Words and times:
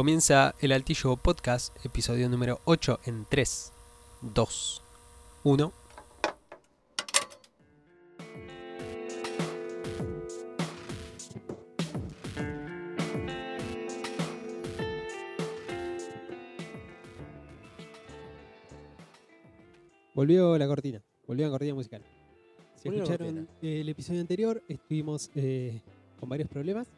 Comienza 0.00 0.54
el 0.60 0.72
Altillo 0.72 1.14
Podcast, 1.18 1.76
episodio 1.84 2.26
número 2.30 2.62
8 2.64 3.00
en 3.04 3.26
3, 3.28 3.72
2, 4.22 4.82
1. 5.44 5.72
Volvió 20.14 20.56
la 20.56 20.66
cortina, 20.66 21.02
volvió 21.26 21.44
la 21.44 21.50
cortina 21.50 21.74
musical. 21.74 22.02
Si 22.76 22.88
escucharon 22.88 23.50
el 23.60 23.86
episodio 23.90 24.22
anterior, 24.22 24.62
estuvimos 24.66 25.30
eh, 25.34 25.82
con 26.18 26.30
varios 26.30 26.48
problemas, 26.48 26.88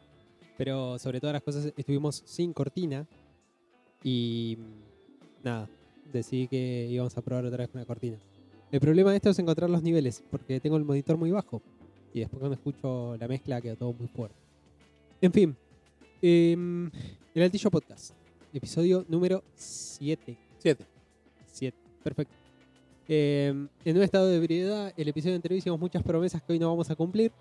pero 0.57 0.97
sobre 0.99 1.19
todas 1.19 1.33
las 1.33 1.43
cosas 1.43 1.73
estuvimos 1.75 2.23
sin 2.25 2.53
cortina 2.53 3.07
y 4.03 4.57
nada, 5.43 5.69
decidí 6.11 6.47
que 6.47 6.87
íbamos 6.89 7.17
a 7.17 7.21
probar 7.21 7.45
otra 7.45 7.65
vez 7.65 7.69
una 7.73 7.85
cortina. 7.85 8.17
El 8.71 8.79
problema 8.79 9.11
de 9.11 9.17
esto 9.17 9.29
es 9.29 9.39
encontrar 9.39 9.69
los 9.69 9.83
niveles, 9.83 10.23
porque 10.31 10.59
tengo 10.59 10.77
el 10.77 10.83
monitor 10.83 11.17
muy 11.17 11.31
bajo 11.31 11.61
y 12.13 12.19
después 12.19 12.39
cuando 12.39 12.55
escucho 12.55 13.17
la 13.17 13.27
mezcla 13.27 13.61
queda 13.61 13.75
todo 13.75 13.93
muy 13.93 14.07
fuerte. 14.07 14.35
En 15.21 15.31
fin, 15.31 15.55
em, 16.21 16.89
el 17.33 17.43
Altillo 17.43 17.71
Podcast, 17.71 18.13
episodio 18.53 19.05
número 19.07 19.43
7. 19.55 20.37
Siete. 20.57 20.85
7, 21.47 21.77
perfecto. 22.03 22.33
Eh, 23.07 23.53
en 23.85 23.97
un 23.97 24.03
estado 24.03 24.27
de 24.27 24.37
ebriedad, 24.37 24.93
el 24.95 25.07
episodio 25.07 25.35
anterior 25.35 25.57
hicimos 25.57 25.79
muchas 25.79 26.03
promesas 26.03 26.41
que 26.41 26.53
hoy 26.53 26.59
no 26.59 26.69
vamos 26.69 26.89
a 26.89 26.95
cumplir. 26.95 27.31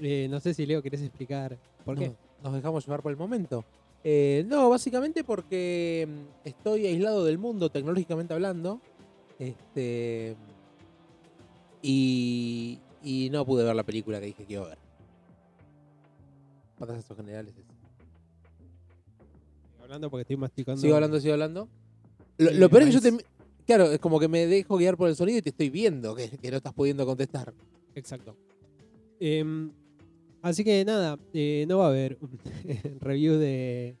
Eh, 0.00 0.26
no 0.30 0.40
sé 0.40 0.54
si 0.54 0.66
Leo 0.66 0.82
querés 0.82 1.02
explicar 1.02 1.58
por 1.84 1.98
qué. 1.98 2.08
No, 2.08 2.16
Nos 2.44 2.54
dejamos 2.54 2.84
llevar 2.84 3.02
por 3.02 3.12
el 3.12 3.18
momento. 3.18 3.64
Eh, 4.04 4.44
no, 4.48 4.68
básicamente 4.68 5.22
porque 5.22 6.08
mm, 6.08 6.48
estoy 6.48 6.86
aislado 6.86 7.24
del 7.24 7.38
mundo 7.38 7.70
tecnológicamente 7.70 8.34
hablando. 8.34 8.80
Este. 9.38 10.36
Y. 11.82 12.78
Y 13.04 13.30
no 13.30 13.44
pude 13.44 13.64
ver 13.64 13.74
la 13.74 13.82
película 13.82 14.20
que 14.20 14.26
dije 14.26 14.44
que 14.44 14.52
iba 14.52 14.64
a 14.64 14.68
ver. 14.68 14.78
Patazos 16.78 17.16
generales. 17.16 17.54
es. 17.56 17.64
Hablando 19.82 20.10
porque 20.10 20.22
estoy 20.22 20.36
masticando. 20.36 20.80
Sigo 20.80 20.94
hablando, 20.94 21.20
sigo 21.20 21.34
hablando. 21.34 21.68
Lo, 22.38 22.50
Eh, 22.50 22.54
lo 22.54 22.68
peor 22.70 22.82
es 22.84 22.88
que 22.88 22.94
yo 22.94 23.00
te. 23.00 23.24
Claro, 23.66 23.92
es 23.92 23.98
como 23.98 24.18
que 24.18 24.28
me 24.28 24.46
dejo 24.46 24.76
guiar 24.76 24.96
por 24.96 25.08
el 25.08 25.16
sonido 25.16 25.38
y 25.38 25.42
te 25.42 25.50
estoy 25.50 25.70
viendo 25.70 26.14
que, 26.14 26.28
que 26.28 26.50
no 26.50 26.56
estás 26.56 26.72
pudiendo 26.72 27.06
contestar. 27.06 27.52
Exacto. 27.94 28.36
Em, 29.20 29.70
así 30.42 30.64
que 30.64 30.84
nada, 30.84 31.18
eh, 31.32 31.64
no 31.68 31.78
va 31.78 31.86
a 31.86 31.88
haber 31.88 32.18
un 32.20 32.38
review 33.00 33.34
de. 33.38 33.96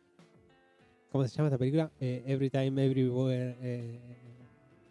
¿Cómo 1.10 1.26
se 1.26 1.36
llama 1.36 1.48
esta 1.48 1.58
película? 1.58 1.90
Eh, 2.00 2.22
Every 2.26 2.50
Time, 2.50 2.84
Everywhere. 2.84 3.56
eh, 3.60 3.98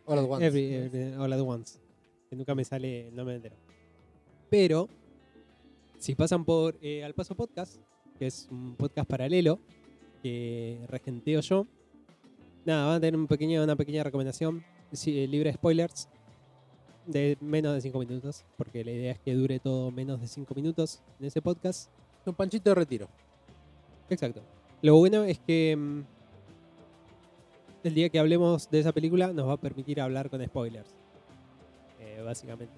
All 0.06 0.20
at 0.20 0.26
once. 0.26 0.46
Every- 0.46 1.14
all 1.18 1.34
at 1.34 1.40
Once. 1.42 1.80
Que 2.30 2.36
nunca 2.36 2.54
me 2.56 2.64
sale 2.64 3.08
el 3.08 3.16
nombre 3.16 3.36
entero. 3.36 3.56
Pero, 4.50 4.88
si 5.98 6.14
pasan 6.16 6.46
por 6.46 6.78
eh, 6.82 7.04
Al 7.04 7.14
Paso 7.14 7.36
Podcast, 7.36 7.78
que 8.20 8.28
es 8.28 8.48
un 8.52 8.76
podcast 8.76 9.10
paralelo 9.10 9.60
que 10.22 10.78
regenteo 10.88 11.42
yo, 11.42 11.66
nada, 12.66 12.86
van 12.86 12.96
a 12.98 13.00
tener 13.00 13.20
un 13.20 13.28
pequeño, 13.28 13.64
una 13.64 13.76
pequeña 13.76 14.04
recomendación 14.04 14.64
eh, 15.08 15.28
libre 15.28 15.50
de 15.50 15.56
spoilers 15.56 16.08
de 17.06 17.38
menos 17.42 17.74
de 17.74 17.82
5 17.82 18.00
minutos, 18.00 18.46
porque 18.58 18.84
la 18.84 18.92
idea 18.92 19.12
es 19.14 19.20
que 19.20 19.34
dure 19.34 19.60
todo 19.60 19.92
menos 19.92 20.22
de 20.22 20.28
5 20.28 20.54
minutos 20.56 21.02
en 21.20 21.26
ese 21.28 21.42
podcast. 21.42 21.90
Un 22.26 22.36
panchito 22.36 22.70
de 22.70 22.76
retiro. 22.76 23.08
Exacto. 24.10 24.42
Lo 24.82 24.98
bueno 24.98 25.24
es 25.24 25.40
que 25.40 25.76
mm, 25.76 26.02
el 27.84 27.94
día 27.94 28.10
que 28.10 28.20
hablemos 28.20 28.70
de 28.70 28.80
esa 28.80 28.92
película 28.92 29.34
nos 29.34 29.48
va 29.48 29.54
a 29.54 29.58
permitir 29.58 30.00
hablar 30.02 30.30
con 30.30 30.46
spoilers. 30.46 30.94
Eh, 32.00 32.22
básicamente. 32.24 32.74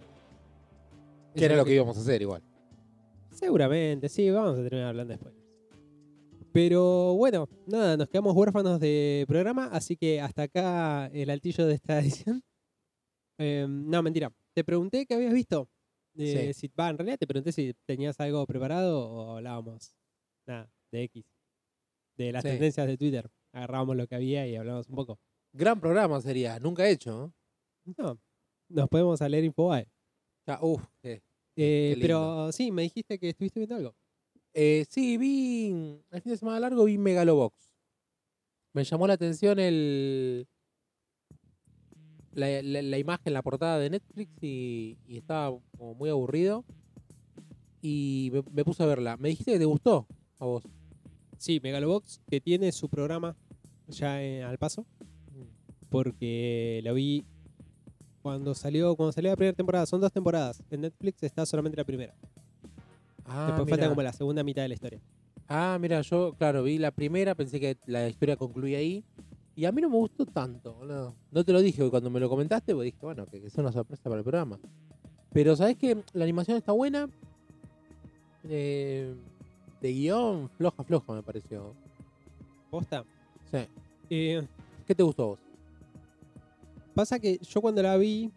Que 1.36 1.46
era 1.46 1.56
lo 1.56 1.66
que 1.66 1.74
íbamos 1.74 1.98
a 1.98 2.02
hacer 2.02 2.22
igual. 2.22 2.42
Seguramente, 3.32 4.08
sí, 4.10 4.30
vamos 4.30 4.60
a 4.60 4.64
terminar 4.64 4.90
hablando 4.90 5.14
de 5.14 5.20
spoilers. 5.20 5.44
Pero 6.54 7.16
bueno, 7.16 7.50
nada, 7.66 7.98
nos 7.98 8.08
quedamos 8.10 8.36
huérfanos 8.36 8.80
de 8.80 9.26
programa, 9.28 9.70
así 9.72 9.98
que 9.98 10.22
hasta 10.22 10.44
acá 10.44 11.08
el 11.08 11.32
altillo 11.32 11.66
de 11.66 11.74
esta 11.74 12.00
edición. 12.00 12.44
Eh, 13.38 13.66
no, 13.68 14.02
mentira. 14.04 14.32
Te 14.54 14.64
pregunté 14.64 15.06
qué 15.06 15.16
habías 15.16 15.34
visto. 15.34 15.70
Eh, 16.16 16.54
si, 16.54 16.68
va, 16.80 16.90
en 16.90 16.98
realidad 16.98 17.18
te 17.18 17.26
pregunté 17.26 17.52
si 17.52 17.74
tenías 17.86 18.20
algo 18.20 18.46
preparado 18.46 19.10
o 19.10 19.38
hablábamos 19.38 19.96
nada, 20.46 20.72
de 20.92 21.04
X. 21.04 21.26
De 22.18 22.32
las 22.32 22.44
Sí. 22.44 22.50
tendencias 22.50 22.86
de 22.88 22.98
Twitter. 22.98 23.30
Agarrábamos 23.52 23.96
lo 23.96 24.08
que 24.08 24.16
había 24.16 24.48
y 24.48 24.56
hablamos 24.56 24.88
un 24.90 24.96
poco. 24.96 25.20
Gran 25.52 25.80
programa 25.80 26.22
sería, 26.22 26.60
nunca 26.60 26.88
hecho. 26.88 27.34
¿no? 27.86 27.94
No, 27.98 28.20
nos 28.70 28.90
podemos 28.90 29.22
a 29.22 29.30
leer 29.30 29.44
Infobae. 29.44 29.88
Eh. 31.04 31.22
Eh, 31.56 31.90
lindo. 31.92 32.02
pero 32.02 32.52
sí, 32.52 32.72
me 32.72 32.84
dijiste 32.84 33.18
que 33.20 33.30
estuviste 33.30 33.60
viendo 33.60 33.76
algo. 33.76 33.96
Eh, 34.54 34.86
sí, 34.90 35.18
vi. 35.18 36.02
El 36.12 36.22
fin 36.22 36.32
de 36.32 36.38
semana 36.38 36.60
largo 36.60 36.84
vi 36.86 36.98
Megalobox. 36.98 37.72
Me 38.74 38.84
llamó 38.84 39.08
la 39.08 39.14
atención 39.14 39.60
el. 39.60 40.48
La, 42.34 42.62
la- 42.62 42.82
la 42.82 42.98
imagen, 42.98 43.34
la 43.34 43.42
portada 43.42 43.78
de 43.80 43.90
Netflix 43.90 44.32
y, 44.42 44.98
y 45.08 45.18
estaba 45.18 45.58
como 45.78 45.94
muy 45.96 46.10
aburrido. 46.10 46.64
Y 47.82 48.30
me, 48.34 48.44
me 48.52 48.64
puse 48.64 48.82
a 48.84 48.86
verla. 48.86 49.18
Me 49.18 49.30
dijiste 49.30 49.52
que 49.54 49.60
te 49.60 49.66
gustó 49.66 50.08
a 50.40 50.46
vos. 50.46 50.64
Sí, 51.38 51.60
Megalobox, 51.62 52.22
que 52.30 52.40
tiene 52.40 52.72
su 52.72 52.88
programa 52.90 53.36
ya 53.90 54.24
eh, 54.24 54.44
al 54.44 54.58
paso. 54.58 54.86
porque 55.90 56.82
lo 56.84 56.94
vi 56.94 57.26
cuando 58.22 58.56
salió 58.56 58.96
cuando 58.96 59.12
salió 59.12 59.30
la 59.32 59.36
primera 59.36 59.56
temporada. 59.56 59.86
Son 59.86 60.00
dos 60.02 60.12
temporadas. 60.12 60.64
En 60.72 60.82
Netflix 60.82 61.22
está 61.24 61.46
solamente 61.46 61.78
la 61.78 61.84
primera. 61.84 62.16
Ah, 63.26 63.46
Después 63.48 63.70
falta 63.70 63.90
como 63.90 64.02
la 64.02 64.14
segunda 64.14 64.44
mitad 64.44 64.62
de 64.62 64.70
la 64.70 64.74
historia. 64.74 65.02
Ah, 65.48 65.78
mira, 65.80 66.02
yo, 66.02 66.34
claro, 66.38 66.64
vi 66.64 66.78
la 66.78 66.92
primera, 66.92 67.36
pensé 67.36 67.60
que 67.60 67.78
la 67.86 68.08
historia 68.08 68.38
concluía 68.38 68.78
ahí. 68.78 69.04
Y 69.56 69.66
a 69.66 69.72
mí 69.72 69.82
no 69.82 69.90
me 69.90 69.98
gustó 69.98 70.26
tanto, 70.26 70.74
boludo. 70.74 71.16
No 71.32 71.44
te 71.44 71.54
lo 71.54 71.62
dije 71.62 71.88
cuando 71.90 72.10
me 72.10 72.20
lo 72.20 72.28
comentaste, 72.30 72.74
porque 72.74 72.86
dije, 72.86 72.98
bueno, 73.02 73.26
que, 73.28 73.40
que 73.42 73.50
sea 73.50 73.62
una 73.64 73.72
sorpresa 73.72 74.04
para 74.04 74.18
el 74.18 74.24
programa. 74.24 74.60
Pero, 75.32 75.56
¿sabes 75.56 75.78
qué? 75.78 76.04
La 76.14 76.24
animación 76.24 76.58
está 76.58 76.72
buena. 76.72 77.08
Eh, 78.50 79.14
de 79.82 79.92
guion, 79.94 80.50
floja, 80.58 80.84
floja, 80.84 81.14
me 81.14 81.24
pareció. 81.24 81.74
¿Posta? 82.70 83.04
Sí. 83.52 83.60
Eh, 84.10 84.48
¿Qué 84.88 84.96
te 84.96 85.04
gustó 85.04 85.24
a 85.24 85.26
vos? 85.28 85.40
pasa 86.94 87.18
que 87.20 87.40
yo 87.40 87.60
cuando 87.62 87.82
la 87.82 87.98
vi, 87.98 88.32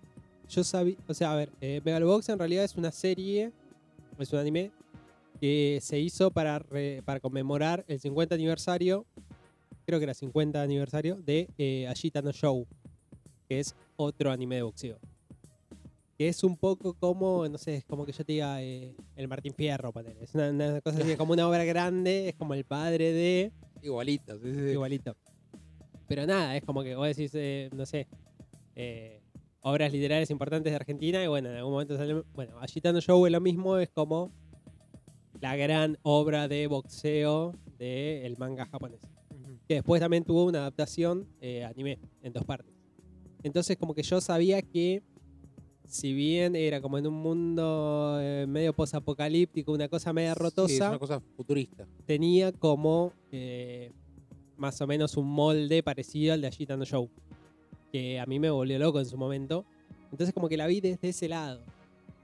yo 0.49 0.65
sabía. 0.65 0.97
O 1.09 1.13
sea, 1.15 1.33
a 1.33 1.37
ver, 1.37 1.51
eh, 1.61 1.81
Megalobox 1.85 2.29
en 2.31 2.39
realidad 2.39 2.65
es 2.65 2.75
una 2.77 2.91
serie, 2.91 3.53
es 4.19 4.33
un 4.33 4.39
anime 4.39 4.71
que 5.41 5.79
se 5.83 5.99
hizo 6.01 6.31
para, 6.31 6.59
re- 6.59 7.03
para 7.05 7.21
conmemorar 7.21 7.85
el 7.89 8.01
50 8.01 8.35
aniversario, 8.35 9.05
creo 9.87 9.99
que 9.99 10.05
era 10.05 10.15
50 10.15 10.61
aniversario, 10.61 11.17
de 11.17 11.49
eh, 11.57 11.87
Ashita 11.89 12.21
no 12.21 12.33
Show, 12.33 12.67
que 13.49 13.61
es 13.61 13.75
otro 13.97 14.31
anime 14.31 14.57
de 14.57 14.63
boxeo. 14.63 14.99
Que 16.19 16.29
es 16.29 16.45
un 16.45 16.57
poco 16.57 16.95
como, 16.95 17.49
no 17.49 17.59
sé, 17.59 17.77
es 17.77 17.85
como 17.85 18.05
que 18.05 18.13
yo 18.13 18.25
te 18.25 18.33
diga 18.33 18.63
eh, 18.63 18.95
el 19.17 19.29
Martín 19.29 19.55
Fierro, 19.55 19.93
ponele. 19.93 20.23
Es 20.23 20.35
una, 20.35 20.51
una 20.51 20.81
cosa 20.81 20.99
así, 21.03 21.17
como 21.17 21.33
una 21.33 21.49
obra 21.49 21.65
grande, 21.65 22.31
es 22.31 22.35
como 22.35 22.55
el 22.55 22.65
padre 22.65 23.13
de 23.13 23.53
Igualito, 23.83 24.39
sí, 24.41 24.53
sí, 24.53 24.61
igualito. 24.71 25.17
Pero 26.09 26.27
nada, 26.27 26.57
es 26.57 26.65
como 26.65 26.83
que 26.83 26.95
vos 26.95 27.07
decís, 27.07 27.33
eh, 27.35 27.71
no 27.73 27.87
sé, 27.87 28.09
eh, 28.75 29.21
obras 29.61 29.93
literarias 29.93 30.31
importantes 30.31 30.73
de 30.73 30.77
Argentina 30.77 31.23
y 31.23 31.27
bueno, 31.27 31.51
en 31.51 31.57
algún 31.57 31.73
momento 31.73 31.97
sale... 31.97 32.23
Bueno, 32.35 32.59
Agitando 32.61 33.01
Show 33.01 33.27
es 33.27 33.33
lo 33.33 33.41
mismo, 33.41 33.79
es 33.79 33.91
como 33.91 34.33
la 35.41 35.57
gran 35.57 35.99
obra 36.03 36.49
de 36.49 36.67
boxeo 36.67 37.55
del 37.79 38.37
manga 38.39 38.67
japonés. 38.67 39.01
Que 39.69 39.75
después 39.75 40.01
también 40.01 40.25
tuvo 40.25 40.45
una 40.45 40.61
adaptación 40.61 41.27
eh, 41.41 41.65
anime 41.65 41.99
en 42.23 42.33
dos 42.33 42.45
partes. 42.45 42.73
Entonces 43.43 43.77
como 43.77 43.95
que 43.95 44.03
yo 44.03 44.21
sabía 44.21 44.63
que 44.63 45.03
si 45.87 46.13
bien 46.13 46.57
era 46.57 46.81
como 46.81 46.99
en 46.99 47.07
un 47.07 47.15
mundo 47.15 48.19
eh, 48.21 48.45
medio 48.49 48.73
posapocalíptico, 48.73 49.73
una 49.73 49.89
cosa 49.89 50.13
media 50.13 50.31
Sí, 50.31 50.33
es 50.33 50.39
rotosa, 50.39 50.89
una 50.91 50.99
cosa 50.99 51.21
futurista. 51.37 51.87
tenía 52.07 52.53
como 52.53 53.13
eh, 53.31 53.93
más 54.57 54.81
o 54.81 54.87
menos 54.87 55.17
un 55.17 55.29
molde 55.29 55.83
parecido 55.83 56.35
al 56.35 56.41
de 56.41 56.49
Agitando 56.49 56.85
Show. 56.85 57.09
Que 57.93 58.19
a 58.19 58.27
mí 58.27 58.39
me 58.39 58.51
volvió 58.51 58.79
loco 58.79 58.99
en 58.99 59.07
su 59.07 59.17
momento. 59.17 59.65
Entonces 60.11 60.35
como 60.35 60.49
que 60.49 60.57
la 60.57 60.67
vi 60.67 60.81
desde 60.81 61.09
ese 61.09 61.29
lado. 61.29 61.61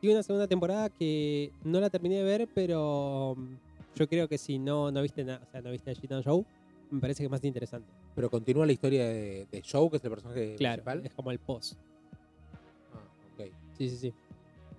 Y 0.01 0.09
una 0.09 0.23
segunda 0.25 0.49
temporada 0.49 0.91
que 0.91 1.53
no 1.63 1.79
la 1.79 1.89
terminé 1.89 2.17
de 2.17 2.25
ver, 2.25 2.49
pero 2.53 3.37
mm, 3.37 3.97
yo 3.97 4.09
creo 4.09 4.27
que 4.27 4.39
si 4.39 4.59
no, 4.59 4.91
no 4.91 5.03
viste 5.03 5.23
nada, 5.23 5.41
o 5.47 5.51
sea, 5.51 5.63
no 5.63 5.71
viste 5.71 5.93
Agitando 5.93 6.23
Show, 6.23 6.45
me 6.93 7.01
parece 7.01 7.23
que 7.23 7.25
es 7.27 7.31
más 7.31 7.43
interesante. 7.45 7.89
Pero 8.15 8.31
continúa 8.31 8.67
la 8.67 8.73
historia 8.73 9.05
de, 9.07 9.47
de 9.51 9.63
Joe, 9.69 9.91
que 9.91 9.97
es 9.97 10.05
el 10.05 10.11
personaje 10.11 10.55
Claro, 10.57 10.83
principal. 10.85 11.07
es 11.07 11.15
como 11.15 11.31
el 11.31 11.39
post. 11.39 11.75
Ah, 12.93 12.99
ok. 13.35 13.51
Sí, 13.77 13.89
sí, 13.89 13.97
sí. 13.97 14.15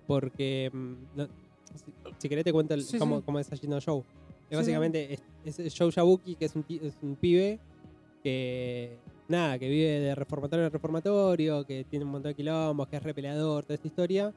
Porque, 0.06 0.70
mm, 0.72 0.94
no- 1.16 1.26
si, 1.74 1.92
si 2.18 2.28
querés 2.28 2.44
te 2.44 2.52
cuento 2.52 2.74
el- 2.74 2.82
Sí, 2.82 2.98
cómo, 2.98 3.18
sí. 3.18 3.22
cómo 3.26 3.38
es 3.40 3.52
Agitando 3.52 3.80
Show. 3.80 4.04
Es 4.50 4.56
básicamente 4.58 5.18
es, 5.44 5.58
es 5.58 5.74
Joe 5.76 5.90
Yabuki, 5.90 6.36
que 6.36 6.44
es 6.44 6.54
un, 6.54 6.62
ti- 6.62 6.80
es 6.82 6.96
un 7.02 7.16
pibe 7.16 7.58
que, 8.22 8.98
nada, 9.28 9.58
que 9.58 9.68
vive 9.68 9.88
de 10.00 10.14
reformatorio 10.14 10.66
en 10.66 10.70
reformatorio, 10.72 11.64
que 11.66 11.84
tiene 11.84 12.04
un 12.04 12.12
montón 12.12 12.30
de 12.30 12.36
quilombos, 12.36 12.88
que 12.88 12.96
es 12.96 13.02
repeleador, 13.02 13.64
toda 13.64 13.74
esta 13.74 13.88
historia. 13.88 14.32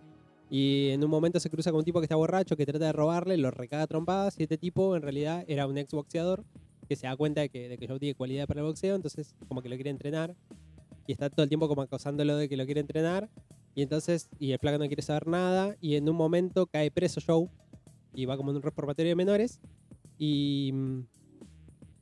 Y 0.50 0.90
en 0.92 1.04
un 1.04 1.10
momento 1.10 1.40
se 1.42 1.50
cruza 1.50 1.72
con 1.72 1.80
un 1.80 1.86
tipo 1.86 2.00
que 2.00 2.06
está 2.06 2.16
borracho, 2.16 2.56
que 2.56 2.66
trata 2.66 2.86
de 2.86 2.92
robarle, 2.94 3.36
lo 3.38 3.52
recaga 3.52 3.86
trompadas. 3.86 4.40
Y 4.40 4.44
este 4.44 4.58
tipo 4.58 4.96
en 4.96 5.02
realidad 5.02 5.44
era 5.48 5.68
un 5.68 5.78
ex 5.78 5.92
boxeador 5.94 6.44
que 6.88 6.96
se 6.96 7.08
da 7.08 7.16
cuenta 7.16 7.42
de 7.42 7.50
que, 7.50 7.70
de 7.70 7.78
que 7.78 7.88
Joe 7.88 8.00
tiene 8.00 8.16
cualidad 8.16 8.48
para 8.48 8.62
el 8.62 8.66
boxeo, 8.66 8.96
entonces 8.96 9.36
como 9.48 9.62
que 9.62 9.70
lo 9.70 9.76
quiere 9.76 9.90
entrenar. 9.90 10.36
Y 11.06 11.14
está 11.14 11.30
todo 11.30 11.44
el 11.44 11.50
tiempo 11.50 11.68
como 11.68 11.82
acosándolo 11.82 12.36
de 12.36 12.50
que 12.50 12.58
lo 12.58 12.66
quiere 12.66 12.82
entrenar. 12.82 13.30
Y 13.76 13.82
entonces, 13.82 14.30
y 14.40 14.52
el 14.52 14.60
flaco 14.60 14.78
no 14.78 14.88
quiere 14.88 15.02
saber 15.02 15.28
nada. 15.28 15.78
Y 15.80 15.96
en 15.96 16.10
un 16.10 16.16
momento 16.16 16.68
cae 16.68 16.92
preso 16.92 17.22
Joe. 17.26 17.48
Y 18.14 18.26
va 18.26 18.36
como 18.36 18.52
en 18.52 18.58
un 18.58 18.62
reformatorio 18.62 19.12
de 19.12 19.16
menores. 19.16 19.62
Y, 20.18 20.74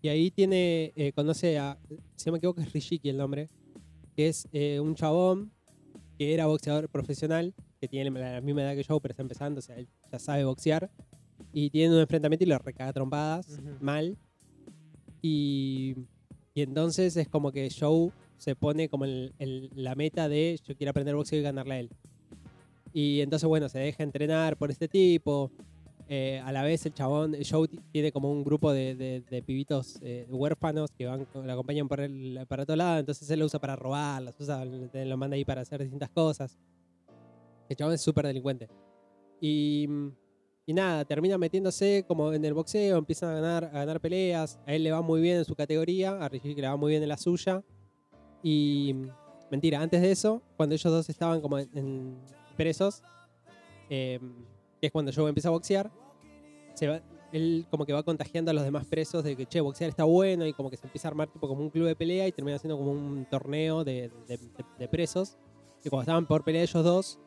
y 0.01 0.07
ahí 0.07 0.31
tiene, 0.31 0.93
eh, 0.95 1.11
conoce 1.13 1.59
a, 1.59 1.77
si 2.15 2.27
no 2.27 2.33
me 2.33 2.37
equivoco 2.37 2.61
es 2.61 2.71
Rishiki 2.71 3.09
el 3.09 3.17
nombre, 3.17 3.49
que 4.15 4.27
es 4.27 4.47
eh, 4.53 4.79
un 4.79 4.95
chabón 4.95 5.51
que 6.17 6.33
era 6.33 6.45
boxeador 6.45 6.89
profesional, 6.89 7.53
que 7.81 7.87
tiene 7.87 8.09
la, 8.11 8.39
misma 8.39 8.61
edad 8.61 8.75
que 8.75 8.83
Joe, 8.83 8.99
pero 9.01 9.11
está 9.11 9.23
empezando, 9.23 9.59
o 9.59 9.61
sea, 9.61 9.77
él 9.77 9.87
ya 10.11 10.19
sabe 10.19 10.45
boxear. 10.45 10.89
Y 11.51 11.69
tiene 11.69 11.93
un 11.93 12.01
enfrentamiento 12.01 12.43
y 12.43 12.47
lo 12.47 12.57
recaga 12.57 12.93
trompadas, 12.93 13.59
mal. 13.81 14.17
Y, 15.21 15.95
y 16.53 16.61
entonces 16.61 17.17
es 17.17 17.27
como 17.27 17.51
que 17.51 17.69
Joe 17.77 18.11
se 18.37 18.55
pone 18.55 18.89
como 18.89 19.05
la 19.05 19.95
meta 19.95 20.27
de 20.29 20.59
yo 20.65 20.75
quiero 20.75 20.91
aprender 20.91 21.15
boxeo 21.15 21.39
y 21.39 21.43
ganarle 21.43 21.73
a 21.73 21.79
él. 21.79 21.89
Y 22.93 23.21
entonces, 23.21 23.47
bueno, 23.47 23.67
se 23.69 23.79
deja 23.79 24.03
entrenar 24.03 24.57
por 24.57 24.71
este 24.71 24.87
tipo. 24.87 25.51
Eh, 26.07 26.39
a 26.45 26.51
la 26.51 26.61
vez 26.61 26.85
el 26.85 26.93
chabón, 26.93 27.35
Joe 27.49 27.67
ti- 27.67 27.79
tiene 27.91 28.11
como 28.11 28.31
un 28.31 28.43
grupo 28.43 28.71
de, 28.71 29.23
pibitos 29.45 29.97
eh, 30.03 30.27
huérfanos 30.29 30.91
que 30.91 31.07
van, 31.07 31.25
lo 31.33 31.51
acompañan 31.51 31.87
por 31.87 31.99
para 32.47 32.63
todo 32.63 32.77
lado, 32.77 32.99
entonces 32.99 33.27
él 33.31 33.39
lo 33.39 33.47
usa 33.47 33.59
para 33.59 33.75
robar, 33.75 34.21
lo 34.21 35.17
manda 35.17 35.35
ahí 35.35 35.43
para 35.43 35.61
hacer 35.61 35.81
distintas 35.81 36.11
cosas. 36.11 36.59
El 37.67 37.75
chabón 37.75 37.95
es 37.95 38.01
súper 38.01 38.27
delincuente. 38.27 38.69
Y, 39.41 39.87
y 40.65 40.73
nada, 40.73 41.05
termina 41.05 41.37
metiéndose 41.37 42.03
como 42.07 42.33
en 42.33 42.43
el 42.43 42.53
boxeo, 42.53 42.97
empiezan 42.97 43.29
a 43.29 43.33
ganar, 43.35 43.65
a 43.65 43.69
ganar 43.69 43.99
peleas, 44.01 44.59
a 44.65 44.73
él 44.73 44.83
le 44.83 44.91
va 44.91 45.01
muy 45.01 45.21
bien 45.21 45.37
en 45.37 45.45
su 45.45 45.55
categoría, 45.55 46.17
a 46.23 46.27
Rishiki 46.29 46.59
le 46.61 46.67
va 46.67 46.75
muy 46.75 46.91
bien 46.91 47.03
en 47.03 47.09
la 47.09 47.17
suya. 47.17 47.63
Y 48.41 48.95
mentira, 49.51 49.81
antes 49.81 50.01
de 50.01 50.11
eso, 50.11 50.41
cuando 50.57 50.75
ellos 50.75 50.91
dos 50.91 51.09
estaban 51.09 51.41
como 51.41 51.59
en, 51.59 52.17
presos, 52.57 53.03
eh, 53.89 54.19
que 54.81 54.87
es 54.87 54.91
cuando 54.91 55.11
Joe 55.13 55.29
empieza 55.29 55.49
a 55.49 55.51
boxear, 55.51 55.91
él 57.31 57.65
como 57.69 57.85
que 57.85 57.93
va 57.93 58.03
contagiando 58.03 58.51
a 58.51 58.53
los 58.53 58.63
demás 58.63 58.85
presos 58.85 59.23
de 59.23 59.35
que, 59.35 59.45
che, 59.45 59.59
boxear 59.61 59.89
está 59.89 60.03
bueno 60.05 60.45
y 60.45 60.53
como 60.53 60.69
que 60.69 60.77
se 60.77 60.87
empieza 60.87 61.07
a 61.07 61.11
armar 61.11 61.27
tipo 61.31 61.47
como 61.47 61.61
un 61.61 61.69
club 61.69 61.85
de 61.87 61.95
pelea 61.95 62.27
y 62.27 62.31
termina 62.31 62.57
siendo 62.57 62.77
como 62.77 62.91
un 62.91 63.25
torneo 63.29 63.83
de- 63.83 64.09
de 64.79 64.87
presos. 64.87 65.37
Y 65.83 65.89
cuando 65.89 66.03
estaban 66.03 66.25
por 66.25 66.43
pelea 66.43 66.63
ellos 66.63 66.83
dos, 66.83 67.19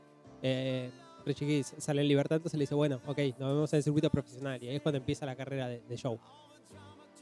eh, 0.43 0.91
Richie 1.29 1.63
sale 1.63 2.03
en 2.03 2.09
libertad, 2.09 2.37
entonces 2.37 2.59
le 2.59 2.63
dice, 2.65 2.75
bueno, 2.75 3.01
ok, 3.07 3.19
nos 3.39 3.49
vemos 3.55 3.73
en 3.73 3.77
el 3.79 3.83
circuito 3.83 4.11
profesional. 4.11 4.63
Y 4.63 4.69
ahí 4.69 4.77
es 4.77 4.83
cuando 4.83 4.97
empieza 4.99 5.25
la 5.27 5.37
carrera 5.37 5.69
de, 5.69 5.81
de 5.89 5.99
Joe. 5.99 6.19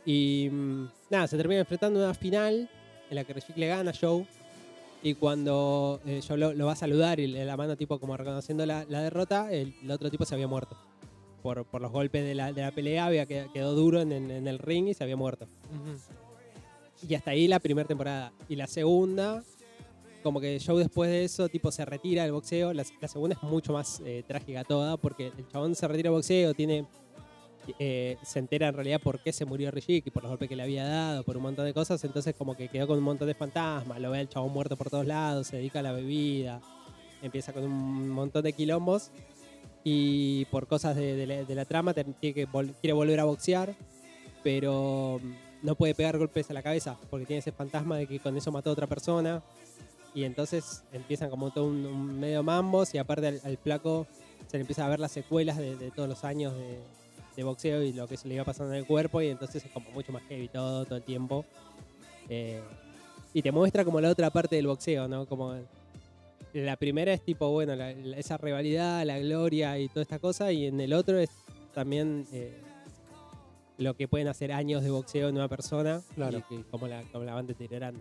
Y 0.05 0.49
mm, 0.51 0.89
nada, 1.11 1.27
se 1.27 1.37
termina 1.37 1.61
enfrentando 1.61 1.99
en 2.01 2.05
una 2.07 2.15
final 2.15 2.71
en 3.11 3.15
la 3.15 3.25
que 3.25 3.33
Richie 3.35 3.55
le 3.57 3.67
gana 3.69 3.91
a 3.91 3.95
Joe. 3.99 4.27
Y 5.03 5.15
cuando 5.15 6.01
eh, 6.07 6.21
Joe 6.27 6.39
lo, 6.39 6.53
lo 6.55 6.67
va 6.67 6.73
a 6.73 6.77
saludar 6.77 7.21
y 7.21 7.27
le 7.27 7.41
da 7.41 7.45
la 7.45 7.57
mano 7.57 7.77
tipo 7.77 8.01
como 8.01 8.17
reconociendo 8.17 8.65
la, 8.67 8.85
la 8.89 9.03
derrota, 9.03 9.53
el, 9.53 9.75
el 9.83 9.91
otro 9.91 10.11
tipo 10.11 10.25
se 10.25 10.35
había 10.35 10.49
muerto. 10.49 10.77
Por, 11.43 11.65
por 11.67 11.81
los 11.81 11.93
golpes 11.93 12.25
de 12.25 12.35
la, 12.35 12.53
de 12.53 12.63
la 12.63 12.73
pelea, 12.73 13.07
había 13.07 13.27
quedado, 13.27 13.53
quedó 13.53 13.75
duro 13.75 14.01
en, 14.01 14.11
en- 14.11 14.31
en 14.31 14.49
el 14.49 14.59
ring 14.59 14.89
y 14.89 14.95
se 14.95 15.05
había 15.05 15.17
muerto. 15.17 15.47
Y 17.07 17.15
hasta 17.15 17.33
ahí 17.33 17.47
la 17.47 17.61
primera 17.61 17.87
temporada. 17.87 18.33
Y 18.49 18.57
la 18.57 18.67
segunda, 18.67 19.45
como 20.27 20.41
que 20.41 20.59
Joe 20.59 20.81
después 20.81 21.09
de 21.09 21.23
eso, 21.23 21.49
tipo, 21.49 21.71
se 21.71 21.85
retira 21.85 22.25
del 22.25 22.33
boxeo. 22.33 22.73
La, 22.73 22.83
segunda 22.83 23.37
es 23.37 23.43
mucho 23.45 23.73
más 23.73 24.03
eh, 24.05 24.25
trágica 24.27 24.65
toda, 24.65 24.97
porque 24.97 25.29
el 25.29 25.47
chabón 25.47 25.77
se 25.77 25.87
retira 25.87 26.11
del 26.11 26.17
boxeo, 26.17 26.53
tiene. 26.53 26.85
eh, 27.79 28.17
se 28.25 28.41
entera 28.41 28.67
en 28.67 28.75
realidad 28.75 29.01
por 29.01 29.21
qué 29.21 29.33
se 29.33 29.45
murió 29.45 29.71
Rishiki, 29.71 30.11
por 30.11 30.25
los 30.25 30.31
golpes 30.31 30.49
que 30.49 30.57
le 30.57 30.65
había 30.65 30.85
dado, 30.85 31.23
por 31.23 31.37
un 31.37 31.45
montón 31.45 31.65
de 31.65 31.73
cosas. 31.73 32.03
Entonces, 32.03 32.35
como 32.35 32.57
que 32.57 32.67
quedó 32.67 32.89
con 32.89 32.99
un 32.99 33.05
montón 33.05 33.29
de 33.29 33.35
fantasmas. 33.35 34.01
Lo 34.01 34.11
ve 34.11 34.21
el 34.21 34.29
chabón 34.29 34.53
muerto 34.53 34.77
por 34.77 34.91
todos 34.91 35.07
lados, 35.07 35.47
se 35.47 35.59
dedica 35.59 35.79
a 35.79 35.83
la 35.83 35.93
bebida. 35.93 36.61
Empieza 37.23 37.53
con 37.53 37.63
un 37.63 38.09
montón 38.09 38.43
de 38.43 38.53
quilombos. 38.53 39.13
Y 39.85 40.47
por 40.47 40.67
cosas 40.67 40.97
de, 40.97 41.47
la, 41.49 41.65
trama, 41.67 41.95
tiene 41.95 42.17
que 42.21 42.49
quiere 42.81 42.95
volver 42.95 43.21
a 43.21 43.25
boxear. 43.25 43.77
Pero 44.43 45.21
no 45.63 45.75
puede 45.77 45.95
pegar 45.95 46.19
golpes 46.19 46.51
a 46.51 46.55
la 46.55 46.63
cabeza 46.63 46.97
porque 47.11 47.27
tiene 47.27 47.39
ese 47.39 47.53
fantasma 47.53 47.97
de 47.97 48.07
que 48.07 48.19
con 48.19 48.37
eso 48.37 48.51
mató 48.51 48.71
a 48.71 48.73
otra 48.73 48.87
persona. 48.87 49.43
Y 50.17 50.25
entonces 50.25 50.83
empiezan 50.93 51.31
como 51.31 51.51
todo 51.53 51.67
un, 51.67 51.85
un 51.87 52.19
medio 52.19 52.43
mambos 52.43 52.93
y 52.95 52.99
aparte 52.99 53.27
al, 53.29 53.41
al 53.45 53.57
flaco 53.59 54.07
se 54.49 54.57
le 54.57 54.63
empieza 54.63 54.85
a 54.85 54.89
ver 54.89 54.99
las 54.99 55.13
secuelas 55.13 55.59
de, 55.59 55.77
de 55.77 55.91
todos 55.91 56.09
los 56.09 56.25
años 56.25 56.55
de, 56.57 56.79
de 57.37 57.45
boxeo 57.45 57.83
y 57.83 57.93
lo 57.93 58.09
que 58.09 58.17
se 58.17 58.27
le 58.27 58.35
iba 58.37 58.45
pasando 58.45 58.73
en 58.73 58.79
el 58.79 58.87
cuerpo 58.87 59.21
y 59.21 59.29
entonces 59.29 59.65
es 59.65 59.71
como 59.71 59.91
mucho 59.91 60.13
más 60.13 60.23
heavy 60.29 60.49
todo, 60.49 60.85
todo 60.87 60.97
el 60.97 61.03
tiempo. 61.05 61.45
Eh, 62.31 62.63
y 63.35 63.43
te 63.43 63.53
muestra 63.53 63.85
como 63.85 64.01
la 64.01 64.09
otra 64.11 64.31
parte 64.31 64.57
del 64.57 64.67
boxeo, 64.67 65.07
¿no? 65.07 65.27
Como 65.27 65.55
la 66.55 66.77
primera 66.77 67.13
es 67.13 67.21
tipo, 67.23 67.51
bueno, 67.51 67.77
la- 67.77 67.93
la- 67.93 68.17
esa 68.17 68.39
rivalidad, 68.39 69.05
la 69.05 69.19
gloria 69.19 69.79
y 69.79 69.89
toda 69.89 70.01
esta 70.03 70.19
cosa 70.19 70.51
y 70.51 70.65
en 70.67 70.81
el 70.81 70.93
otro 70.95 71.19
es 71.19 71.29
también... 71.75 72.27
eh, 72.33 72.63
lo 73.79 73.93
que 73.95 74.09
pueden 74.09 74.27
hacer 74.29 74.53
años 74.53 74.83
de 74.83 74.89
boxeo 74.89 75.29
en 75.29 75.35
una 75.37 75.49
persona 75.49 76.01
Claro. 76.15 76.39
y 76.39 76.43
que- 76.43 76.65
cómo 76.71 76.89
la, 76.89 77.03
cómo 77.13 77.25
la 77.25 77.35
van 77.35 77.47
deteriorando. 77.47 78.01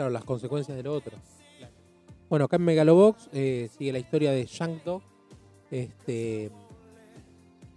Claro, 0.00 0.14
las 0.14 0.24
consecuencias 0.24 0.74
de 0.78 0.82
lo 0.82 0.94
otro. 0.94 1.12
Claro. 1.58 1.74
Bueno, 2.30 2.46
acá 2.46 2.56
en 2.56 2.62
Megalobox 2.62 3.28
eh, 3.34 3.68
sigue 3.76 3.92
la 3.92 3.98
historia 3.98 4.30
de 4.32 4.46
Shank 4.46 4.82
Dog. 4.82 5.02
Este, 5.70 6.50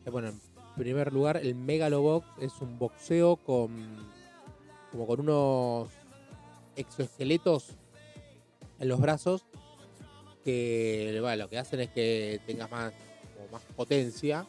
que, 0.05 0.09
bueno, 0.09 0.29
en 0.29 0.39
primer 0.77 1.11
lugar, 1.11 1.35
el 1.35 1.53
Megalobox 1.53 2.25
es 2.39 2.53
un 2.61 2.79
boxeo 2.79 3.35
con 3.35 3.73
como 4.89 5.05
con 5.05 5.19
unos 5.19 5.89
exoesqueletos 6.77 7.71
en 8.79 8.87
los 8.87 9.01
brazos 9.01 9.45
que 10.45 11.17
bueno, 11.19 11.43
lo 11.43 11.49
que 11.49 11.57
hacen 11.59 11.81
es 11.81 11.89
que 11.89 12.39
tengas 12.47 12.71
más, 12.71 12.93
como 13.35 13.49
más 13.51 13.61
potencia. 13.75 14.45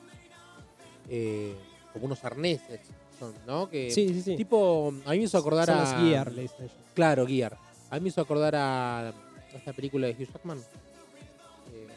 eh, 1.08 1.56
como 1.92 2.06
unos 2.06 2.24
arneses, 2.24 2.80
son, 3.18 3.34
¿no? 3.48 3.68
Que, 3.68 3.90
Sí, 3.90 4.08
sí, 4.08 4.22
sí. 4.22 4.36
Tipo, 4.36 4.92
a 5.06 5.10
mí 5.10 5.18
me 5.18 5.24
hizo 5.24 5.38
acordar 5.38 5.66
Son 5.66 5.78
a. 5.78 5.80
los 5.80 6.08
Gear, 6.08 6.32
le. 6.32 6.48
Claro, 6.94 7.26
Gear. 7.26 7.63
A 7.90 7.96
mí 7.96 8.00
me 8.02 8.08
hizo 8.08 8.20
acordar 8.20 8.54
a 8.56 9.12
esta 9.54 9.72
película 9.72 10.06
de 10.06 10.14
Hugh 10.14 10.32
Jackman. 10.32 10.58
eh, 10.58 11.88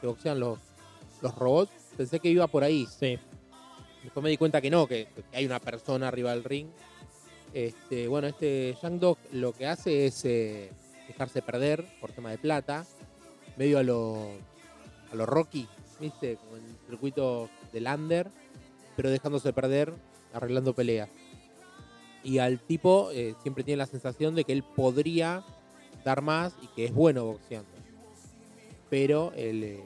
que 0.00 0.06
boxean 0.06 0.40
los, 0.40 0.58
los 1.20 1.34
robots. 1.34 1.72
Pensé 1.96 2.18
que 2.18 2.28
iba 2.28 2.46
por 2.46 2.64
ahí. 2.64 2.86
Sí. 2.86 3.18
Después 4.02 4.22
me 4.22 4.30
di 4.30 4.36
cuenta 4.36 4.60
que 4.60 4.70
no, 4.70 4.86
que, 4.86 5.08
que 5.30 5.36
hay 5.36 5.46
una 5.46 5.60
persona 5.60 6.08
arriba 6.08 6.30
del 6.30 6.44
ring. 6.44 6.68
Este, 7.52 8.08
bueno, 8.08 8.26
este 8.26 8.76
Young 8.82 8.98
Dog 8.98 9.18
lo 9.32 9.52
que 9.52 9.66
hace 9.66 10.06
es 10.06 10.24
eh, 10.24 10.70
dejarse 11.06 11.40
perder 11.40 11.84
por 12.00 12.12
tema 12.12 12.30
de 12.30 12.38
plata. 12.38 12.84
Medio 13.56 13.78
a 13.78 13.82
lo, 13.82 14.30
a 15.12 15.14
lo 15.14 15.24
Rocky, 15.26 15.68
¿viste? 16.00 16.36
Como 16.36 16.56
en 16.56 16.64
el 16.64 16.76
circuito 16.88 17.48
del 17.72 17.86
under, 17.86 18.28
pero 18.96 19.10
dejándose 19.10 19.52
perder, 19.52 19.94
arreglando 20.32 20.74
peleas. 20.74 21.08
Y 22.24 22.38
al 22.38 22.58
tipo 22.58 23.10
eh, 23.12 23.34
siempre 23.42 23.62
tiene 23.62 23.76
la 23.78 23.86
sensación 23.86 24.34
de 24.34 24.44
que 24.44 24.52
él 24.52 24.64
podría 24.64 25.44
dar 26.04 26.22
más 26.22 26.54
y 26.62 26.66
que 26.68 26.86
es 26.86 26.94
bueno 26.94 27.24
boxeando. 27.26 27.68
Pero 28.90 29.32
el, 29.36 29.62
eh, 29.62 29.84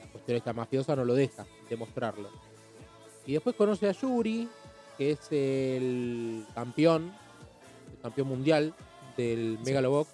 la 0.00 0.12
cuestión 0.12 0.36
esta 0.36 0.52
mafiosa 0.52 0.94
no 0.94 1.04
lo 1.04 1.14
deja 1.14 1.46
demostrarlo. 1.68 2.28
Y 3.26 3.32
después 3.32 3.56
conoce 3.56 3.88
a 3.88 3.92
Yuri, 3.92 4.48
que 4.98 5.12
es 5.12 5.32
el 5.32 6.44
campeón, 6.54 7.12
el 7.96 8.02
campeón 8.02 8.28
mundial 8.28 8.74
del 9.16 9.56
Sí. 9.58 9.64
Megalobox. 9.64 10.10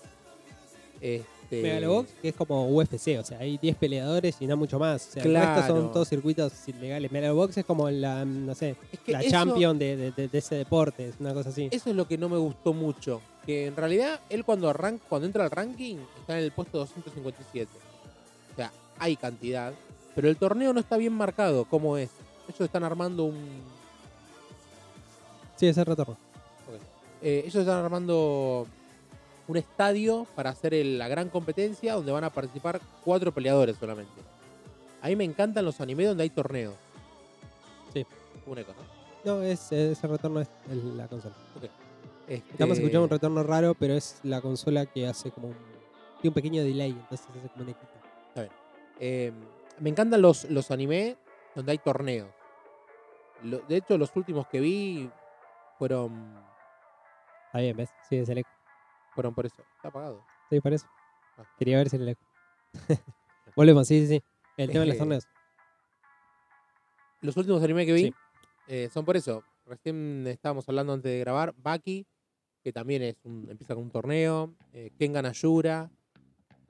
Este, 1.00 1.37
Megalobox, 1.50 2.10
que 2.22 2.28
es 2.28 2.34
como 2.34 2.68
UFC, 2.68 3.18
o 3.18 3.24
sea, 3.24 3.38
hay 3.38 3.58
10 3.58 3.76
peleadores 3.76 4.36
y 4.40 4.46
no 4.46 4.56
mucho 4.56 4.78
más. 4.78 5.08
O 5.08 5.10
sea, 5.12 5.22
el 5.22 5.30
Claro. 5.30 5.56
resto 5.60 5.74
son 5.76 5.92
todos 5.92 6.08
circuitos 6.08 6.52
ilegales. 6.68 7.10
Megalobox 7.10 7.56
es 7.58 7.64
como 7.64 7.88
la, 7.90 8.24
no 8.24 8.54
sé, 8.54 8.76
es 8.92 9.00
que 9.00 9.12
la 9.12 9.20
eso- 9.20 9.30
champion 9.30 9.78
de, 9.78 9.96
de- 9.96 10.10
de- 10.12 10.28
de 10.28 10.38
ese 10.38 10.54
deporte, 10.56 11.08
es 11.08 11.14
una 11.20 11.32
cosa 11.34 11.48
así. 11.50 11.68
Eso 11.70 11.90
es 11.90 11.96
lo 11.96 12.06
que 12.06 12.18
no 12.18 12.28
me 12.28 12.36
gustó 12.38 12.72
mucho. 12.72 13.20
Que 13.46 13.66
en 13.66 13.76
realidad 13.76 14.20
él 14.28 14.44
cuando 14.44 14.68
arranca, 14.68 15.02
cuando 15.08 15.26
entra 15.26 15.44
al 15.44 15.50
ranking 15.50 15.96
está 16.20 16.38
en 16.38 16.44
el 16.44 16.52
puesto 16.52 16.78
257. 16.78 17.70
O 18.52 18.56
sea, 18.56 18.70
hay 18.98 19.16
cantidad. 19.16 19.72
Pero 20.14 20.28
el 20.28 20.36
torneo 20.36 20.72
no 20.72 20.80
está 20.80 20.96
bien 20.96 21.12
marcado 21.14 21.64
cómo 21.64 21.96
es. 21.96 22.10
Ellos 22.48 22.60
están 22.60 22.84
armando 22.84 23.24
un. 23.24 23.36
Sí, 25.56 25.66
ese 25.66 25.84
retorno. 25.84 26.16
eh, 27.22 27.40
ellos 27.44 27.56
están 27.56 27.84
armando 27.84 28.66
un 29.48 29.56
estadio 29.56 30.26
para 30.36 30.50
hacer 30.50 30.74
el- 30.74 30.98
la 30.98 31.08
gran 31.08 31.28
competencia 31.30 31.94
donde 31.94 32.12
van 32.12 32.24
a 32.24 32.30
participar 32.30 32.80
cuatro 33.04 33.32
peleadores 33.32 33.76
solamente. 33.76 34.20
A 35.02 35.08
mí 35.08 35.16
me 35.16 35.24
encantan 35.24 35.64
los 35.64 35.80
animes 35.80 36.06
donde 36.08 36.22
hay 36.22 36.30
torneos. 36.30 36.74
Sí. 37.92 38.06
Un 38.46 38.58
eco, 38.58 38.72
¿no? 38.72 38.98
No, 39.36 39.42
es, 39.42 39.72
ese 39.72 40.06
retorno 40.06 40.40
es 40.40 40.48
la 40.96 41.08
consola. 41.08 41.34
Este, 42.26 42.50
Estamos 42.52 42.76
escuchando 42.78 43.04
un 43.04 43.10
retorno 43.10 43.42
raro, 43.42 43.74
pero 43.74 43.94
es 43.94 44.20
la 44.22 44.40
consola 44.40 44.86
que 44.86 45.06
hace 45.06 45.30
como 45.30 45.48
un. 45.48 45.54
Tiene 46.20 46.28
un 46.30 46.34
pequeño 46.34 46.62
delay, 46.62 46.90
entonces 46.90 47.26
hace 47.28 47.48
como 47.48 47.64
un 47.64 47.70
equito. 47.70 47.88
eh, 49.00 49.32
me 49.78 49.90
encantan 49.90 50.20
los, 50.20 50.44
los 50.50 50.70
anime 50.72 51.16
donde 51.54 51.72
hay 51.72 51.78
torneos. 51.78 52.28
Lo- 53.44 53.60
de 53.60 53.76
hecho, 53.76 53.96
los 53.96 54.14
últimos 54.16 54.46
que 54.48 54.58
vi 54.60 55.08
fueron, 55.78 56.34
Está 57.46 57.60
bien, 57.60 57.76
¿ves? 57.76 57.88
Sí, 58.08 58.16
es 58.16 58.28
el 58.28 58.38
eco. 58.38 58.50
Fueron 59.18 59.34
por 59.34 59.46
eso. 59.46 59.62
Está 59.76 59.88
apagado. 59.88 60.24
Sí, 60.48 60.60
por 60.60 60.72
eso. 60.72 60.86
Ah. 61.36 61.44
Quería 61.58 61.76
ver 61.78 61.88
si 61.90 61.96
eco. 61.96 62.24
Volvemos, 63.56 63.88
sí, 63.88 64.00
sí, 64.06 64.06
sí. 64.06 64.22
El 64.56 64.68
tema 64.70 64.80
de 64.82 64.86
los 64.86 64.98
torneos. 64.98 65.24
Los 67.20 67.36
últimos 67.36 67.60
anime 67.64 67.84
que 67.84 67.92
vi 67.92 68.02
Sí. 68.04 68.14
eh, 68.68 68.88
son 68.92 69.04
por 69.04 69.16
eso. 69.16 69.42
Recién 69.66 70.24
estábamos 70.28 70.68
hablando 70.68 70.92
antes 70.92 71.10
de 71.10 71.18
grabar. 71.18 71.52
Baki, 71.56 72.06
que 72.62 72.72
también 72.72 73.02
es 73.02 73.16
un, 73.24 73.48
empieza 73.50 73.74
con 73.74 73.84
un 73.84 73.90
torneo. 73.90 74.54
Eh, 74.72 74.92
Kengan 74.96 75.26
Ashura. 75.26 75.90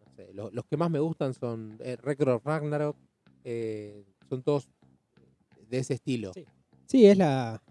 No 0.06 0.10
sé, 0.16 0.32
lo- 0.32 0.50
los 0.50 0.64
que 0.64 0.76
más 0.78 0.90
me 0.90 0.98
gustan 1.00 1.34
son 1.34 1.76
eh, 1.80 1.96
Ragnarok. 1.96 2.96
eh, 3.44 4.04
son 4.28 4.42
todos 4.42 4.68
de 5.68 5.78
ese 5.78 5.94
estilo. 5.94 6.32
Sí. 6.32 6.46
Sí, 6.86 7.06
es 7.06 7.18
la. 7.18 7.62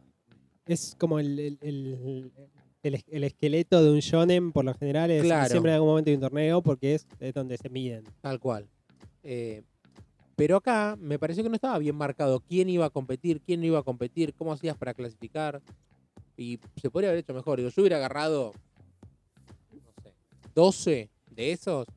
Es 0.67 0.95
como 0.99 1.17
el, 1.19 1.39
el, 1.39 1.57
el- 1.61 2.31
el 2.87 3.03
el 3.09 3.23
esqueleto 3.23 3.83
de 3.83 3.91
un 3.91 3.99
shonen, 3.99 4.51
por 4.51 4.65
lo 4.65 4.73
general, 4.73 5.11
es 5.11 5.23
Claro. 5.23 5.49
siempre 5.49 5.71
en 5.71 5.75
algún 5.75 5.89
momento 5.89 6.09
hay 6.09 6.15
un 6.15 6.21
torneo 6.21 6.61
porque 6.61 6.95
es, 6.95 7.07
es 7.19 7.33
donde 7.33 7.57
se 7.57 7.69
miden. 7.69 8.03
Tal 8.21 8.39
cual. 8.39 8.67
Eh, 9.23 9.63
pero 10.35 10.57
acá 10.57 10.95
me 10.99 11.17
pareció 11.17 11.43
que 11.43 11.49
no 11.49 11.55
estaba 11.55 11.77
bien 11.79 11.95
marcado 11.95 12.39
quién 12.39 12.69
iba 12.69 12.85
a 12.85 12.89
competir, 12.89 13.41
quién 13.41 13.59
no 13.59 13.65
iba 13.65 13.79
a 13.79 13.83
competir, 13.83 14.33
cómo 14.33 14.53
hacías 14.53 14.77
para 14.77 14.93
clasificar. 14.93 15.61
Y 16.37 16.59
se 16.79 16.89
podría 16.91 17.09
haber 17.09 17.21
hecho 17.21 17.33
mejor. 17.33 17.57
Digo, 17.57 17.69
yo 17.69 17.81
hubiera 17.81 17.97
agarrado, 17.97 18.53
no 19.71 20.03
sé, 20.03 20.13
12 20.53 21.09
de 21.31 21.51
esos 21.51 21.87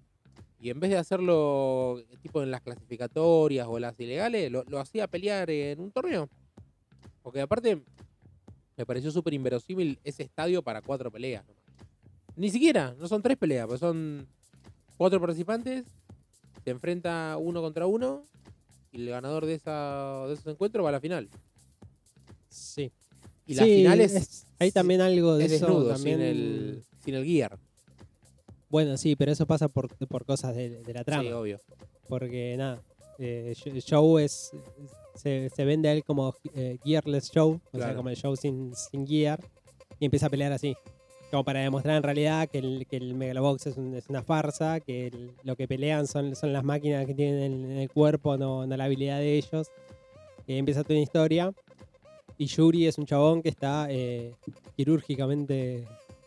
y 0.63 0.69
en 0.71 0.79
vez 0.79 0.91
de 0.91 0.99
hacerlo 0.99 2.03
tipo 2.23 2.43
en 2.43 2.51
las 2.51 2.61
clasificatorias 2.61 3.67
o 3.69 3.79
las 3.79 3.99
ilegales, 3.99 4.51
lo, 4.53 4.63
lo 4.65 4.79
hacía 4.79 5.07
pelear 5.09 5.49
en 5.51 5.81
un 5.81 5.91
torneo. 5.91 6.29
Porque 7.23 7.41
aparte 7.41 7.83
me 8.81 8.87
pareció 8.87 9.11
súper 9.11 9.35
inverosímil 9.35 9.99
ese 10.05 10.23
estadio 10.23 10.63
para 10.63 10.81
cuatro 10.83 11.11
peleas. 11.11 11.45
nomás. 11.47 11.63
Ni 12.37 12.51
siquiera, 12.51 12.95
no 12.99 13.07
son 13.09 13.21
tres 13.23 13.37
peleas, 13.37 13.67
pues 13.67 13.81
son 13.81 14.27
cuatro 14.97 15.21
participantes 15.21 15.85
se 16.65 16.71
enfrenta 16.71 17.37
uno 17.39 17.63
contra 17.63 17.87
uno 17.87 18.27
y 18.93 19.01
el 19.03 19.09
ganador 19.11 19.47
de, 19.47 19.55
esa, 19.55 20.25
de 20.27 20.35
esos 20.35 20.47
encuentros 20.47 20.85
va 20.85 20.91
a 20.91 20.93
la 20.93 21.01
final. 21.01 21.29
Sí. 22.49 22.93
Y 23.47 23.55
la 23.55 23.65
Sí, 23.65 23.77
final 23.77 24.01
es, 24.01 24.47
Hay 24.59 24.71
también 24.71 25.01
algo 25.01 25.37
de 25.37 25.45
es 25.47 25.53
eso. 25.53 25.67
desnudo, 25.67 25.93
también, 25.95 26.19
sin, 26.19 26.27
el, 26.27 26.85
sin 27.05 27.15
el 27.15 27.25
gear. 27.25 27.59
Bueno, 28.69 28.97
sí, 28.97 29.17
pero 29.17 29.33
eso 29.33 29.47
pasa 29.47 29.69
por, 29.69 29.89
por 30.07 30.25
cosas 30.25 30.55
de, 30.55 30.83
de 30.83 30.93
la 30.95 31.03
trama. 31.05 31.23
Sí, 31.23 31.33
obvio. 31.33 31.61
porque 32.09 32.55
nada, 32.59 32.83
eh, 33.21 33.53
sh- 33.57 33.81
show 33.85 34.19
es. 34.19 34.51
Se, 35.15 35.51
se 35.51 35.65
vende 35.65 35.89
a 35.89 35.93
él 35.93 36.03
como 36.05 36.35
eh, 36.55 36.79
gearless 36.85 37.31
show, 37.31 37.53
o 37.67 37.71
sea, 37.71 37.81
Claro. 37.81 37.97
como 37.97 38.09
el 38.09 38.17
show 38.17 38.35
sin, 38.37 38.75
sin 38.75 39.07
gear, 39.07 39.39
y 39.99 40.07
empieza 40.07 40.27
a 40.27 40.31
pelear 40.31 40.53
así. 40.53 40.75
Como 41.31 41.45
para 41.45 41.61
demostrar 41.61 41.97
en 41.97 42.03
realidad 42.03 42.49
que 42.49 42.59
el, 42.59 42.87
que 42.89 42.97
el 42.97 43.15
Megalobox 43.15 43.67
es, 43.67 43.77
un- 43.77 43.95
es 43.95 44.09
una 44.09 44.23
farsa, 44.23 44.81
que 44.81 45.09
el- 45.09 45.31
lo 45.45 45.55
que 45.57 45.69
pelean 45.69 46.07
son, 46.07 46.35
son 46.35 46.53
las 46.53 46.65
máquinas 46.65 47.07
que 47.07 47.15
tienen 47.15 47.65
en 47.71 47.79
el 47.79 47.91
cuerpo, 47.91 48.37
no, 48.39 48.67
no 48.67 48.77
la 48.77 48.85
habilidad 48.85 49.19
de 49.19 49.37
ellos. 49.37 49.69
Y 50.47 50.53
ahí 50.53 50.59
empieza 50.59 50.83
toda 50.83 50.95
una 50.95 51.03
historia. 51.03 51.53
Y 52.39 52.47
Yuri 52.47 52.87
es 52.87 52.97
un 52.97 53.05
chabón 53.07 53.43
que 53.43 53.51
está 53.51 53.89
eh, 53.91 54.33
quirúrgicamente 54.77 55.85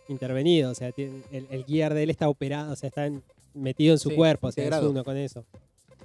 intervenido, 0.07 0.71
o 0.71 0.75
sea, 0.75 0.91
tiene- 0.91 1.23
el, 1.31 1.47
el 1.50 1.65
gear 1.65 1.93
de 1.93 2.03
él 2.03 2.09
está 2.09 2.29
operado, 2.29 2.73
o 2.73 2.75
sea, 2.75 2.88
está 2.89 3.05
en- 3.07 3.23
metido 3.53 3.93
en 3.93 4.00
su 4.00 4.09
Sí, 4.09 4.15
cuerpo, 4.15 4.47
o 4.47 4.51
sea, 4.51 4.67
es 4.67 4.83
uno 4.83 5.03
con 5.03 5.17
eso. 5.17 5.43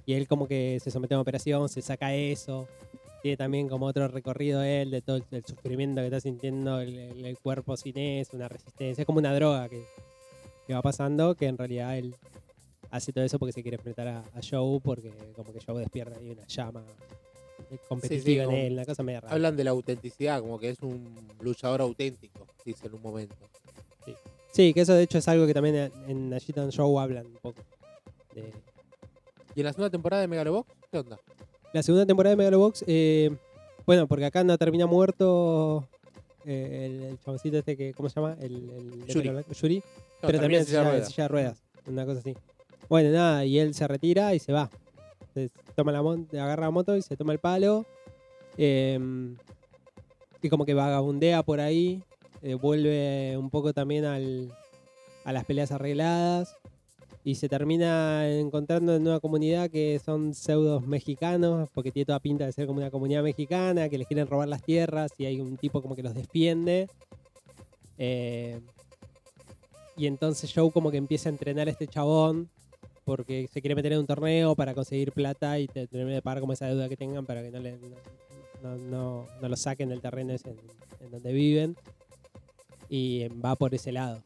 Y 0.08 0.14
él 0.14 0.26
como 0.26 0.48
que 0.48 0.80
se 0.82 0.90
somete 0.90 1.12
a 1.12 1.18
una 1.18 1.22
operación, 1.22 1.68
se 1.68 1.82
saca 1.82 2.14
eso. 2.14 2.66
Tiene 3.20 3.36
también 3.36 3.68
como 3.68 3.84
otro 3.84 4.08
recorrido 4.08 4.62
él 4.62 4.90
de 4.90 5.02
todo 5.02 5.16
el, 5.16 5.44
sufrimiento 5.44 6.00
que 6.00 6.06
está 6.06 6.18
sintiendo 6.18 6.80
el, 6.80 6.96
el- 6.98 7.26
el 7.26 7.38
cuerpo 7.38 7.76
sin 7.76 7.98
eso, 7.98 8.34
una 8.34 8.48
resistencia. 8.48 9.02
Es 9.02 9.06
como 9.06 9.18
una 9.18 9.34
droga 9.34 9.68
que, 9.68 9.82
que 10.66 10.72
va 10.72 10.80
pasando, 10.80 11.34
que 11.34 11.44
en 11.44 11.58
realidad 11.58 11.98
él 11.98 12.14
hace 12.90 13.12
todo 13.12 13.22
eso 13.22 13.38
porque 13.38 13.52
se 13.52 13.60
quiere 13.60 13.76
enfrentar 13.76 14.08
a, 14.08 14.18
a 14.20 14.40
Joe, 14.48 14.80
porque 14.80 15.12
como 15.36 15.52
que 15.52 15.60
Joe 15.60 15.78
despierta 15.80 16.18
ahí 16.18 16.30
una 16.30 16.46
llama 16.46 16.82
competitiva 17.86 18.44
en 18.44 18.48
como- 18.48 18.56
él, 18.62 18.72
una 18.72 18.86
cosa 18.86 19.02
media 19.02 19.20
rara. 19.20 19.34
Hablan 19.34 19.56
de 19.58 19.64
la 19.64 19.70
autenticidad, 19.72 20.40
como 20.40 20.58
que 20.58 20.70
es 20.70 20.80
un 20.80 21.04
luchador 21.42 21.82
auténtico, 21.82 22.46
dice 22.64 22.86
en 22.86 22.94
un 22.94 23.02
momento. 23.02 23.34
Sí, 24.52 24.72
que 24.72 24.80
eso 24.80 24.94
de 24.94 25.02
hecho 25.02 25.18
es 25.18 25.28
algo 25.28 25.46
que 25.46 25.52
también 25.52 25.74
en, 25.76 25.92
en 26.08 26.32
Agitan 26.34 26.70
Show 26.72 26.98
hablan 26.98 27.26
un 27.26 27.34
poco. 27.34 27.60
De, 28.34 28.50
¿Y 29.58 29.60
en 29.60 29.64
la 29.66 29.72
segunda 29.72 29.90
temporada 29.90 30.20
de 30.20 30.28
Megalobox? 30.28 30.70
¿Qué 30.88 30.98
onda? 30.98 31.18
La 31.72 31.82
segunda 31.82 32.06
temporada 32.06 32.30
de 32.30 32.36
Megalobox, 32.36 32.84
eh, 32.86 33.36
bueno, 33.84 34.06
porque 34.06 34.24
acá 34.24 34.44
no 34.44 34.56
termina 34.56 34.86
muerto 34.86 35.84
eh, 36.46 36.86
el, 36.86 37.02
el 37.02 37.18
chaboncito 37.18 37.58
este 37.58 37.76
que, 37.76 37.92
¿cómo 37.92 38.08
se 38.08 38.20
llama? 38.20 38.36
El, 38.40 38.54
el 38.70 39.06
Yuri. 39.52 39.78
No, 39.78 39.82
pero 40.20 40.38
también 40.38 40.60
en 40.60 40.66
silla 40.66 40.84
de 40.84 40.90
ruedas. 40.90 41.08
silla 41.08 41.24
de 41.24 41.28
ruedas, 41.28 41.62
una 41.88 42.06
cosa 42.06 42.20
así. 42.20 42.36
Bueno, 42.88 43.10
nada, 43.10 43.44
y 43.46 43.58
él 43.58 43.74
se 43.74 43.88
retira 43.88 44.32
y 44.32 44.38
se 44.38 44.52
va. 44.52 44.70
Se 45.34 45.50
toma 45.74 45.90
la 45.90 45.98
agarra 46.44 46.66
la 46.66 46.70
moto 46.70 46.96
y 46.96 47.02
se 47.02 47.16
toma 47.16 47.32
el 47.32 47.40
palo. 47.40 47.84
eh, 48.56 48.96
y 50.40 50.48
como 50.50 50.66
que 50.66 50.74
vagabundea 50.74 51.42
por 51.42 51.58
ahí. 51.58 52.00
eh, 52.42 52.54
vuelve 52.54 53.36
un 53.36 53.50
poco 53.50 53.72
también 53.72 54.04
al, 54.04 54.52
a 55.24 55.32
las 55.32 55.44
peleas 55.44 55.72
arregladas. 55.72 56.54
Y 57.24 57.34
se 57.34 57.48
termina 57.48 58.28
encontrando 58.28 58.94
en 58.96 59.02
una 59.02 59.20
comunidad 59.20 59.68
que 59.70 60.00
son 60.02 60.32
pseudos 60.34 60.86
mexicanos, 60.86 61.68
porque 61.74 61.90
tiene 61.92 62.06
toda 62.06 62.20
pinta 62.20 62.46
de 62.46 62.52
ser 62.52 62.66
como 62.66 62.78
una 62.78 62.90
comunidad 62.90 63.22
mexicana, 63.22 63.88
que 63.88 63.98
les 63.98 64.06
quieren 64.06 64.26
robar 64.26 64.48
las 64.48 64.62
tierras 64.62 65.12
y 65.18 65.26
hay 65.26 65.40
un 65.40 65.56
tipo 65.58 65.82
como 65.82 65.94
que 65.94 66.02
los 66.02 66.14
defiende. 66.14 66.88
Eh, 67.98 68.60
y 69.96 70.06
entonces 70.06 70.52
Joe 70.54 70.70
como 70.70 70.90
que 70.90 70.96
empieza 70.96 71.28
a 71.28 71.32
entrenar 71.32 71.66
a 71.66 71.70
este 71.72 71.88
chabón 71.88 72.48
porque 73.04 73.48
se 73.52 73.60
quiere 73.60 73.74
meter 73.74 73.92
en 73.94 73.98
un 73.98 74.06
torneo 74.06 74.54
para 74.54 74.72
conseguir 74.74 75.12
plata 75.12 75.58
y 75.58 75.66
te- 75.66 75.86
termina 75.88 76.14
de 76.14 76.22
pagar 76.22 76.40
como 76.40 76.52
esa 76.52 76.66
deuda 76.66 76.88
que 76.88 76.96
tengan 76.96 77.26
para 77.26 77.42
que 77.42 77.50
no, 77.50 77.58
le, 77.58 77.76
no, 78.62 78.76
no- 78.76 79.26
no 79.42 79.48
lo 79.48 79.56
saquen 79.56 79.88
del 79.88 80.00
terreno 80.00 80.32
ese 80.34 80.50
en, 81.00 81.10
donde 81.10 81.32
viven. 81.32 81.76
Y 82.88 83.28
va 83.28 83.54
por 83.56 83.74
ese 83.74 83.92
lado. 83.92 84.22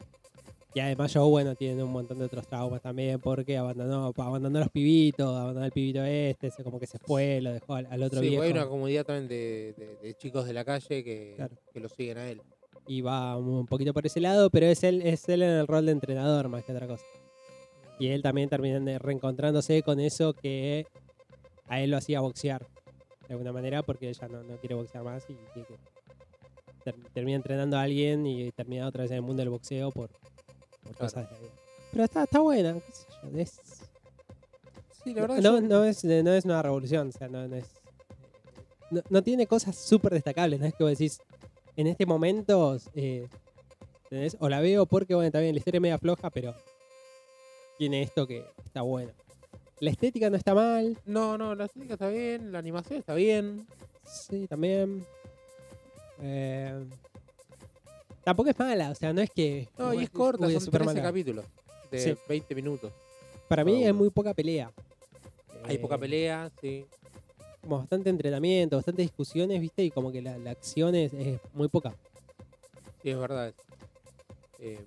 Y 0.75 0.79
además 0.79 1.13
Joe, 1.13 1.29
bueno, 1.29 1.53
tiene 1.55 1.83
un 1.83 1.91
montón 1.91 2.17
de 2.17 2.25
otros 2.25 2.47
traumas 2.47 2.81
también 2.81 3.19
porque 3.19 3.57
abandonó, 3.57 4.11
abandonó 4.17 4.57
a 4.57 4.61
los 4.61 4.69
pibitos, 4.71 5.27
abandonó 5.37 5.65
al 5.65 5.71
pibito 5.71 6.03
este, 6.03 6.49
se- 6.49 6.63
como 6.63 6.79
que 6.79 6.87
se 6.87 6.97
fue, 6.97 7.41
lo 7.41 7.51
dejó 7.53 7.75
al, 7.75 7.85
al 7.91 8.01
otro 8.01 8.19
Sí, 8.21 8.29
viejo. 8.29 8.41
hay 8.43 8.51
una 8.51 8.65
comunidad 8.67 9.05
también 9.05 9.27
de, 9.27 9.73
de- 9.77 9.97
de 10.01 10.13
chicos 10.15 10.45
de 10.47 10.53
la 10.53 10.65
calle 10.65 11.03
que, 11.03 11.33
Claro. 11.35 11.55
que 11.71 11.79
lo 11.79 11.89
siguen 11.89 12.17
a 12.17 12.27
él. 12.29 12.41
y 12.87 13.01
va 13.01 13.37
un 13.37 13.67
poquito 13.67 13.93
por 13.93 14.05
ese 14.05 14.19
lado, 14.19 14.49
pero 14.49 14.65
es 14.65 14.83
él, 14.83 15.01
es 15.03 15.29
él 15.29 15.43
en 15.43 15.51
el 15.51 15.67
rol 15.67 15.85
de 15.85 15.91
entrenador 15.91 16.49
más 16.49 16.63
que 16.65 16.71
otra 16.73 16.87
cosa. 16.87 17.05
Y 17.99 18.07
él 18.07 18.23
también 18.23 18.49
termina 18.49 18.97
reencontrándose 18.97 19.83
con 19.83 19.99
eso 19.99 20.33
que 20.33 20.87
a 21.67 21.79
él 21.81 21.91
lo 21.91 21.97
hacía 21.97 22.19
boxear 22.19 22.65
de 23.27 23.33
alguna 23.35 23.53
manera 23.53 23.83
porque 23.83 24.09
ella 24.09 24.27
no, 24.27 24.41
no 24.43 24.57
quiere 24.57 24.73
boxear 24.75 25.03
más 25.03 25.23
y 25.29 25.35
tiene 25.53 25.67
que- 25.67 25.77
ter- 26.83 26.95
termina 27.13 27.35
entrenando 27.37 27.77
a 27.77 27.83
alguien 27.83 28.25
y 28.25 28.51
termina 28.51 28.87
otra 28.87 29.03
vez 29.03 29.11
en 29.11 29.17
el 29.17 29.21
mundo 29.21 29.41
del 29.41 29.49
boxeo 29.51 29.91
por, 29.91 30.09
por 30.83 30.93
Claro. 30.95 31.11
cosas 31.11 31.29
de 31.29 31.35
la 31.35 31.39
vida. 31.41 31.51
Pero 31.91 32.03
está, 32.03 32.23
está 32.23 32.39
buena, 32.39 32.73
qué 32.73 32.91
sé 32.91 33.05
yo, 33.31 33.37
es- 33.39 33.59
Sí, 35.03 35.13
la 35.13 35.21
verdad 35.21 35.37
no, 35.41 35.59
yo- 35.59 35.61
no 35.61 35.83
es, 35.83 36.03
no 36.03 36.33
es 36.33 36.45
una 36.45 36.61
revolución, 36.61 37.09
o 37.09 37.11
sea, 37.11 37.27
no, 37.27 37.47
no 37.47 37.55
es. 37.57 37.65
No, 38.89 39.01
no 39.09 39.21
tiene 39.23 39.47
cosas 39.47 39.75
súper 39.75 40.13
destacables, 40.13 40.59
no 40.59 40.65
es 40.65 40.73
que 40.75 40.83
vos 40.83 40.91
decís, 40.91 41.19
en 41.75 41.87
este 41.87 42.05
momento, 42.05 42.77
eh, 42.95 43.27
¿entendés? 44.05 44.37
o 44.39 44.47
la 44.47 44.59
veo 44.61 44.85
porque, 44.85 45.13
bueno, 45.15 45.29
también 45.31 45.55
la 45.55 45.59
historia 45.59 45.77
es 45.79 45.81
media 45.81 45.97
floja, 45.97 46.29
pero 46.29 46.55
tiene 47.77 48.01
esto 48.03 48.25
que 48.27 48.45
está 48.65 48.81
bueno. 48.81 49.11
La 49.79 49.89
estética 49.89 50.29
no 50.29 50.37
está 50.37 50.53
mal, 50.53 50.97
No, 51.05 51.37
no, 51.37 51.53
la 51.55 51.65
estética 51.65 51.93
está 51.95 52.07
bien, 52.07 52.51
la 52.51 52.59
animación 52.59 52.99
está 52.99 53.13
bien. 53.15 53.67
sí, 54.05 54.47
también. 54.47 55.05
Eh, 56.21 56.85
tampoco 58.23 58.49
es 58.49 58.57
mala, 58.59 58.89
o 58.91 58.95
sea, 58.95 59.13
no 59.13 59.21
es 59.21 59.29
que. 59.29 59.67
No, 59.77 59.93
y 59.93 60.03
es 60.03 60.09
corta, 60.09 60.45
uy, 60.45 60.53
es 60.55 60.63
son 60.63 60.65
súper 60.65 60.81
13 60.81 60.95
mala. 60.95 61.07
capítulos 61.09 61.45
de 61.91 61.99
Sí. 61.99 62.15
20 62.27 62.55
minutos. 62.55 62.91
Para 63.47 63.63
mí 63.63 63.85
es 63.85 63.93
muy 63.93 64.09
poca 64.09 64.33
pelea. 64.33 64.71
Hay 65.65 65.77
poca 65.77 65.95
Eh, 65.95 65.99
pelea, 65.99 66.51
sí. 66.61 66.85
como 67.61 67.77
bastante 67.79 68.09
entrenamiento, 68.09 68.75
bastante 68.77 69.01
discusiones, 69.01 69.59
¿viste? 69.61 69.83
Y 69.83 69.91
como 69.91 70.11
que 70.11 70.21
la, 70.21 70.37
la 70.37 70.51
acción 70.51 70.95
es, 70.95 71.13
es 71.13 71.39
muy 71.53 71.67
poca. 71.67 71.93
Sí, 73.01 73.09
es 73.11 73.17
verdad. 73.17 73.53
Eh, 74.59 74.79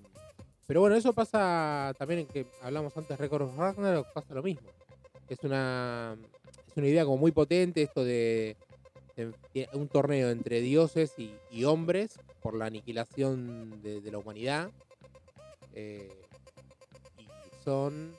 pero 0.65 0.81
bueno, 0.81 0.95
eso 0.95 1.13
pasa 1.13 1.93
también 1.97 2.21
en 2.21 2.27
que 2.27 2.45
hablamos 2.61 2.95
antes 2.97 3.17
Record 3.17 3.43
of 3.43 3.57
Ragnarok, 3.57 4.11
pasa 4.13 4.33
lo 4.33 4.43
mismo. 4.43 4.67
Es 5.29 5.39
una, 5.43 6.17
es 6.69 6.77
una 6.77 6.87
idea 6.87 7.05
como 7.05 7.17
muy 7.17 7.31
potente 7.31 7.81
esto 7.81 8.03
de 8.03 8.55
un 9.73 9.87
torneo 9.87 10.29
entre 10.29 10.61
dioses 10.61 11.13
y, 11.17 11.63
hombres 11.63 12.19
por 12.41 12.55
la 12.55 12.65
aniquilación 12.65 13.81
de, 13.81 14.11
la 14.11 14.17
humanidad. 14.17 14.71
Eh, 15.73 16.11
y 17.17 17.27
son, 17.63 18.15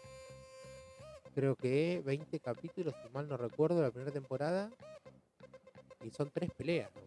creo 1.35 1.57
que 1.57 2.03
20 2.05 2.41
capítulos, 2.41 2.95
si 3.03 3.09
mal 3.13 3.29
no 3.29 3.37
recuerdo, 3.37 3.81
la 3.81 3.91
primera 3.91 4.13
temporada. 4.13 4.71
Y 6.05 6.11
son 6.11 6.31
tres 6.31 6.51
peleas. 6.57 6.91
¿no? 6.95 7.03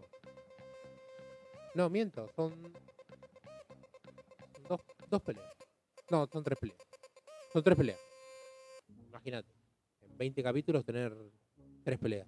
No, 1.73 1.89
miento, 1.89 2.29
son 2.35 2.53
dos, 4.67 4.81
dos 5.09 5.21
peleas. 5.21 5.53
No, 6.09 6.27
son 6.27 6.43
tres 6.43 6.57
peleas. 6.59 6.79
Son 7.53 7.63
tres 7.63 7.77
peleas. 7.77 7.99
Imagínate, 9.07 9.49
en 10.01 10.17
20 10.17 10.43
capítulos 10.43 10.85
tener 10.85 11.15
tres 11.83 11.97
peleas. 11.99 12.27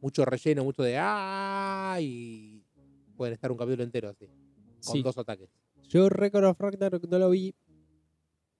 Mucho 0.00 0.24
relleno, 0.24 0.64
mucho 0.64 0.82
de 0.82 0.96
¡ah! 0.98 1.98
Y 2.00 2.62
pueden 3.16 3.34
estar 3.34 3.50
un 3.52 3.58
capítulo 3.58 3.82
entero 3.82 4.08
así, 4.08 4.26
con 4.84 4.94
Sí. 4.94 5.02
dos 5.02 5.18
ataques. 5.18 5.48
Yo 5.88 6.08
Record 6.08 6.44
of 6.44 6.58
Ragnarok 6.60 7.04
no 7.08 7.18
lo 7.18 7.30
vi. 7.30 7.54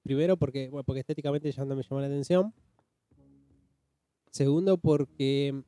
Primero 0.03 0.37
porque, 0.37 0.69
bueno, 0.69 0.85
porque 0.85 1.01
estéticamente 1.01 1.51
ya 1.53 1.65
no 1.65 1.77
me 1.77 1.83
llamó 1.83 2.01
la 2.01 2.07
atención. 2.09 2.53
Segundo 4.31 4.79
porque 4.79 5.63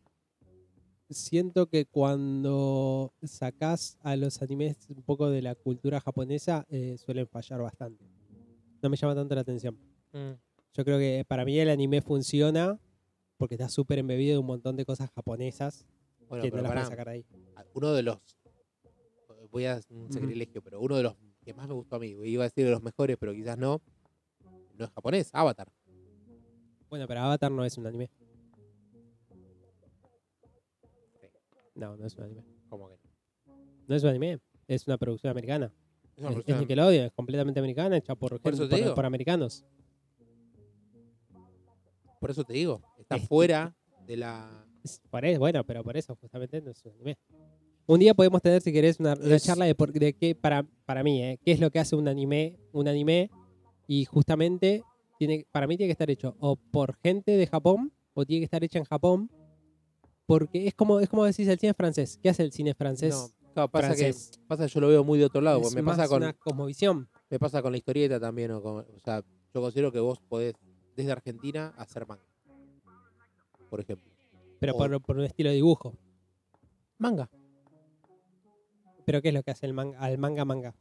siento 1.11 1.67
que 1.67 1.85
cuando 1.87 3.13
sacás 3.23 3.99
a 4.03 4.17
los 4.17 4.41
animes 4.41 4.77
un 4.89 5.03
poco 5.03 5.29
de 5.31 5.43
la 5.43 5.55
cultura 5.55 6.01
japonesa 6.01 6.65
eh, 6.71 6.97
suelen 6.99 7.27
fallar 7.27 7.61
bastante. 7.61 8.05
No 8.83 8.89
me 8.89 8.97
llama 8.97 9.15
tanto 9.15 9.35
la 9.35 9.43
atención. 9.43 9.77
Yo 10.75 10.85
creo 10.85 10.99
que 10.99 11.25
para 11.27 11.45
mí 11.45 11.59
el 11.59 11.69
anime 11.71 12.01
funciona 12.03 12.79
porque 13.43 13.57
está 13.57 13.69
súper 13.69 13.99
embebido 13.99 14.35
de 14.35 14.39
un 14.39 14.47
montón 14.47 14.77
de 14.77 14.85
cosas 14.85 15.11
japonesas 15.11 15.85
Bueno, 16.29 16.45
que 16.45 16.53
no 16.53 16.63
las 16.63 16.71
puedes 16.71 16.87
sacar 16.87 17.09
ahí. 17.09 17.27
uno 17.75 17.93
de 17.93 18.05
los 18.05 18.19
voy 19.51 19.65
a 19.65 19.75
hacer 19.75 19.97
un 19.97 20.13
sacrilegio, 20.13 20.63
pero 20.63 20.81
uno 20.81 20.97
de 20.97 21.03
los 21.03 21.17
que 21.45 21.53
más 21.53 21.67
me 21.67 21.75
gustó 21.75 21.97
a 21.97 21.99
mí, 21.99 22.11
iba 22.11 22.45
a 22.45 22.47
decir 22.47 22.65
de 22.65 22.71
los 22.71 22.85
mejores, 22.85 23.17
pero 23.19 23.33
quizás 23.33 23.59
no, 23.59 23.83
no 24.79 24.85
es 24.85 24.91
japonés, 24.93 25.29
Avatar. 25.33 25.73
Bueno, 26.89 27.09
pero 27.09 27.19
Avatar 27.23 27.51
no 27.51 27.65
es 27.65 27.77
un 27.77 27.85
anime. 27.89 28.11
No, 31.75 31.97
no 31.97 32.07
es 32.07 32.17
un 32.17 32.23
anime. 32.23 32.45
Como 32.69 32.91
que 32.91 32.97
No 33.89 33.97
es 33.97 34.05
un 34.05 34.11
anime, 34.11 34.39
es 34.69 34.87
una 34.87 34.99
producción 34.99 35.33
americana. 35.33 35.73
es 36.17 36.23
una 36.23 36.31
Es, 36.31 36.45
es 36.47 36.61
Nickelodeon, 36.61 37.07
es 37.07 37.13
completamente 37.13 37.59
americana, 37.59 37.97
hecha 37.97 38.15
por, 38.15 38.41
Por 38.41 38.95
por 38.95 39.05
americanos. 39.05 39.65
Por 42.23 42.31
eso 42.31 42.45
te 42.45 42.53
digo, 42.53 42.81
está 42.99 43.17
Es- 43.17 43.27
fuera 43.29 43.77
de 44.07 44.17
la 44.17 44.65
bueno, 45.41 45.65
pero 45.65 45.83
por 45.83 45.97
eso 45.97 46.15
justamente 46.17 46.61
no 46.63 46.71
es 46.71 46.85
un 46.85 46.93
anime. 46.93 47.19
Un 47.87 47.99
día 47.99 48.15
podemos 48.15 48.41
tener, 48.41 48.63
si 48.63 48.73
querés, 48.73 49.01
una, 49.01 49.15
una 49.15 49.35
Es- 49.37 49.43
charla 49.45 49.65
de, 49.65 49.75
por, 49.75 49.93
de 49.93 50.13
qué, 50.15 50.37
para, 50.37 50.65
para 50.87 51.03
mí, 51.03 51.21
¿eh? 51.21 51.39
qué 51.45 51.51
es 51.51 51.59
lo 51.61 51.71
que 51.73 51.81
hace 51.81 51.97
un 51.97 52.07
anime, 52.07 52.57
un 52.73 52.87
anime, 52.87 53.29
y 53.89 54.05
justamente 54.05 54.85
tiene, 55.19 55.45
para 55.51 55.67
mí 55.67 55.77
tiene 55.77 55.89
que 55.89 55.93
estar 55.93 56.09
hecho 56.11 56.37
o 56.39 56.55
por 56.55 56.97
gente 57.03 57.33
de 57.33 57.47
Japón, 57.49 57.93
o 58.15 58.25
tiene 58.25 58.41
que 58.43 58.45
estar 58.45 58.63
hecha 58.63 58.79
en 58.79 58.85
Japón, 58.85 59.29
porque 60.27 60.69
es 60.69 60.75
como, 60.75 61.01
es 61.01 61.09
como 61.09 61.25
decís 61.25 61.49
el 61.49 61.59
cine 61.59 61.75
francés. 61.75 62.19
¿Qué 62.23 62.29
hace 62.29 62.45
el 62.45 62.53
cine 62.53 62.73
francés? 62.75 63.15
No, 63.15 63.53
claro, 63.53 63.69
pasa 63.69 63.87
francés. 63.89 64.31
que 64.33 64.47
pasa 64.47 64.67
yo 64.67 64.81
lo 64.81 64.87
veo 64.89 65.03
muy 65.03 65.19
de 65.19 65.25
otro 65.25 65.41
lado, 65.41 65.61
es 65.61 65.75
me 65.75 65.83
más 65.83 65.97
pasa 65.97 66.09
con 66.09 66.23
una 66.23 66.33
cosmovisión. 66.35 67.09
me 67.31 67.39
pasa 67.41 67.61
con 67.63 67.73
la 67.73 67.79
historieta 67.79 68.21
también 68.21 68.53
o, 68.53 68.63
con- 68.63 68.79
o 68.81 68.99
sea, 69.05 69.23
yo 69.55 69.61
considero 69.61 69.91
que 69.91 69.99
vos 70.01 70.19
podés 70.29 70.55
desde 70.97 71.13
Argentina 71.13 71.73
hacer 71.77 72.07
manga. 72.07 72.25
Por 73.71 73.81
ejemplo. 73.81 74.11
pero 74.61 74.75
O- 74.75 74.79
por, 74.79 75.01
por 75.03 75.17
un 75.19 75.25
estilo 75.25 75.49
de 75.51 75.57
dibujo. 75.57 75.95
Manga. 76.99 77.29
Pero 79.05 79.21
¿qué 79.21 79.29
es 79.29 79.35
lo 79.35 79.43
que 79.43 79.51
hace 79.51 79.67
el 79.67 79.73
manga, 79.73 79.99
al 79.99 80.19
manga 80.19 80.45
manga? 80.45 80.75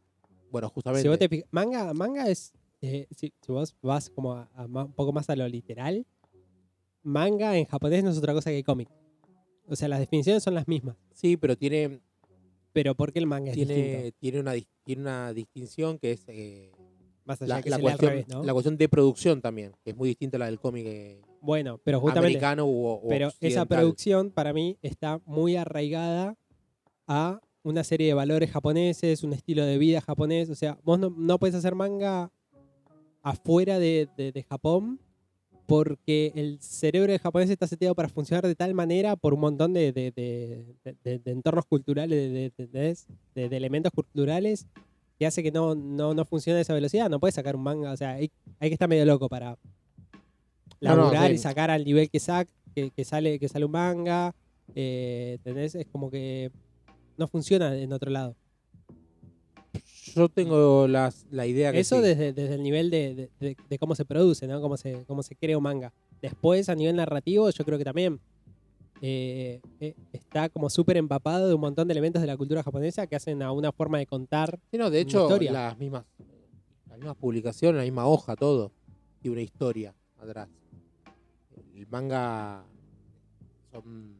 Bueno, 0.51 0.69
justamente. 0.69 1.01
Si 1.03 1.07
vos 1.07 1.17
te 1.17 1.45
manga, 1.51 1.93
manga 1.93 2.27
es, 2.27 2.53
eh, 2.81 3.07
si, 3.15 3.33
si 3.41 3.51
vos 3.51 3.75
vas 3.81 4.09
como 4.09 4.33
a, 4.33 4.49
a 4.53 4.65
un 4.65 4.93
poco 4.93 5.11
más 5.13 5.29
a 5.29 5.35
lo 5.35 5.47
literal, 5.47 6.05
manga 7.03 7.57
en 7.57 7.65
japonés 7.65 8.03
no 8.03 8.11
es 8.11 8.17
otra 8.17 8.33
cosa 8.33 8.51
que 8.51 8.63
cómic. 8.63 8.89
O 9.67 9.75
sea, 9.75 9.87
las 9.87 9.99
definiciones 9.99 10.43
son 10.43 10.53
las 10.53 10.67
mismas, 10.67 10.97
Sí, 11.13 11.37
pero 11.37 11.55
tiene 11.57 12.01
pero 12.73 12.95
porque 12.95 13.19
el 13.19 13.25
manga 13.25 13.51
es 13.51 13.57
distinto. 13.57 13.81
tiene 13.81 14.11
tiene 14.19 14.39
una 14.39 14.53
tiene 14.83 15.01
una 15.01 15.33
distinción 15.33 15.97
que 15.97 16.11
es 16.11 16.23
eh, 16.27 16.71
Más 17.25 17.41
allá 17.41 17.55
la, 17.55 17.61
que 17.61 17.69
la 17.69 17.79
cuestión 17.79 18.09
revés, 18.11 18.27
¿no? 18.27 18.43
la 18.43 18.53
cuestión 18.53 18.77
de 18.77 18.89
producción 18.89 19.41
también, 19.41 19.73
que 19.83 19.91
es 19.91 19.95
muy 19.95 20.09
distinta 20.09 20.37
a 20.37 20.39
la 20.39 20.45
del 20.47 20.59
cómic 20.59 20.85
eh, 20.87 21.21
Bueno, 21.41 21.79
pero 21.83 21.99
justamente, 21.99 22.37
americano 22.37 22.65
o, 22.65 22.93
o 22.93 23.07
pero 23.07 23.31
esa 23.39 23.65
producción 23.65 24.31
para 24.31 24.53
mí 24.53 24.77
está 24.81 25.19
muy 25.25 25.55
arraigada 25.55 26.35
a 27.07 27.39
una 27.63 27.83
serie 27.83 28.07
de 28.07 28.13
valores 28.15 28.49
japoneses, 28.49 29.23
un 29.23 29.33
estilo 29.33 29.63
de 29.65 29.77
vida 29.77 30.01
japonés. 30.01 30.49
O 30.49 30.55
sea, 30.55 30.79
vos 30.83 30.97
no, 30.97 31.13
no 31.15 31.37
puedes 31.37 31.55
hacer 31.55 31.75
manga 31.75 32.31
afuera 33.21 33.77
de, 33.77 34.07
de- 34.17 34.31
de 34.31 34.43
Japón 34.43 34.99
porque 35.67 36.33
el 36.35 36.59
cerebro 36.59 37.11
de 37.11 37.19
japonés 37.19 37.49
está 37.49 37.67
seteado 37.67 37.93
para 37.95 38.09
funcionar 38.09 38.45
de 38.45 38.55
tal 38.55 38.73
manera 38.73 39.15
por 39.15 39.33
un 39.35 39.41
montón 39.41 39.73
de, 39.73 39.91
de- 39.93 41.21
entornos 41.25 41.65
culturales, 41.65 42.51
de 42.57 43.11
elementos 43.35 43.91
culturales 43.93 44.65
que 45.21 45.27
hace 45.27 45.43
que 45.43 45.51
no, 45.51 45.75
no, 45.75 46.15
no 46.15 46.25
funcione 46.25 46.57
a 46.57 46.61
esa 46.63 46.73
velocidad. 46.73 47.07
No 47.07 47.19
puedes 47.19 47.35
sacar 47.35 47.55
un 47.55 47.61
manga, 47.61 47.91
o 47.91 47.95
sea, 47.95 48.13
hay, 48.13 48.31
hay 48.59 48.69
que 48.71 48.73
estar 48.73 48.89
medio 48.89 49.05
loco 49.05 49.29
para 49.29 49.55
No, 50.81 50.95
no, 50.95 50.95
laburar 51.03 51.27
sí. 51.27 51.35
y 51.35 51.37
sacar 51.37 51.69
al 51.69 51.85
nivel 51.85 52.09
que, 52.09 52.19
sac, 52.19 52.49
que, 52.73 52.89
que 52.89 53.05
sale, 53.05 53.37
que 53.37 53.47
sale 53.47 53.65
un 53.65 53.71
manga. 53.71 54.33
Eh, 54.73 55.33
¿entendés? 55.37 55.75
Es 55.75 55.85
como 55.85 56.09
que 56.09 56.49
no 57.19 57.27
funciona 57.27 57.77
en 57.77 57.93
otro 57.93 58.09
lado. 58.09 58.35
Yo 60.15 60.27
tengo 60.27 60.87
las, 60.87 61.27
la 61.29 61.45
idea 61.45 61.71
que 61.71 61.81
Eso 61.81 61.97
sí. 61.97 62.01
desde, 62.01 62.33
desde 62.33 62.55
el 62.55 62.63
nivel 62.63 62.89
de, 62.89 63.13
de- 63.13 63.29
de- 63.39 63.57
de 63.69 63.77
cómo 63.77 63.93
se 63.93 64.05
produce, 64.05 64.47
¿no? 64.47 64.59
Cómo 64.59 64.75
se, 64.75 65.03
cómo 65.05 65.21
se 65.21 65.35
crea 65.35 65.55
un 65.55 65.63
manga. 65.63 65.93
Después, 66.19 66.67
a 66.67 66.73
nivel 66.73 66.95
narrativo, 66.95 67.47
yo 67.51 67.63
creo 67.63 67.77
que 67.77 67.85
también 67.85 68.19
eh, 69.01 69.61
eh, 69.79 69.95
está 70.13 70.47
como 70.49 70.69
súper 70.69 70.95
empapado 70.97 71.47
de 71.47 71.53
un 71.55 71.61
montón 71.61 71.87
de 71.87 71.91
elementos 71.93 72.21
de 72.21 72.27
la 72.27 72.37
cultura 72.37 72.61
japonesa 72.63 73.07
que 73.07 73.15
hacen 73.15 73.41
a 73.41 73.51
una 73.51 73.71
forma 73.71 73.97
de 73.97 74.05
contar. 74.05 74.59
Sí, 74.71 74.77
no, 74.77 74.89
de 74.91 75.01
hecho, 75.01 75.23
historia. 75.23 75.51
las 75.51 75.77
mismas, 75.77 76.05
las 76.87 76.97
mismas 76.99 77.15
publicaciones, 77.17 77.77
la 77.77 77.83
misma 77.83 78.05
hoja, 78.07 78.35
todo, 78.35 78.71
y 79.23 79.29
una 79.29 79.41
historia 79.41 79.95
atrás. 80.19 80.47
El 81.75 81.87
manga 81.87 82.63
son 83.71 84.15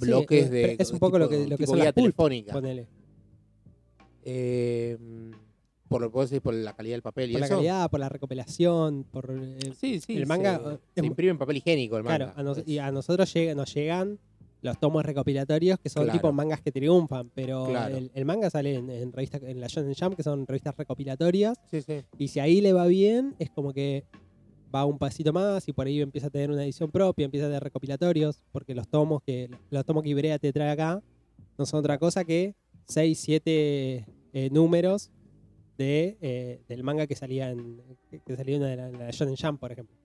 bloques 0.00 0.46
eh, 0.46 0.50
de. 0.50 0.76
es 0.78 0.90
un 0.90 0.98
poco 0.98 1.18
lo 1.18 1.28
que- 1.28 1.48
lo 1.48 1.56
que 1.56 1.66
son 1.66 1.78
las 1.78 1.92
pulp. 1.94 2.14
Ponele. 2.14 2.86
Eh, 4.22 4.98
por 5.88 6.00
lo 6.00 6.10
puedo 6.10 6.26
decir 6.26 6.40
por 6.42 6.54
la 6.54 6.74
calidad 6.74 6.94
del 6.94 7.02
papel 7.02 7.30
y 7.30 7.32
Por 7.32 7.40
la 7.40 7.48
calidad, 7.48 7.90
por 7.90 8.00
la 8.00 8.08
recopilación, 8.08 9.04
por. 9.04 9.30
eh, 9.30 9.58
Sí, 9.78 10.00
sí. 10.00 10.16
el 10.16 10.26
manga, 10.26 10.58
se, 10.58 10.74
eh, 10.74 10.78
se 10.96 11.06
imprime 11.06 11.30
en 11.32 11.38
papel 11.38 11.56
higiénico 11.56 11.96
el 11.96 12.04
manga. 12.04 12.16
Claro, 12.16 12.32
a 12.36 12.42
nos- 12.42 12.66
y 12.66 12.78
a 12.78 12.90
nosotros 12.92 13.32
llega, 13.32 13.54
nos 13.54 13.72
llegan 13.74 14.18
los 14.60 14.78
tomos 14.80 15.04
recopilatorios 15.04 15.78
que 15.78 15.88
son 15.88 16.04
Claro. 16.04 16.18
tipo 16.18 16.32
mangas 16.32 16.60
que 16.60 16.72
triunfan, 16.72 17.30
pero 17.34 17.66
Claro. 17.66 17.96
el, 17.96 18.10
el 18.12 18.24
manga 18.24 18.50
sale 18.50 18.74
en, 18.74 18.90
en 18.90 19.12
revistas, 19.12 19.42
en 19.44 19.60
la 19.60 19.68
Shonen 19.68 19.94
Jump, 19.94 20.16
que 20.16 20.22
son 20.24 20.46
revistas 20.46 20.76
recopilatorias, 20.76 21.56
sí, 21.70 21.80
sí. 21.80 22.02
y 22.18 22.28
si 22.28 22.40
ahí 22.40 22.60
le 22.60 22.72
va 22.72 22.86
bien, 22.86 23.34
es 23.38 23.50
como 23.50 23.72
que 23.72 24.04
va 24.74 24.84
un 24.84 24.98
pasito 24.98 25.32
más 25.32 25.66
y 25.68 25.72
por 25.72 25.86
ahí 25.86 26.00
empieza 26.00 26.26
a 26.26 26.30
tener 26.30 26.50
una 26.50 26.64
edición 26.64 26.90
propia, 26.90 27.24
empieza 27.24 27.46
a 27.46 27.48
tener 27.48 27.62
recopilatorios, 27.62 28.42
porque 28.52 28.74
los 28.74 28.86
tomos 28.88 29.22
que 29.22 29.48
los 29.70 29.84
tomos 29.86 30.02
que 30.02 30.10
Ibrea 30.10 30.38
te 30.38 30.52
trae 30.52 30.70
acá 30.70 31.02
no 31.56 31.64
son 31.64 31.78
otra 31.80 31.96
cosa 31.98 32.24
que 32.24 32.54
6, 32.88 33.18
7 33.18 34.04
números 34.50 35.10
de, 35.78 36.18
eh, 36.20 36.60
del 36.68 36.82
manga 36.82 37.06
que 37.06 37.14
salía 37.16 37.50
en, 37.50 37.80
que- 38.10 38.20
que 38.20 38.36
salía 38.36 38.56
en 38.56 38.62
la, 38.62 38.88
en 38.88 38.98
la 38.98 39.10
Shonen 39.10 39.36
Jump, 39.36 39.60
por 39.60 39.72
ejemplo. 39.72 39.96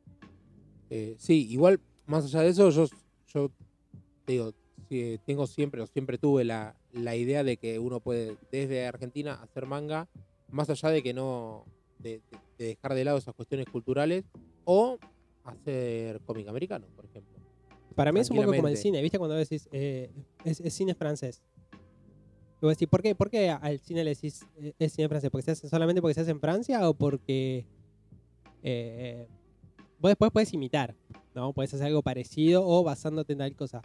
Eh, 0.90 1.16
sí, 1.18 1.48
igual, 1.52 1.82
más 2.06 2.24
allá 2.26 2.42
de 2.42 2.50
eso, 2.50 2.70
yo, 2.70 3.52
digo, 4.28 4.54
sí, 4.88 5.20
tengo 5.26 5.48
siempre, 5.48 5.82
o 5.82 5.88
siempre 5.88 6.18
tuve 6.18 6.44
la, 6.46 6.76
la 6.92 7.16
idea 7.16 7.44
de 7.44 7.58
que 7.58 7.80
uno 7.80 8.00
puede 8.00 8.38
desde 8.52 8.86
Argentina 8.86 9.34
hacer 9.42 9.66
manga, 9.66 10.08
más 10.50 10.70
allá 10.70 10.90
de 10.90 11.02
que 11.02 11.14
no, 11.14 11.66
de, 12.00 12.22
de- 12.30 12.38
de 12.60 12.66
dejar 12.66 12.94
de 12.94 13.04
lado 13.04 13.18
esas 13.18 13.34
cuestiones 13.34 13.66
culturales, 13.72 14.24
o 14.66 14.98
hacer 15.44 16.22
cómic 16.22 16.48
americano, 16.48 16.86
por 16.96 17.06
ejemplo. 17.06 17.34
Para 17.96 18.12
mí 18.12 18.20
es 18.20 18.30
un 18.30 18.38
poco 18.38 18.52
como 18.58 18.68
el 18.68 18.74
cine, 18.82 19.02
¿viste? 19.02 19.18
Cuando 19.18 19.36
decís, 19.36 19.68
eh, 19.72 20.12
es, 20.46 20.60
es 20.62 20.74
cine 20.74 20.94
francés. 20.96 21.44
Y 22.64 22.66
vos 22.66 22.76
decís, 22.78 22.88
¿por 22.88 23.02
qué, 23.02 23.14
¿por 23.14 23.30
qué 23.30 23.50
al 23.50 23.78
cine 23.82 24.06
le 24.06 24.12
decís 24.12 24.46
eh, 24.56 24.72
es 24.80 24.94
cine 24.94 25.10
francés? 25.10 25.30
¿Porque 25.30 25.44
se 25.44 25.52
hace, 25.52 25.68
¿Solamente 25.68 26.02
porque 26.02 26.14
se 26.14 26.22
hace 26.22 26.32
en 26.32 26.40
Francia 26.40 26.88
o 26.90 26.94
porque 26.94 27.66
eh, 28.64 29.28
vos 30.00 30.12
después 30.12 30.32
puedes 30.32 30.54
imitar, 30.54 30.96
¿no? 31.36 31.52
Puedes 31.52 31.74
hacer 31.74 31.88
algo 31.88 32.02
parecido 32.02 32.66
o 32.66 32.82
basándote 32.82 33.34
en 33.34 33.40
tal 33.40 33.54
cosa. 33.58 33.82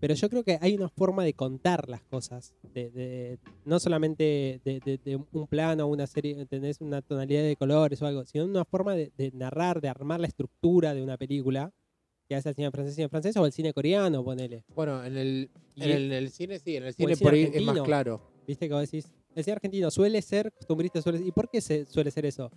Pero 0.00 0.14
yo 0.14 0.30
creo 0.30 0.42
que 0.42 0.58
hay 0.62 0.74
una 0.74 0.88
forma 0.88 1.22
de 1.22 1.34
contar 1.34 1.86
las 1.90 2.02
cosas, 2.04 2.54
de, 2.72 2.90
de- 2.92 3.38
no 3.66 3.78
solamente 3.78 4.58
de, 4.64 4.80
de- 4.80 4.96
de 5.04 5.16
un 5.16 5.46
plano, 5.46 5.86
una 5.86 6.06
serie, 6.06 6.46
tenés 6.46 6.80
una 6.80 7.02
tonalidad 7.02 7.42
de 7.42 7.56
colores 7.56 8.00
o 8.00 8.06
algo, 8.06 8.24
sino 8.24 8.46
una 8.46 8.64
forma 8.64 8.94
de, 8.94 9.12
de 9.18 9.32
narrar, 9.32 9.82
de 9.82 9.90
armar 9.90 10.20
la 10.20 10.28
estructura 10.28 10.94
de 10.94 11.02
una 11.02 11.18
película 11.18 11.74
que 12.28 12.34
hace 12.34 12.48
el 12.50 12.54
cine 12.54 12.70
francés, 12.70 12.94
cine 12.94 13.08
francés 13.08 13.36
o 13.36 13.44
el 13.46 13.52
cine 13.52 13.72
coreano, 13.72 14.24
ponele. 14.24 14.64
Bueno, 14.74 15.04
en 15.04 15.16
el, 15.16 15.50
en 15.76 15.82
el- 15.82 15.90
el, 15.90 16.12
el 16.12 16.30
cine 16.30 16.58
sí, 16.58 16.76
en 16.76 16.82
el 16.84 16.88
el 16.88 16.94
cine 16.94 17.14
cine 17.16 17.24
por 17.24 17.34
ahí 17.34 17.50
es 17.52 17.62
más 17.62 17.80
claro. 17.82 18.20
Viste 18.46 18.68
que 18.68 18.74
vos 18.74 18.82
decís, 18.82 19.12
el 19.34 19.44
cine 19.44 19.54
argentino 19.56 19.90
suele 19.90 20.20
ser 20.22 20.52
costumbrista, 20.52 21.00
suele 21.02 21.18
¿Y 21.24 21.32
por 21.32 21.48
qué 21.50 21.60
se, 21.60 21.86
suele 21.86 22.10
ser 22.10 22.26
eso? 22.26 22.50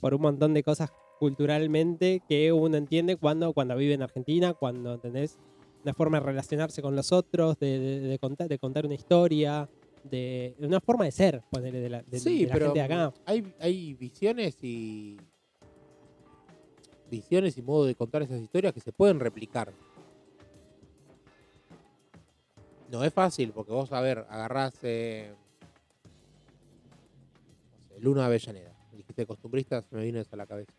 Por 0.00 0.14
un 0.14 0.22
montón 0.22 0.54
de 0.54 0.62
cosas 0.62 0.90
culturalmente 1.18 2.20
que 2.28 2.52
uno 2.52 2.76
entiende 2.76 3.16
cuando, 3.16 3.52
cuando 3.52 3.76
vive 3.76 3.94
en 3.94 4.02
Argentina, 4.02 4.54
cuando 4.54 4.98
tenés 4.98 5.38
una 5.84 5.94
forma 5.94 6.18
de 6.20 6.26
relacionarse 6.26 6.82
con 6.82 6.94
los 6.96 7.12
otros, 7.12 7.58
de, 7.58 7.78
de- 7.78 8.00
de 8.00 8.18
contar, 8.18 8.48
de 8.48 8.58
contar 8.58 8.84
una 8.86 8.94
historia, 8.94 9.68
de 10.04 10.54
una 10.58 10.80
forma 10.80 11.04
de 11.04 11.12
ser, 11.12 11.42
ponele, 11.50 11.80
de 11.80 11.90
la, 11.90 12.02
de- 12.02 12.18
sí, 12.18 12.46
la 12.46 12.52
pero 12.52 12.66
gente 12.66 12.78
de 12.80 12.84
acá. 12.84 13.14
Hay, 13.24 13.54
hay 13.60 13.94
visiones 13.94 14.56
y 14.62 15.16
visiones 17.16 17.58
y 17.58 17.62
modo 17.62 17.84
de 17.84 17.94
contar 17.94 18.22
esas 18.22 18.40
historias 18.40 18.72
que 18.72 18.80
se 18.80 18.90
pueden 18.90 19.20
replicar. 19.20 19.70
No 22.90 23.04
es 23.04 23.12
fácil, 23.12 23.52
porque 23.52 23.70
vos, 23.72 23.92
a 23.92 24.00
ver, 24.00 24.26
agarrás 24.30 24.72
eh, 24.82 25.32
no 27.90 27.94
sé, 27.96 28.00
Luna 28.00 28.26
Avellaneda. 28.26 28.72
Dijiste 28.92 29.26
costumbrista, 29.26 29.82
se 29.82 29.94
me 29.94 30.04
vino 30.04 30.20
eso 30.20 30.30
a 30.32 30.36
la 30.36 30.46
cabeza. 30.46 30.72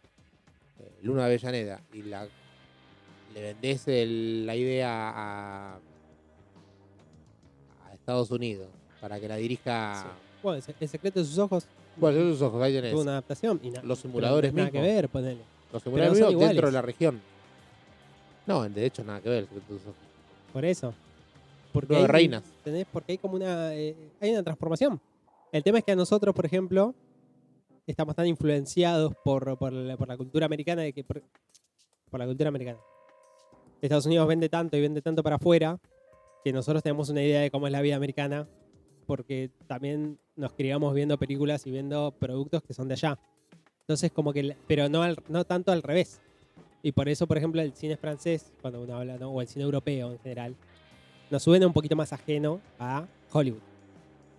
Eh, 0.80 0.91
Luna 1.04 1.26
Avellaneda. 1.26 1.82
Y 1.93 2.02
la, 2.04 2.28
le 3.34 3.41
vendés 3.41 3.88
el- 3.88 4.46
la 4.46 4.56
idea 4.56 5.10
a, 5.10 5.76
a 7.88 7.93
Estados 7.93 8.30
Unidos 8.32 8.67
para 9.02 9.19
que 9.19 9.28
la 9.28 9.36
dirija. 9.38 10.06
Bueno, 10.41 10.58
el, 10.58 10.63
se- 10.63 10.76
el 10.80 10.89
secreto 10.89 11.19
de 11.19 11.26
sus 11.26 11.38
ojos 11.38 11.65
Bueno, 11.98 12.19
esos 12.19 12.41
ojos, 12.41 12.62
ahí 12.62 12.74
tenés. 12.74 12.91
tuvo 12.91 13.02
una 13.02 13.12
adaptación. 13.12 13.60
Y 13.63 13.69
na- 13.72 13.82
Los 13.84 14.00
simuladores 14.00 14.54
nada 14.54 14.69
que 14.72 14.80
mismos. 14.80 14.96
ver, 14.96 15.10
ponele. 15.10 15.53
Los 15.74 15.86
mismos 15.86 16.12
dentro 16.12 16.32
iguales. 16.32 16.62
de 16.64 16.72
la 16.72 16.82
región. 16.82 17.22
No, 18.46 18.70
de 18.70 18.86
hecho 18.86 19.04
nada 19.04 19.20
que 19.20 19.30
ver. 19.30 19.48
Por 20.54 20.64
eso. 20.64 20.94
Porque 21.74 21.96
hay, 21.96 22.06
reinas. 22.06 22.44
¿entendés? 22.60 22.86
Porque 22.92 23.14
hay 23.14 23.18
como 23.18 23.36
una. 23.36 23.74
eh, 23.74 23.96
hay 24.22 24.32
una 24.32 24.44
transformación. 24.44 25.02
El 25.52 25.64
tema 25.64 25.80
es 25.80 25.84
que 25.84 25.92
a 25.92 25.96
nosotros, 25.96 26.34
por 26.36 26.46
ejemplo, 26.46 26.94
estamos 27.88 28.16
tan 28.16 28.28
influenciados 28.28 29.14
por, 29.24 29.58
por, 29.58 29.74
la, 29.74 29.98
por 29.98 30.08
la 30.08 30.16
cultura 30.16 30.46
americana 30.46 30.84
de 30.84 30.94
que. 30.94 31.04
Por, 31.04 31.24
por 32.10 32.20
la 32.20 32.28
cultura 32.28 32.50
americana. 32.50 32.78
Estados 33.82 34.06
Unidos 34.06 34.28
vende 34.28 34.48
tanto 34.48 34.78
y 34.78 34.82
vende 34.82 35.02
tanto 35.02 35.24
para 35.24 35.38
afuera 35.38 35.80
que 36.44 36.54
nosotros 36.54 36.84
tenemos 36.84 37.10
una 37.10 37.22
idea 37.24 37.42
de 37.42 37.50
cómo 37.52 37.68
es 37.68 37.74
la 37.74 37.82
vida 37.82 37.96
americana 37.96 38.48
porque 39.06 39.52
también 39.68 40.20
nos 40.36 40.54
criamos 40.54 40.94
viendo 40.94 41.18
películas 41.18 41.66
y 41.68 41.72
viendo 41.72 42.12
productos 42.12 42.64
que 42.64 42.74
son 42.74 42.88
de 42.88 42.94
allá. 42.94 43.20
Entonces, 43.84 44.12
como 44.12 44.32
que. 44.32 44.56
Pero 44.67 44.88
no, 44.89 45.04
al- 45.04 45.17
no 45.28 45.43
tanto 45.43 45.72
al 45.72 45.84
revés. 45.84 46.22
Y 46.82 46.91
por 46.93 47.10
eso, 47.10 47.28
por 47.28 47.38
ejemplo, 47.38 47.62
el 47.62 47.74
cine 47.74 47.98
francés, 47.98 48.52
cuando 48.62 48.82
uno 48.82 48.96
habla, 48.96 49.17
¿no? 49.17 49.30
o 49.32 49.41
el 49.41 49.48
cine 49.48 49.63
europeo 49.65 50.12
en 50.12 50.19
general, 50.19 50.56
nos 51.30 51.43
suena 51.43 51.65
un 51.67 51.74
poquito 51.74 51.96
más 51.96 52.12
ajeno 52.13 52.60
a 52.80 53.06
Hollywood. 53.32 53.60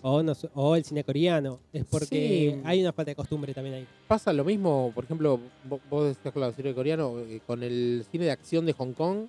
O, 0.02 0.22
nos- 0.22 0.46
o 0.54 0.76
el 0.76 0.84
cine 0.84 1.04
coreano. 1.04 1.58
Es 1.72 1.84
porque 1.84 2.52
Sí. 2.54 2.60
hay 2.64 2.80
una 2.82 2.92
falta 2.92 3.10
de 3.10 3.16
costumbre 3.16 3.52
también 3.54 3.76
ahí. 3.76 3.86
Pasa 4.08 4.32
lo 4.32 4.44
mismo, 4.44 4.92
por 4.94 5.04
ejemplo, 5.04 5.38
vo- 5.68 5.80
vos 5.90 6.08
decías, 6.08 6.32
claro, 6.34 6.48
el 6.50 6.54
cine 6.54 6.74
coreano, 6.74 7.18
eh, 7.20 7.40
con 7.46 7.62
el 7.62 8.04
cine 8.10 8.24
de 8.26 8.30
acción 8.30 8.66
de 8.66 8.72
Hong 8.74 8.92
Kong, 8.92 9.26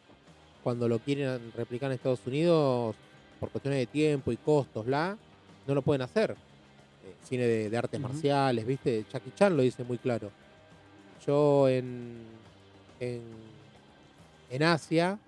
cuando 0.64 0.88
lo 0.90 1.00
quieren 1.00 1.52
replicar 1.56 1.92
en 1.92 1.96
Estados 1.96 2.20
Unidos, 2.26 2.96
por 3.40 3.50
cuestiones 3.50 3.80
de 3.80 3.86
tiempo 3.88 4.32
y 4.34 4.38
costos, 4.38 4.86
bla, 4.86 5.18
no 5.68 5.74
lo 5.74 5.82
pueden 5.82 6.02
hacer. 6.02 6.36
Cine 7.24 7.44
de, 7.46 7.70
de 7.70 7.78
artes 7.78 8.00
marciales, 8.00 8.66
¿viste? 8.66 9.06
Jackie 9.12 9.32
Chan 9.36 9.56
lo 9.56 9.64
dice 9.64 9.84
muy 9.84 9.98
claro. 9.98 10.32
Yo 11.26 11.68
en, 11.70 12.24
en, 13.00 13.22
en 14.50 14.64
Asia 14.64 15.20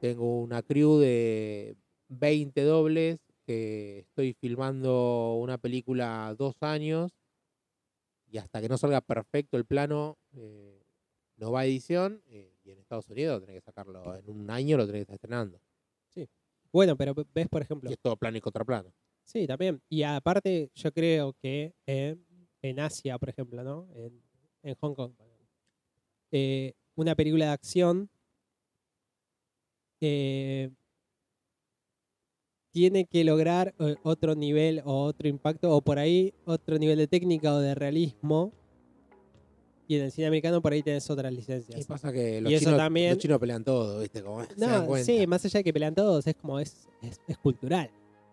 tengo 0.00 0.40
una 0.40 0.62
crew 0.62 0.98
de 0.98 1.74
20 2.08 2.62
dobles 2.62 3.18
que 3.46 4.00
estoy 4.00 4.34
filmando 4.34 5.34
una 5.40 5.58
película 5.58 6.34
dos 6.38 6.54
años 6.62 7.12
y 8.30 8.38
hasta 8.38 8.60
que 8.60 8.68
no 8.68 8.78
salga 8.78 9.00
perfecto 9.00 9.56
el 9.56 9.64
plano 9.64 10.16
eh, 10.34 10.82
no 11.36 11.50
va 11.52 11.60
a 11.60 11.66
edición 11.66 12.22
eh, 12.28 12.52
y 12.64 12.70
en 12.70 12.78
Estados 12.78 13.08
Unidos 13.08 13.40
tenés 13.40 13.56
que 13.56 13.64
sacarlo 13.64 14.14
en 14.16 14.28
un 14.30 14.50
año 14.50 14.76
lo 14.76 14.86
tenés 14.86 15.00
que 15.00 15.02
estar 15.02 15.14
estrenando 15.16 15.60
Bueno, 16.72 16.96
pero 16.96 17.14
ve- 17.14 17.26
ves, 17.34 17.48
por 17.48 17.62
ejemplo. 17.62 17.90
y 17.90 17.92
es 17.94 17.98
todo 17.98 18.16
plano 18.16 18.36
y 18.38 18.40
contraplano 18.40 18.92
Sí, 19.24 19.46
también. 19.46 19.80
Y 19.88 20.02
aparte, 20.02 20.70
yo 20.74 20.92
creo 20.92 21.32
que 21.40 21.72
eh, 21.86 22.16
en 22.62 22.80
Asia, 22.80 23.18
por 23.18 23.28
ejemplo, 23.30 23.62
¿no? 23.64 23.88
En, 23.94 24.20
en 24.62 24.74
Hong 24.80 24.94
Kong, 24.94 25.12
eh, 26.30 26.72
una 26.94 27.14
película 27.14 27.46
de 27.46 27.50
acción 27.52 28.10
eh, 30.00 30.70
tiene 32.72 33.04
que 33.06 33.22
lograr 33.24 33.74
eh, 33.78 33.96
otro 34.02 34.34
nivel 34.34 34.80
o 34.84 35.04
otro 35.04 35.28
impacto, 35.28 35.70
o 35.76 35.80
por 35.82 35.98
ahí 35.98 36.32
otro 36.44 36.78
nivel 36.78 36.98
de 36.98 37.06
técnica 37.06 37.54
o 37.54 37.58
de 37.60 37.74
realismo. 37.74 38.52
Y 39.88 39.96
en 39.96 40.04
el 40.04 40.12
cine 40.12 40.28
americano 40.28 40.62
por 40.62 40.72
ahí 40.72 40.82
tenés 40.82 41.08
otras 41.10 41.32
licencias. 41.32 41.78
y 41.80 41.84
pasa 41.84 42.12
que 42.12 42.40
los, 42.40 42.50
Y 42.52 42.58
chinos, 42.58 42.76
también- 42.76 43.10
los 43.10 43.18
chinos 43.18 43.38
pelean 43.38 43.62
todo 43.64 44.00
viste 44.00 44.22
como 44.22 44.40
No, 44.56 44.96
sí, 44.96 45.26
más 45.26 45.44
allá 45.44 45.58
de 45.58 45.64
que 45.64 45.72
pelean 45.72 45.94
todos, 45.94 46.26
es 46.26 46.34
como 46.36 46.58
es, 46.60 46.88
es, 47.02 47.20
es 47.26 47.36
cultural. 47.38 47.90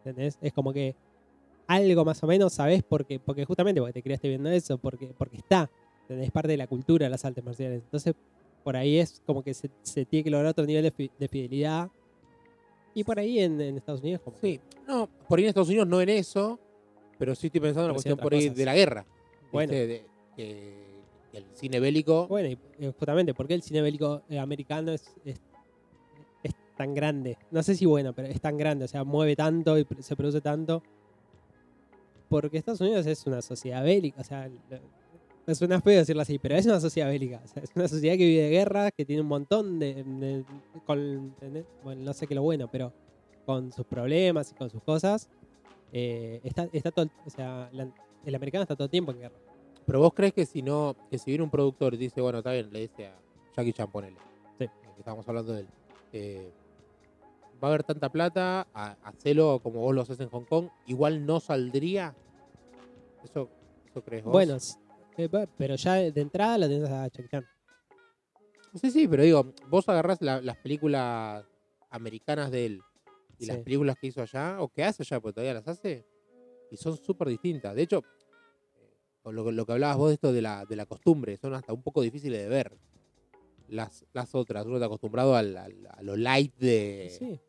¿Entendés? 0.10 0.38
Es 0.42 0.54
como 0.54 0.72
que 0.74 0.96
algo 1.68 2.04
más 2.06 2.22
o 2.24 2.28
menos 2.28 2.54
sabés 2.54 2.82
porque, 2.84 3.20
porque 3.20 3.46
justamente 3.46 3.80
porque 3.80 3.94
te 3.94 4.02
criaste 4.04 4.28
viendo 4.28 4.50
eso, 4.50 4.78
porque, 4.78 5.14
porque 5.18 5.38
está. 5.38 5.70
¿entendés? 6.02 6.28
Es 6.28 6.32
parte 6.32 6.48
de 6.50 6.58
la 6.58 6.68
cultura 6.68 7.06
de 7.06 7.10
las 7.12 7.24
artes 7.26 7.44
marciales. 7.44 7.82
Entonces, 7.84 8.14
por 8.64 8.76
ahí 8.76 8.98
es 8.98 9.22
como 9.26 9.44
que 9.44 9.54
se, 9.54 9.70
se 9.84 10.06
tiene 10.06 10.24
que 10.24 10.30
lograr 10.32 10.52
otro 10.52 10.66
nivel 10.66 10.84
de, 10.84 10.92
fi- 10.92 11.12
de 11.18 11.28
fidelidad. 11.28 11.90
Y 12.94 13.04
por 13.04 13.20
ahí 13.20 13.40
en, 13.40 13.62
en 13.62 13.78
Estados 13.78 14.02
Unidos, 14.02 14.22
como 14.24 14.38
sí 14.42 14.60
no 14.88 15.08
por 15.28 15.38
ahí 15.38 15.46
en 15.46 15.50
Estados 15.50 15.70
Unidos 15.70 15.88
no 15.88 16.02
en 16.02 16.10
eso 16.10 16.60
pero 17.20 17.36
sí 17.36 17.48
estoy 17.48 17.62
pensando 17.62 17.84
en 17.84 17.88
la 17.90 17.94
cuestión 17.94 18.18
por 18.18 18.34
ahí 18.34 18.42
cosas. 18.46 18.58
de 18.58 18.66
la 18.66 18.74
guerra 18.74 19.06
Bueno. 19.52 19.74
el 19.74 20.02
cine 21.54 21.80
bélico 21.80 22.28
Bueno, 22.28 22.50
y 22.50 22.58
eh, 22.80 22.92
justamente 22.98 23.34
porque 23.36 23.54
el 23.54 23.62
cine 23.62 23.82
bélico 23.84 24.24
eh, 24.30 24.40
americano 24.40 24.92
es 24.92 25.04
tan 26.80 26.94
grande. 26.96 27.38
No 27.52 27.62
sé 27.62 27.76
si 27.76 27.86
bueno, 27.86 28.14
pero 28.14 28.30
es 28.30 28.40
tan 28.40 28.58
grande. 28.58 28.86
O 28.86 28.88
sea, 28.88 29.04
mueve 29.04 29.36
tanto 29.36 29.78
y 29.78 29.86
se 30.00 30.16
produce 30.16 30.40
tanto. 30.40 30.82
Porque 32.30 32.58
Estados 32.58 32.80
Unidos 32.80 33.06
es 33.06 33.26
una 33.28 33.42
sociedad 33.42 33.84
bélica. 33.84 34.22
O 34.22 34.24
sea, 34.24 34.50
me 35.46 35.56
suena 35.56 35.82
feo 35.82 35.98
decirlo 36.00 36.22
así, 36.22 36.40
pero 36.40 36.56
es 36.56 36.66
una 36.66 36.80
sociedad 36.80 37.10
bélica. 37.10 37.42
O 37.44 37.48
sea, 37.50 37.64
es 37.64 37.72
una 37.76 37.88
sociedad 37.90 38.16
que 38.16 38.26
vive 38.26 38.44
de 38.44 38.50
guerra, 38.50 38.92
que 38.92 39.04
tiene 39.04 39.22
un 39.22 39.28
montón 39.28 39.78
de. 39.78 40.04
de- 40.06 40.46
con, 40.86 41.00
¿entendés? 41.00 41.66
bueno, 41.84 42.02
no 42.04 42.14
sé 42.14 42.28
qué 42.28 42.36
lo 42.36 42.44
bueno, 42.44 42.70
pero 42.72 42.94
con 43.46 43.72
sus 43.74 43.86
problemas 43.86 44.52
y 44.52 44.56
con 44.56 44.70
sus 44.70 44.82
cosas. 44.84 45.30
eh, 45.92 46.40
está, 46.44 46.70
está 46.72 46.92
todo. 46.92 47.06
el- 47.06 47.12
O 47.26 47.30
sea, 47.32 47.68
la- 47.74 47.92
el 48.26 48.36
americano 48.36 48.62
está 48.62 48.76
todo 48.76 48.86
el 48.86 48.92
tiempo 48.92 49.12
en 49.12 49.20
guerra. 49.20 49.36
Pero 49.86 50.00
vos 50.00 50.14
crees 50.14 50.34
que 50.34 50.46
si 50.46 50.62
no, 50.62 50.96
que 51.10 51.18
si 51.18 51.32
viene 51.32 51.44
un 51.44 51.50
productor 51.50 51.96
y 51.96 51.98
dice, 51.98 52.22
bueno, 52.22 52.38
está 52.38 52.52
bien, 52.52 52.72
le 52.72 52.82
dice 52.82 53.08
a 53.08 53.16
Jackie 53.58 53.74
Chan, 53.74 53.92
ponele, 53.92 54.18
Sí. 54.60 54.68
que 54.68 55.00
estábamos 55.00 55.28
hablando 55.28 55.52
de 55.54 55.62
él, 55.62 55.68
eh, 56.14 56.52
va 57.62 57.68
a 57.68 57.72
haber 57.72 57.84
tanta 57.84 58.10
plata, 58.10 58.68
a, 58.74 58.92
hacelo 59.04 59.60
como 59.62 59.80
vos 59.82 59.94
lo 59.96 60.02
haces 60.02 60.20
en 60.20 60.30
Hong 60.30 60.46
Kong, 60.46 60.70
igual 60.88 61.26
no 61.26 61.40
saldría. 61.40 62.16
¿Eso, 63.24 63.50
eso 63.90 64.02
crees 64.04 64.24
vos? 64.24 64.32
Bueno, 64.34 64.58
eh, 65.18 65.30
pero 65.58 65.76
ya 65.76 65.96
de 65.96 66.22
entrada 66.22 66.58
la 66.58 66.68
tenés 66.68 66.90
a 66.90 67.08
Jackie 67.08 67.28
Chan. 67.30 67.46
Sí, 68.76 68.92
sí, 68.92 69.08
pero 69.08 69.24
digo, 69.24 69.54
vos 69.70 69.88
agarrás 69.90 70.22
la- 70.22 70.42
las 70.42 70.56
películas 70.58 71.44
americanas 71.90 72.52
de 72.52 72.66
él 72.68 72.84
y 73.40 73.46
las 73.48 73.58
películas 73.60 73.96
que 74.00 74.08
hizo 74.08 74.22
allá, 74.22 74.62
o 74.62 74.70
que 74.70 74.84
hace 74.84 75.04
allá, 75.04 75.20
porque 75.20 75.34
todavía 75.34 75.56
las 75.56 75.68
hace, 75.68 76.06
y 76.72 76.78
son 76.78 76.96
súper 76.98 77.30
distintas. 77.30 77.74
De 77.76 77.82
hecho, 77.82 78.04
eh, 78.78 78.94
con 79.24 79.36
lo, 79.36 79.44
que- 79.46 79.52
lo 79.54 79.66
que 79.66 79.72
hablabas 79.72 79.98
vos 79.98 80.10
de 80.10 80.14
esto 80.16 80.32
de 80.32 80.42
la, 80.42 80.66
de 80.66 80.76
la 80.76 80.86
costumbre, 80.86 81.36
son 81.38 81.54
hasta 81.56 81.74
un 81.74 81.82
poco 81.82 82.02
difíciles 82.02 82.40
de 82.42 82.48
ver. 82.48 82.78
Las, 83.70 84.06
las 84.14 84.34
otras, 84.36 84.66
uno 84.66 84.76
está 84.76 84.86
acostumbrado 84.88 85.36
al- 85.36 85.56
al- 85.58 85.88
a 85.92 86.02
lo 86.04 86.16
light 86.16 86.56
de, 86.58 87.16
Sí. 87.18 87.40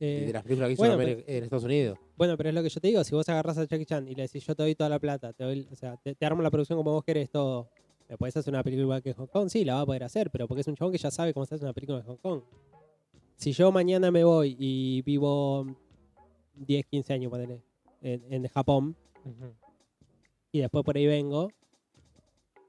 De 0.00 0.28
Eh, 0.28 0.32
las 0.32 0.42
películas 0.42 0.68
que 0.68 0.72
hizo 0.74 0.82
bueno, 0.82 1.00
en, 1.02 1.08
Ameri- 1.18 1.24
en 1.26 1.44
Estados 1.44 1.64
Unidos. 1.64 1.98
bueno, 2.16 2.36
pero 2.36 2.48
es 2.48 2.54
lo 2.54 2.62
que 2.62 2.68
yo 2.68 2.80
te 2.80 2.88
digo. 2.88 3.02
Si 3.04 3.14
vos 3.14 3.28
agarrás 3.28 3.58
a 3.58 3.64
Jackie 3.64 3.86
Chan 3.86 4.06
y 4.08 4.14
le 4.14 4.22
decís, 4.22 4.44
yo 4.46 4.54
te 4.54 4.62
doy 4.62 4.74
toda 4.74 4.88
la 4.90 4.98
plata, 4.98 5.32
te 5.32 5.44
doy, 5.44 5.66
o 5.70 5.76
sea, 5.76 5.96
te, 5.96 6.14
te 6.14 6.26
armo 6.26 6.42
la 6.42 6.50
producción 6.50 6.78
como 6.78 6.92
vos 6.92 7.04
querés, 7.04 7.30
todo. 7.30 7.68
¿Me 8.08 8.16
podés 8.16 8.36
hacer 8.36 8.52
una 8.54 8.62
película 8.62 8.82
igual 8.84 9.02
que 9.02 9.10
en 9.10 9.16
Hong 9.16 9.26
Kong? 9.26 9.48
Sí, 9.50 9.64
la 9.64 9.74
va 9.74 9.80
a 9.82 9.86
poder 9.86 10.04
hacer, 10.04 10.30
pero 10.30 10.48
porque 10.48 10.62
es 10.62 10.66
un 10.68 10.74
chabón 10.76 10.92
que 10.92 10.98
ya 10.98 11.10
sabe 11.10 11.34
cómo 11.34 11.44
se 11.44 11.56
hace 11.56 11.64
una 11.64 11.74
película 11.74 11.98
en 11.98 12.04
Hong 12.04 12.16
Kong. 12.16 12.40
Si 13.36 13.52
yo 13.52 13.70
mañana 13.70 14.10
me 14.10 14.24
voy 14.24 14.56
y 14.58 15.02
vivo 15.02 15.66
10, 16.54 16.86
15 16.86 17.12
años, 17.12 17.30
ponele, 17.30 17.62
en, 18.00 18.22
en 18.32 18.48
Japón, 18.48 18.96
y 20.50 20.60
después 20.60 20.84
por 20.84 20.96
ahí 20.96 21.06
vengo, 21.06 21.50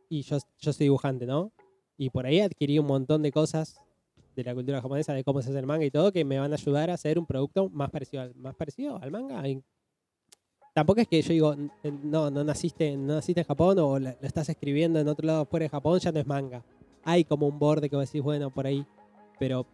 y 0.09 0.23
yo, 0.23 0.37
yo 0.59 0.73
soy 0.73 0.85
dibujante, 0.85 1.25
¿no? 1.25 1.51
Y 1.97 2.09
por 2.09 2.25
ahí 2.25 2.39
adquirí 2.41 2.77
un 2.79 2.87
montón 2.87 3.21
de 3.21 3.31
cosas 3.31 3.79
de 4.43 4.49
la 4.49 4.55
cultura 4.55 4.81
japonesa, 4.81 5.13
de 5.13 5.23
cómo 5.23 5.41
se 5.41 5.49
hace 5.49 5.59
el 5.59 5.65
manga 5.65 5.85
y 5.85 5.91
todo, 5.91 6.11
que 6.11 6.23
me 6.25 6.39
van 6.39 6.51
a 6.51 6.55
ayudar 6.55 6.89
a 6.89 6.93
hacer 6.95 7.17
un 7.19 7.25
producto 7.25 7.69
más 7.69 7.89
parecido 7.89 8.23
al, 8.23 8.35
más 8.35 8.55
parecido 8.55 8.97
al 9.01 9.11
manga. 9.11 9.47
Y 9.47 9.61
tampoco 10.73 11.01
es 11.01 11.07
que 11.07 11.21
yo 11.21 11.33
digo, 11.33 11.53
"N- 11.53 11.69
no, 12.03 12.29
no 12.31 12.43
naciste, 12.43 12.95
no 12.95 13.15
naciste 13.15 13.41
en 13.41 13.47
Japón 13.47 13.77
o 13.79 13.99
lo 13.99 14.09
estás 14.21 14.49
escribiendo 14.49 14.99
en 14.99 15.07
otro 15.07 15.25
lado 15.25 15.45
fuera 15.45 15.63
de 15.65 15.69
Japón, 15.69 15.99
ya 15.99 16.11
no 16.11 16.19
es 16.19 16.27
manga. 16.27 16.63
Hay 17.03 17.23
como 17.23 17.47
un 17.47 17.59
borde 17.59 17.89
que 17.89 17.95
vos 17.95 18.05
decís, 18.05 18.21
bueno, 18.21 18.49
por 18.49 18.65
ahí 18.67 18.85
pero... 19.37 19.65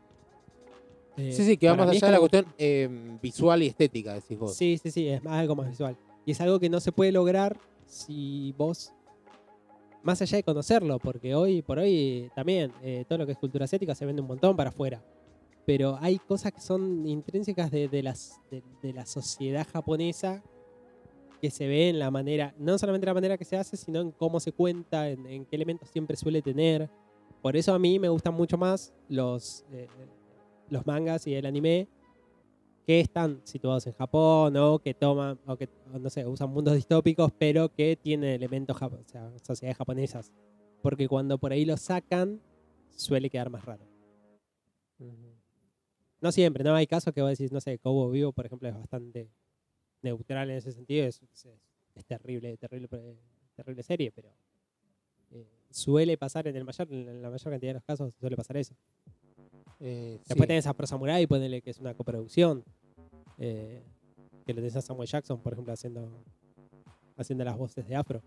eh, 1.18 1.32
Sí, 1.32 1.44
sí, 1.44 1.58
que 1.58 1.68
va 1.68 1.74
para 1.74 1.86
más 1.86 1.92
mí 1.92 1.98
es 1.98 2.04
allá 2.04 2.08
de 2.12 2.14
la 2.14 2.20
cuestión 2.20 2.46
eh, 2.58 3.18
visual 3.22 3.64
y 3.64 3.68
estética, 3.68 4.14
decís 4.14 4.38
vos. 4.38 4.54
Sí, 4.56 4.78
sí, 4.78 4.92
sí, 4.92 5.08
es 5.08 5.26
algo 5.26 5.56
más 5.56 5.70
visual. 5.70 5.98
Y 6.26 6.32
es 6.32 6.42
algo 6.42 6.60
que 6.60 6.70
no 6.70 6.80
se 6.80 6.92
puede 6.92 7.12
lograr 7.12 7.58
si 7.88 8.54
vos, 8.58 8.94
más 10.06 10.22
allá 10.22 10.38
de 10.38 10.44
conocerlo, 10.44 11.00
porque 11.00 11.34
hoy 11.34 11.64
por 11.64 11.80
hoy 11.80 12.30
también 12.36 12.72
eh, 12.84 13.06
todo 13.08 13.18
lo 13.18 13.26
que 13.26 13.32
es 13.32 13.38
cultura 13.40 13.66
asiática 13.66 13.96
se 13.96 14.06
vende 14.06 14.22
un 14.22 14.28
montón 14.28 14.56
para 14.56 14.70
afuera. 14.70 15.04
Pero 15.66 15.98
hay 16.00 16.20
cosas 16.20 16.54
que 16.54 16.62
son 16.62 17.08
intrínsecas 17.08 17.72
de, 17.72 18.04
la 18.04 19.06
sociedad 19.08 19.66
japonesa 19.74 20.44
que 21.42 21.50
se 21.50 21.68
ve 21.68 21.90
en 21.90 21.98
la 21.98 22.12
manera, 22.12 22.54
no 22.60 22.78
solamente 22.78 23.08
la 23.08 23.16
manera 23.16 23.36
que 23.36 23.46
se 23.46 23.58
hace, 23.58 23.78
sino 23.78 24.00
en 24.00 24.12
cómo 24.12 24.40
se 24.40 24.52
cuenta, 24.52 25.10
en, 25.10 25.46
qué 25.46 25.56
elementos 25.56 25.90
siempre 25.90 26.16
suele 26.16 26.44
tener. 26.44 26.88
Por 27.42 27.58
eso 27.58 27.74
a 27.74 27.80
mí 27.80 27.98
me 27.98 28.10
gustan 28.10 28.36
mucho 28.36 28.60
más 28.60 28.94
los, 29.10 29.66
eh, 29.72 29.88
los 30.70 30.86
mangas 30.86 31.26
y 31.26 31.34
el 31.34 31.48
anime 31.48 31.88
que 32.86 33.00
están 33.00 33.42
situados 33.44 33.88
en 33.88 33.94
Japón 33.94 34.56
o 34.58 34.80
que 34.80 34.94
toman, 34.94 35.40
o 35.46 35.58
que, 35.58 35.70
no 36.00 36.10
sé, 36.10 36.26
usan 36.28 36.50
mundos 36.52 36.76
distópicos, 36.76 37.32
pero 37.38 37.70
que 37.74 37.96
tienen 37.96 38.30
elementos, 38.32 38.78
o 38.82 39.04
sea, 39.06 39.32
sociedades 39.44 39.78
japonesas. 39.78 40.32
Porque 40.82 41.08
cuando 41.08 41.38
por 41.38 41.52
ahí 41.52 41.66
lo 41.66 41.78
sacan, 41.78 42.40
suele 42.92 43.30
quedar 43.30 43.50
más 43.50 43.66
raro. 43.66 43.86
No 46.22 46.32
siempre, 46.32 46.64
¿no? 46.64 46.74
Hay 46.76 46.88
casos 46.88 47.14
que 47.14 47.22
vos 47.22 47.30
decís, 47.32 47.52
no 47.52 47.62
sé, 47.62 47.78
Cobo 47.80 48.10
Vivo, 48.10 48.32
por 48.32 48.46
ejemplo, 48.46 48.68
es 48.68 48.76
bastante 48.76 49.30
neutral 50.02 50.50
en 50.50 50.58
ese 50.58 50.72
sentido. 50.72 51.06
Es, 51.08 51.22
es- 51.34 51.48
es 51.96 52.06
terrible, 52.06 52.58
terrible, 52.58 52.90
eh, 52.92 53.16
terrible 53.56 53.82
serie, 53.84 54.12
pero 54.12 54.30
eh, 55.32 55.48
suele 55.70 56.18
pasar 56.18 56.48
en 56.48 56.56
el 56.56 56.66
mayor, 56.66 56.92
en 56.92 57.22
la 57.22 57.30
mayor 57.30 57.52
cantidad 57.52 57.70
de 57.70 57.74
los 57.76 57.84
casos, 57.84 58.14
suele 58.20 58.36
pasar 58.36 58.58
eso. 58.58 58.76
Eh, 59.88 60.18
Después 60.26 60.42
sí. 60.42 60.48
tenés 60.48 60.66
a 60.66 60.74
Pro 60.74 60.88
Samurai, 60.88 61.28
ponele 61.28 61.62
que 61.62 61.70
es 61.70 61.80
una 61.80 61.94
coproducción. 61.94 62.64
eh, 63.38 63.84
que 64.46 64.54
lo 64.54 64.58
tenés 64.62 64.76
a 64.78 64.82
Samuel 64.82 65.08
Jackson, 65.10 65.40
por 65.40 65.54
ejemplo, 65.54 65.74
haciendo 65.74 66.10
haciendo 67.18 67.44
las 67.46 67.58
voces 67.58 67.88
de 67.88 67.96
Afro. 67.96 68.22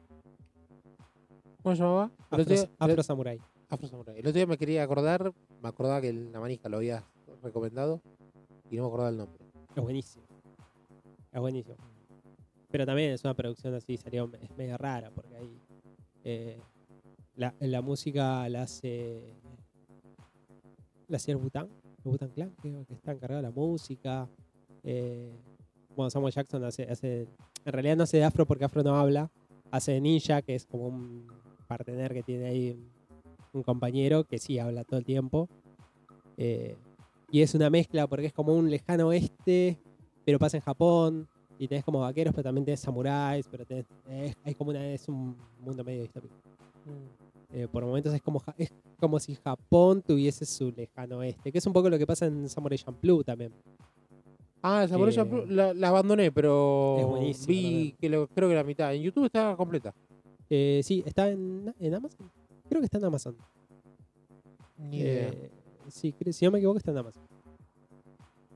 ¿Cómo 1.63 1.75
se 1.75 1.83
llamaba? 1.83 2.11
Afro, 2.31 2.43
otro 2.43 2.55
día- 2.55 2.71
Afro 2.79 3.03
Samurai. 3.03 3.41
Afro 3.69 3.89
Samurai. 3.89 4.15
El 4.17 4.21
otro 4.21 4.33
día 4.33 4.47
me 4.47 4.57
quería 4.57 4.83
acordar, 4.83 5.33
me 5.63 5.69
acordaba 5.69 6.01
que 6.01 6.13
la 6.13 6.41
manija 6.41 6.69
lo 6.69 6.77
había 6.79 7.05
recomendado 7.43 8.01
y 8.71 8.77
no 8.77 8.83
me 8.83 8.89
acordaba 8.89 9.11
el 9.11 9.17
nombre. 9.17 9.45
Es 9.75 9.83
buenísimo. 9.83 10.25
Es 11.33 11.41
buenísimo. 11.41 11.77
Pero 12.71 12.87
también 12.87 13.11
es 13.13 13.25
una 13.25 13.35
producción 13.35 13.75
así, 13.75 13.97
sería, 13.97 14.27
es 14.41 14.57
medio 14.57 14.77
rara, 14.79 15.11
porque 15.11 15.35
ahí 15.37 15.59
eh, 16.25 16.61
la, 17.37 17.55
la 17.61 17.83
música 17.83 18.49
la 18.49 18.63
hace. 18.63 19.35
La 21.09 21.19
el 21.27 21.37
Butan, 21.37 21.69
Butan 22.05 22.29
Clan, 22.31 22.53
que 22.61 22.85
está 22.91 23.13
encargado 23.13 23.41
de 23.41 23.49
la 23.49 23.51
música. 23.51 24.29
Eh, 24.85 25.33
bueno, 25.97 26.11
Samuel 26.11 26.35
Jackson 26.35 26.63
hace. 26.65 26.87
En 27.65 27.73
realidad 27.73 27.97
no 27.97 28.03
hace 28.03 28.19
de 28.19 28.25
Afro 28.25 28.47
porque 28.47 28.65
Afro 28.65 28.83
no 28.83 28.95
habla. 28.95 29.31
Hace 29.71 29.93
de 29.93 30.01
Ninja, 30.03 30.43
que 30.43 30.55
es 30.55 30.67
como 30.67 30.89
un 30.89 31.27
partener 31.67 32.13
que 32.13 32.23
tiene 32.23 32.47
ahí 32.47 32.79
un, 33.53 33.63
compañero 33.63 34.25
que 34.25 34.39
sí 34.39 34.59
habla 34.59 34.85
todo 34.85 34.99
el 34.99 35.07
tiempo. 35.07 35.49
Eh, 36.37 36.77
y 37.31 37.41
es 37.41 37.55
una 37.55 37.71
mezcla 37.71 38.07
porque 38.07 38.27
es 38.27 38.33
como 38.35 38.55
un 38.55 38.71
lejano 38.71 39.09
oeste, 39.09 39.79
pero 40.27 40.39
pasa 40.39 40.59
en 40.59 40.63
Japón. 40.63 41.27
Y 41.59 41.69
tenés 41.69 41.85
como 41.85 42.01
vaqueros, 42.01 42.35
pero 42.35 42.45
también 42.45 42.67
tenés 42.67 42.81
samuráis, 42.81 43.49
pero 43.51 43.65
tenés, 43.65 43.87
como 44.57 44.71
una, 44.71 44.87
es 44.87 45.09
un 45.09 45.37
mundo 45.61 45.83
medio 45.83 46.03
distópico. 46.03 46.35
Eh, 47.53 47.67
por 47.71 47.85
momentos 47.85 48.13
es 48.13 48.21
como, 48.21 48.43
es 48.59 48.71
como 49.01 49.19
si 49.19 49.35
Japón 49.37 50.03
tuviese 50.03 50.45
su 50.45 50.71
lejano 50.71 51.19
oeste, 51.19 51.51
que 51.51 51.59
es 51.59 51.67
un 51.67 51.73
poco 51.73 51.89
lo 51.89 51.99
que 51.99 52.07
pasa 52.07 52.27
en 52.27 52.49
Samurai 52.49 52.79
Champloo 52.79 53.25
también. 53.25 53.53
Ah, 54.63 54.87
Samurai 54.89 55.15
Champloo 55.15 55.47
la, 55.47 55.73
la 55.73 55.89
abandoné, 55.89 56.31
pero 56.31 57.19
Es 57.23 57.47
vi 57.47 57.95
que 57.99 58.09
lo, 58.09 58.27
creo 58.29 58.49
que 58.49 58.55
la 58.55 58.65
mitad. 58.65 58.95
En 58.95 59.03
YouTube 59.03 59.27
está 59.27 59.57
completa. 59.57 59.95
Eh, 60.51 60.81
sí, 60.85 61.03
está 61.07 61.31
en, 61.31 61.75
en 61.79 61.95
Amazon. 61.95 62.31
Creo 62.69 62.81
que 62.81 62.87
está 62.87 62.99
en 62.99 63.05
Amazon. 63.05 63.37
Ni 64.77 64.99
idea. 64.99 65.29
Eh, 65.29 65.51
sí, 65.89 66.15
si 66.33 66.45
no 66.45 66.51
me 66.51 66.59
equivoco, 66.59 66.79
está 66.79 66.91
en 66.91 66.99
Amazon. 66.99 67.23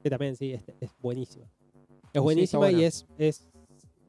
Que 0.02 0.10
también, 0.10 0.36
sí, 0.36 0.52
es, 0.52 0.62
es 0.80 0.90
buenísima. 1.00 1.46
Es 2.12 2.20
buenísima 2.20 2.70
y 2.70 2.84
es 2.84 3.06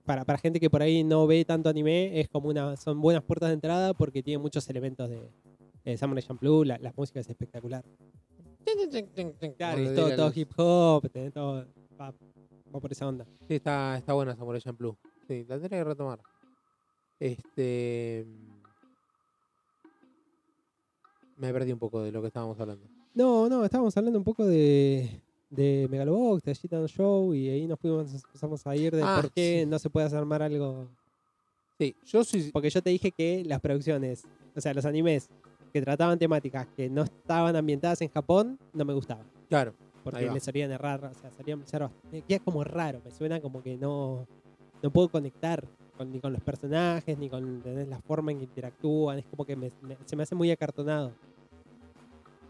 para, 0.05 0.25
para 0.25 0.37
gente 0.37 0.59
que 0.59 0.69
por 0.69 0.81
ahí 0.81 1.03
no 1.03 1.27
ve 1.27 1.45
tanto 1.45 1.69
anime, 1.69 2.19
es 2.19 2.29
como 2.29 2.49
una, 2.49 2.75
son 2.77 3.01
buenas 3.01 3.23
puertas 3.23 3.49
de 3.49 3.53
entrada 3.53 3.93
porque 3.93 4.21
tiene 4.21 4.37
muchos 4.37 4.69
elementos 4.69 5.09
de, 5.09 5.29
de 5.83 5.97
Samurai 5.97 6.23
Champloo, 6.23 6.63
la, 6.63 6.77
la 6.77 6.93
música 6.95 7.19
es 7.19 7.29
espectacular. 7.29 7.83
Claro, 9.57 9.81
es 9.81 9.95
todo, 9.95 10.15
todo 10.15 10.31
hip 10.33 10.51
hop, 10.57 11.09
todo, 11.33 11.65
va, 11.99 12.13
va 12.73 12.79
por 12.79 12.91
esa 12.91 13.07
onda. 13.07 13.25
Sí, 13.47 13.55
está, 13.55 13.97
está 13.97 14.13
buena 14.13 14.35
Samurai 14.35 14.61
Champloo. 14.61 14.97
Sí, 15.27 15.45
la 15.47 15.55
tendré 15.55 15.77
que 15.77 15.83
retomar. 15.83 16.19
Este. 17.19 18.25
Me 21.37 21.51
perdí 21.51 21.71
un 21.71 21.79
poco 21.79 22.01
de 22.01 22.11
lo 22.11 22.21
que 22.21 22.27
estábamos 22.27 22.59
hablando. 22.59 22.87
No, 23.13 23.47
no, 23.47 23.63
estábamos 23.63 23.95
hablando 23.95 24.17
un 24.17 24.25
poco 24.25 24.45
de, 24.45 25.21
de 25.55 25.87
Megalobox, 25.89 26.43
de 26.43 26.55
Gitan 26.55 26.85
Show, 26.87 27.33
y 27.33 27.49
ahí 27.49 27.67
nos 27.67 27.79
fuimos, 27.79 28.13
empezamos 28.13 28.65
a 28.65 28.75
ir 28.75 28.95
de 28.95 29.03
Ah, 29.03 29.19
por 29.21 29.31
qué 29.31 29.61
sí. 29.63 29.69
no 29.69 29.77
se 29.79 29.89
puede 29.89 30.15
armar 30.15 30.41
algo 30.41 30.87
Sí, 31.79 31.95
yo 32.05 32.23
sí. 32.23 32.49
Porque 32.53 32.69
yo 32.69 32.81
te 32.81 32.91
dije 32.91 33.11
que 33.11 33.43
las 33.45 33.59
producciones, 33.59 34.23
o 34.55 34.61
sea, 34.61 34.73
los 34.73 34.85
animes 34.85 35.27
que 35.73 35.81
trataban 35.81 36.19
temáticas 36.19 36.67
que 36.75 36.87
no 36.89 37.01
estaban 37.03 37.55
ambientadas 37.55 37.99
en 38.01 38.09
Japón, 38.09 38.59
no 38.73 38.85
me 38.85 38.93
gustaban. 38.93 39.25
Claro. 39.49 39.73
Porque 40.03 40.25
va. 40.27 40.33
me 40.33 40.39
solían 40.39 40.71
errar, 40.71 41.03
o 41.05 41.13
sea, 41.19 41.31
solían 41.31 41.65
ser 41.65 41.87
queda 42.27 42.39
como 42.39 42.63
raro, 42.63 43.01
me 43.03 43.09
suena 43.11 43.39
como 43.41 43.63
que 43.63 43.75
no, 43.77 44.27
no 44.83 44.91
puedo 44.91 45.09
conectar 45.09 45.65
con- 45.97 46.11
ni 46.11 46.19
con 46.19 46.31
los 46.33 46.41
personajes, 46.43 47.17
ni 47.17 47.29
con 47.29 47.61
la 47.89 47.99
forma 48.01 48.31
en 48.31 48.37
que 48.39 48.43
interactúan, 48.45 49.19
es 49.19 49.25
como 49.25 49.43
que 49.45 49.55
me- 49.55 49.71
me- 49.81 49.97
se 50.05 50.15
me 50.15 50.23
hace 50.23 50.35
muy 50.35 50.51
acartonado. 50.51 51.11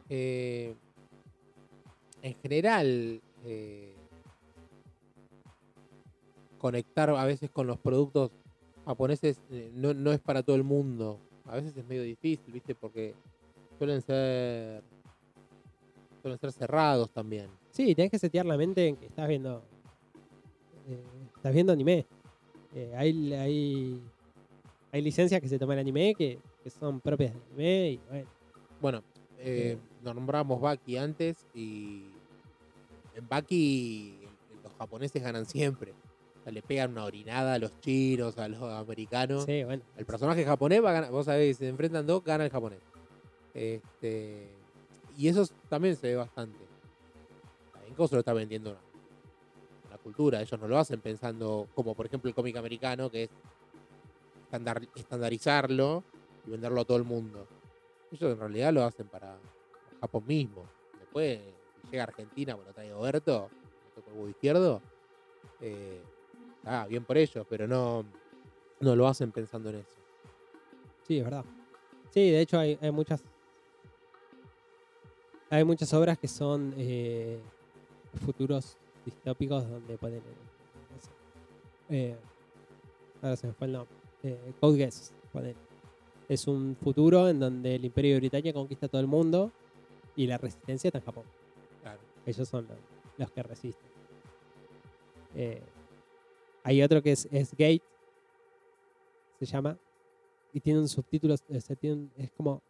Eh, 0.09 0.75
en 2.23 2.35
general, 2.41 3.21
eh, 3.43 3.93
conectar 6.57 7.09
a 7.09 7.25
veces 7.25 7.51
con 7.51 7.67
los 7.67 7.77
productos 7.77 8.31
japoneses 8.85 9.41
eh, 9.51 9.69
no, 9.75 9.93
no 9.93 10.13
es 10.13 10.21
para 10.21 10.41
todo 10.41 10.55
el 10.55 10.63
mundo. 10.63 11.19
A 11.45 11.55
veces 11.55 11.75
es 11.75 11.85
medio 11.85 12.01
difícil, 12.01 12.53
¿viste? 12.53 12.73
Porque 12.73 13.13
suelen 13.77 14.01
ser 14.01 14.81
suelen 16.21 16.39
ser 16.39 16.53
cerrados 16.53 17.11
también. 17.11 17.49
Sí, 17.71 17.93
tenés 17.93 18.09
que 18.09 18.19
setear 18.19 18.45
la 18.45 18.55
mente 18.55 18.87
en 18.87 18.95
que 18.95 19.07
estás 19.07 19.27
viendo 19.27 19.61
eh, 20.87 21.03
estás 21.35 21.53
viendo 21.53 21.73
anime. 21.73 22.05
Hay, 22.95 23.33
hay, 23.33 24.01
hay 24.91 25.01
licencias 25.03 25.39
que 25.39 25.47
se 25.47 25.59
toman 25.59 25.77
el 25.77 25.81
anime 25.81 26.15
que, 26.15 26.39
que 26.63 26.69
son 26.71 27.01
propias 27.01 27.33
del 27.33 27.41
anime 27.43 27.89
y 27.91 27.99
bueno. 28.09 28.27
Bueno, 28.81 30.13
nombramos 30.13 30.59
Baki 30.59 30.97
antes 30.97 31.45
y 31.53 32.12
en 33.15 33.27
Baki 33.27 34.19
los 34.63 34.73
japoneses 34.73 35.21
ganan 35.21 35.45
siempre. 35.45 35.91
O 35.91 36.43
sea, 36.43 36.51
le 36.51 36.61
pegan 36.61 36.91
una 36.91 37.05
orinada 37.05 37.53
a 37.53 37.59
los 37.59 37.79
chinos, 37.79 38.37
a 38.37 38.47
los 38.47 38.61
americanos. 38.61 39.45
Sí, 39.45 39.63
bueno. 39.63 39.83
El 39.95 40.05
personaje 40.05 40.43
japonés 40.43 40.83
va 40.83 40.89
a 40.89 40.93
ganar. 40.93 41.11
Vos 41.11 41.25
sabés, 41.25 41.57
si 41.57 41.63
se 41.63 41.69
enfrentan 41.69 42.05
dos, 42.05 42.23
gana 42.23 42.43
el 42.45 42.51
japonés. 42.51 42.79
Este, 43.53 44.49
y 45.17 45.27
eso 45.27 45.47
también 45.69 45.95
se 45.95 46.07
ve 46.07 46.15
bastante. 46.15 46.57
En 47.87 48.07
se 48.07 48.15
lo 48.15 48.19
está 48.19 48.33
vendiendo 48.33 48.71
una, 48.71 48.79
una 49.87 49.97
cultura. 49.99 50.41
Ellos 50.41 50.59
no 50.59 50.67
lo 50.67 50.79
hacen 50.79 50.99
pensando, 50.99 51.67
como 51.75 51.93
por 51.93 52.07
ejemplo 52.07 52.27
el 52.27 52.35
cómic 52.35 52.57
americano, 52.57 53.09
que 53.09 53.23
es 53.23 53.29
estandar- 54.49 54.89
estandarizarlo 54.95 56.03
y 56.45 56.51
venderlo 56.51 56.81
a 56.81 56.85
todo 56.85 56.97
el 56.97 57.03
mundo. 57.03 57.47
Ellos 58.11 58.33
en 58.33 58.39
realidad 58.39 58.73
lo 58.73 58.83
hacen 58.83 59.07
para 59.07 59.37
Japón 60.01 60.23
mismo. 60.25 60.65
Después, 60.99 61.39
llega 61.93 62.03
a 62.03 62.07
Argentina, 62.07 62.55
bueno, 62.55 62.73
trae 62.73 62.91
Oberto, 62.91 63.49
el 63.95 64.13
huevo 64.13 64.27
izquierdo. 64.27 64.81
Eh, 65.61 66.01
ah, 66.65 66.87
bien 66.89 67.05
por 67.05 67.17
ellos, 67.17 67.45
pero 67.47 67.67
no, 67.67 68.03
no 68.79 68.95
lo 68.95 69.07
hacen 69.07 69.31
pensando 69.31 69.69
en 69.69 69.75
eso. 69.75 69.95
Sí, 71.07 71.19
es 71.19 71.23
verdad. 71.23 71.45
Sí, 72.09 72.31
de 72.31 72.41
hecho 72.41 72.57
hay, 72.57 72.77
muchas. 72.91 73.23
Hay 75.51 75.63
muchas 75.63 75.93
obras 75.93 76.17
que 76.17 76.27
son 76.27 76.73
eh, 76.77 77.39
futuros 78.25 78.75
distópicos 79.05 79.69
donde 79.69 79.97
ponen. 79.97 80.21
sé, 80.99 81.11
eh, 81.89 82.15
ahora 83.21 83.35
se 83.35 83.47
me 83.47 83.53
fue 83.53 83.67
el 83.67 83.73
nombre. 83.73 83.95
Eh, 84.23 84.53
Code 84.59 84.77
Geass, 84.77 85.13
ponele. 85.31 85.55
Es 86.27 86.47
un 86.47 86.75
futuro 86.81 87.29
en 87.29 87.39
donde 87.39 87.75
el 87.75 87.85
Imperio 87.85 88.17
Británico 88.17 88.59
conquista 88.59 88.87
todo 88.87 89.01
el 89.01 89.07
mundo 89.07 89.51
y 90.15 90.25
la 90.25 90.39
resistencia 90.39 90.87
está 90.87 90.97
en 90.97 91.05
Japón. 91.05 91.42
Ellos 92.25 92.47
son 92.47 92.67
los, 92.67 92.77
los 93.17 93.31
que 93.31 93.43
resisten. 93.43 93.89
Eh, 95.35 95.61
hay 96.63 96.81
otro 96.81 97.01
que 97.01 97.11
es, 97.11 97.27
Gate, 97.51 97.81
se 99.39 99.45
llama, 99.45 99.77
y 100.53 100.59
tiene 100.59 100.79
un 100.79 100.87
subtítulo, 100.87 101.35
tiene 101.79 101.95
un- 101.95 102.11
es 102.17 102.31
como, 102.31 102.61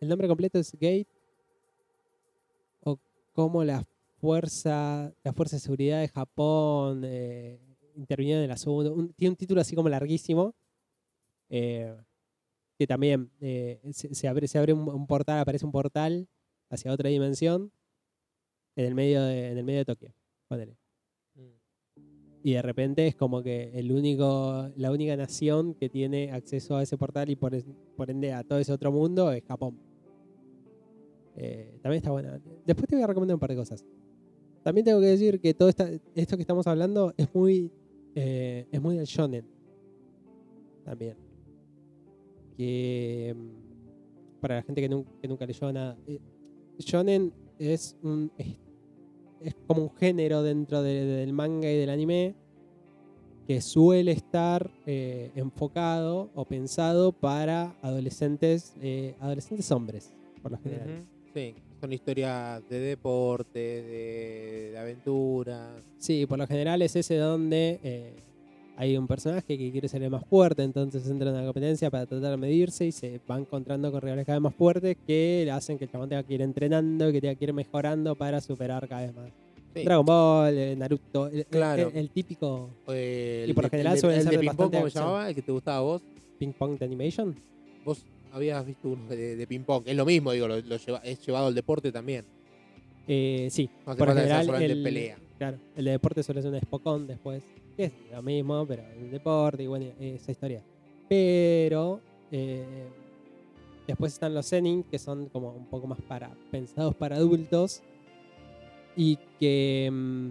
el 0.00 0.08
nombre 0.08 0.28
completo 0.28 0.58
es 0.58 0.72
Gate, 0.72 1.06
o 2.84 2.98
cómo 3.32 3.64
la 3.64 3.84
fuerza, 4.20 5.12
la 5.22 5.32
fuerza 5.32 5.56
de 5.56 5.60
seguridad 5.60 6.00
de 6.00 6.08
Japón 6.08 7.02
eh, 7.04 7.58
intervinieron 7.96 8.40
en 8.44 8.50
el 8.50 8.52
asunto. 8.52 8.92
Un- 8.94 9.12
tiene 9.12 9.30
un 9.30 9.36
título 9.36 9.60
así 9.60 9.74
como 9.74 9.88
larguísimo. 9.88 10.54
eh, 11.50 11.94
que 12.78 12.86
también 12.86 13.30
eh, 13.40 13.78
se, 13.92 14.14
se 14.14 14.26
abre, 14.26 14.48
se 14.48 14.58
abre 14.58 14.72
un 14.72 15.06
portal, 15.06 15.38
aparece 15.38 15.64
un 15.66 15.70
portal 15.72 16.26
hacia 16.70 16.90
otra 16.92 17.10
dimensión 17.10 17.70
en 18.76 18.84
el 18.86 18.94
medio 18.94 19.22
de, 19.22 19.50
en 19.52 19.58
el 19.58 19.64
medio 19.64 19.80
de 19.80 19.84
Tokio. 19.84 20.14
ponele. 20.48 20.76
Y 22.44 22.54
de 22.54 22.62
repente 22.62 23.06
es 23.06 23.14
como 23.14 23.40
que 23.42 23.70
el 23.78 23.92
único, 23.92 24.68
la 24.76 24.90
única 24.90 25.16
nación 25.16 25.74
que 25.74 25.88
tiene 25.88 26.32
acceso 26.32 26.76
a 26.76 26.82
ese 26.82 26.98
portal 26.98 27.30
y 27.30 27.36
por, 27.36 27.54
es- 27.54 27.64
por 27.96 28.10
ende 28.10 28.32
a 28.32 28.42
todo 28.42 28.58
ese 28.58 28.72
otro 28.72 28.90
mundo 28.90 29.30
es 29.30 29.44
Japón. 29.44 29.78
Eh, 31.36 31.78
también 31.82 31.98
está 31.98 32.10
buena. 32.10 32.40
Después 32.66 32.88
te 32.88 32.96
voy 32.96 33.04
a 33.04 33.06
recomendar 33.06 33.36
un 33.36 33.40
par 33.40 33.50
de 33.50 33.56
cosas. 33.56 33.84
También 34.64 34.84
tengo 34.84 35.00
que 35.00 35.06
decir 35.06 35.40
que 35.40 35.54
todo 35.54 35.68
esta- 35.68 35.88
esto 36.16 36.36
que 36.36 36.42
estamos 36.42 36.66
hablando 36.66 37.14
es 37.16 37.32
muy, 37.32 37.70
eh, 38.16 38.66
es 38.72 38.82
muy 38.82 38.96
del 38.96 39.06
shonen. 39.06 39.44
También. 40.84 41.16
Que 42.56 43.34
mm, 43.36 44.40
para 44.40 44.56
la 44.56 44.62
gente 44.62 44.80
que, 44.80 44.90
nun- 44.90 45.06
que 45.20 45.28
nunca 45.28 45.46
leyó 45.46 45.72
nada. 45.72 45.96
eh, 46.08 46.18
shonen 46.78 47.32
es 47.58 47.96
un 48.02 48.30
es, 48.38 48.48
es 49.40 49.54
como 49.66 49.82
un 49.82 49.90
género 49.96 50.42
dentro 50.42 50.82
de- 50.82 51.04
del 51.04 51.32
manga 51.32 51.70
y 51.70 51.76
del 51.76 51.90
anime 51.90 52.34
que 53.46 53.60
suele 53.60 54.12
estar 54.12 54.70
eh, 54.86 55.30
enfocado 55.34 56.30
o 56.34 56.44
pensado 56.44 57.12
para 57.12 57.74
adolescentes, 57.82 58.74
eh, 58.80 59.14
adolescentes 59.20 59.70
hombres, 59.72 60.12
por 60.42 60.52
lo 60.52 60.58
general. 60.58 61.04
Sí, 61.34 61.54
son 61.80 61.92
historias 61.92 62.62
de 62.68 62.78
deporte, 62.78 63.58
de, 63.58 64.68
de 64.72 64.78
aventura. 64.78 65.74
Sí, 65.98 66.24
por 66.26 66.38
lo 66.38 66.46
general 66.46 66.82
es 66.82 66.94
ese 66.94 67.16
donde 67.16 67.80
eh, 67.82 68.14
hay 68.82 68.96
un 68.96 69.06
personaje 69.06 69.56
que 69.56 69.70
quiere 69.70 69.86
ser 69.86 70.02
el 70.02 70.10
más 70.10 70.24
fuerte, 70.26 70.62
entonces 70.64 71.08
entra 71.08 71.28
en 71.30 71.36
una 71.36 71.44
competencia 71.44 71.88
para 71.88 72.04
tratar 72.04 72.32
de 72.32 72.36
medirse 72.36 72.84
y 72.84 72.90
se 72.90 73.20
va 73.30 73.38
encontrando 73.38 73.92
con 73.92 74.00
rivales 74.00 74.26
cada 74.26 74.38
vez 74.38 74.42
más 74.42 74.54
fuertes 74.54 74.96
que 75.06 75.48
hacen 75.52 75.78
que 75.78 75.84
el 75.84 75.90
chabón 75.92 76.08
tenga 76.08 76.24
que 76.24 76.34
ir 76.34 76.42
entrenando 76.42 77.08
y 77.08 77.12
que 77.12 77.20
tenga 77.20 77.34
que 77.36 77.44
ir 77.44 77.52
mejorando 77.52 78.16
para 78.16 78.40
superar 78.40 78.88
cada 78.88 79.02
vez 79.02 79.14
más. 79.14 79.30
Sí. 79.74 79.84
Dragon 79.84 80.04
Ball, 80.04 80.58
eh, 80.58 80.74
Naruto, 80.76 81.28
el, 81.28 81.46
Claro. 81.46 81.90
el- 81.90 81.96
el 81.96 82.10
típico 82.10 82.70
Eh, 82.88 83.46
Y 83.48 83.52
por 83.52 83.64
lo 83.64 83.70
general 83.70 83.96
suelen 83.98 84.18
el 84.18 84.24
ser 84.24 84.32
de 84.32 84.38
ping 84.40 84.48
pong, 84.56 84.70
¿cómo 84.72 84.90
se 84.90 84.98
llamaba? 84.98 85.28
El 85.28 85.34
que 85.36 85.42
te 85.42 85.52
gustaba 85.52 85.78
a 85.78 85.80
vos. 85.82 86.02
ping 86.38 86.52
pong 86.52 86.76
de 86.78 86.84
animation. 86.84 87.36
Vos 87.84 88.04
habías 88.32 88.66
visto 88.66 88.88
uno 88.88 89.06
de, 89.06 89.36
de 89.36 89.46
ping 89.46 89.60
pong. 89.60 89.84
Es 89.86 89.94
lo 89.96 90.04
mismo, 90.04 90.32
digo, 90.32 90.48
lo, 90.48 90.60
lo 90.60 90.76
lleva- 90.76 90.98
es 91.04 91.24
llevado 91.24 91.46
al 91.46 91.54
deporte 91.54 91.92
también. 91.92 92.24
Eh, 93.06 93.46
sí, 93.50 93.70
No 93.86 93.94
por 93.96 94.08
lo 94.08 94.14
general 94.14 94.62
el, 94.62 94.82
pelea. 94.82 95.18
claro, 95.38 95.58
el 95.76 95.84
de 95.84 95.90
deporte 95.92 96.22
suele 96.22 96.42
ser 96.42 96.52
un 96.52 96.60
Spokon 96.60 97.06
después, 97.06 97.42
que 97.72 97.84
es 97.84 97.92
lo 98.12 98.22
mismo, 98.22 98.66
pero 98.66 98.82
el 98.98 99.10
deporte 99.10 99.62
y 99.62 99.66
bueno, 99.66 99.86
esa 100.00 100.32
historia. 100.32 100.62
Pero 101.08 102.00
eh, 102.30 102.64
después 103.86 104.12
están 104.12 104.34
los 104.34 104.48
Zenin, 104.48 104.82
que 104.84 104.98
son 104.98 105.28
como 105.28 105.50
un 105.52 105.66
poco 105.66 105.86
más 105.86 106.00
para 106.02 106.30
pensados 106.50 106.94
para 106.94 107.16
adultos 107.16 107.82
y 108.96 109.18
que 109.38 109.88
mm, 109.92 110.30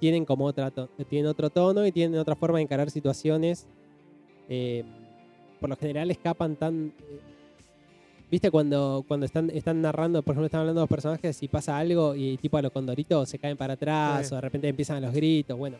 tienen 0.00 0.24
como 0.24 0.44
otra 0.46 0.70
tienen 1.08 1.26
otro 1.28 1.50
tono 1.50 1.86
y 1.86 1.92
tienen 1.92 2.18
otra 2.18 2.34
forma 2.36 2.58
de 2.58 2.62
encarar 2.62 2.90
situaciones. 2.90 3.66
eh, 4.48 4.84
por 5.60 5.70
lo 5.70 5.76
general 5.76 6.10
escapan 6.10 6.56
tan 6.56 6.92
eh, 7.08 7.20
¿Viste 8.30 8.50
cuando, 8.50 9.04
cuando 9.06 9.26
están, 9.26 9.48
están 9.50 9.80
narrando, 9.80 10.20
por 10.22 10.32
ejemplo, 10.32 10.46
están 10.46 10.60
hablando 10.62 10.80
dos 10.80 10.88
personajes 10.88 11.40
y 11.42 11.46
pasa 11.48 11.78
algo 11.78 12.14
y 12.16 12.36
tipo 12.38 12.56
a 12.56 12.62
los 12.62 12.72
condoritos 12.72 13.28
se 13.28 13.38
caen 13.38 13.56
para 13.56 13.74
atrás 13.74 14.26
Sí. 14.28 14.32
o 14.32 14.36
de 14.36 14.40
repente 14.40 14.68
empiezan 14.68 15.00
los 15.02 15.14
gritos? 15.14 15.56
Bueno, 15.56 15.76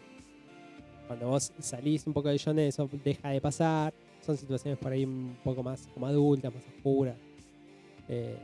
cuando 1.06 1.28
vos 1.28 1.52
salís 1.58 2.06
un 2.06 2.12
poco 2.12 2.28
de 2.28 2.38
shonen 2.38 2.66
eso 2.68 2.88
deja 3.04 3.30
de 3.30 3.40
pasar. 3.40 3.92
Son 4.24 4.36
situaciones 4.36 4.78
por 4.78 4.90
ahí 4.92 5.04
un 5.04 5.36
poco 5.44 5.62
más 5.62 5.86
como 5.92 6.06
adultas, 6.06 6.52
más 6.54 6.62
oscuras. 6.66 7.16
Eh, 8.08 8.36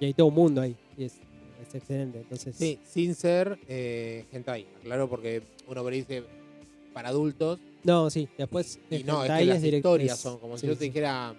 y 0.00 0.04
hay 0.06 0.14
todo 0.14 0.26
un 0.28 0.34
mundo 0.34 0.60
ahí 0.60 0.76
y 0.96 1.04
es, 1.04 1.14
es 1.62 1.74
excelente. 1.74 2.18
Entonces, 2.20 2.54
Sí, 2.56 2.78
sin 2.84 3.14
ser 3.14 3.58
eh, 3.68 4.26
hentai, 4.32 4.66
claro, 4.82 5.08
porque 5.08 5.42
uno 5.66 5.82
por 5.82 5.92
ahí 5.92 6.00
dice 6.00 6.24
para 6.92 7.08
adultos 7.10 7.58
no, 7.84 8.10
sí, 8.10 8.28
después 8.36 8.80
y 8.90 9.04
no, 9.04 9.24
es 9.24 9.30
que 9.32 9.44
las 9.44 9.62
direct- 9.62 9.76
historias 9.76 10.16
es- 10.16 10.20
son 10.22 10.38
como 10.40 10.56
si 10.56 10.62
sí, 10.62 10.66
yo 10.66 10.72
te 10.74 10.80
sí. 10.80 10.84
dijera, 10.86 11.34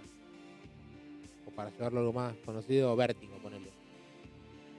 o 1.45 1.51
para 1.51 1.69
llevarlo 1.71 1.99
a 1.99 2.01
algo 2.01 2.13
más 2.13 2.35
conocido, 2.45 2.95
vértigo, 2.95 3.33
ponele. 3.41 3.69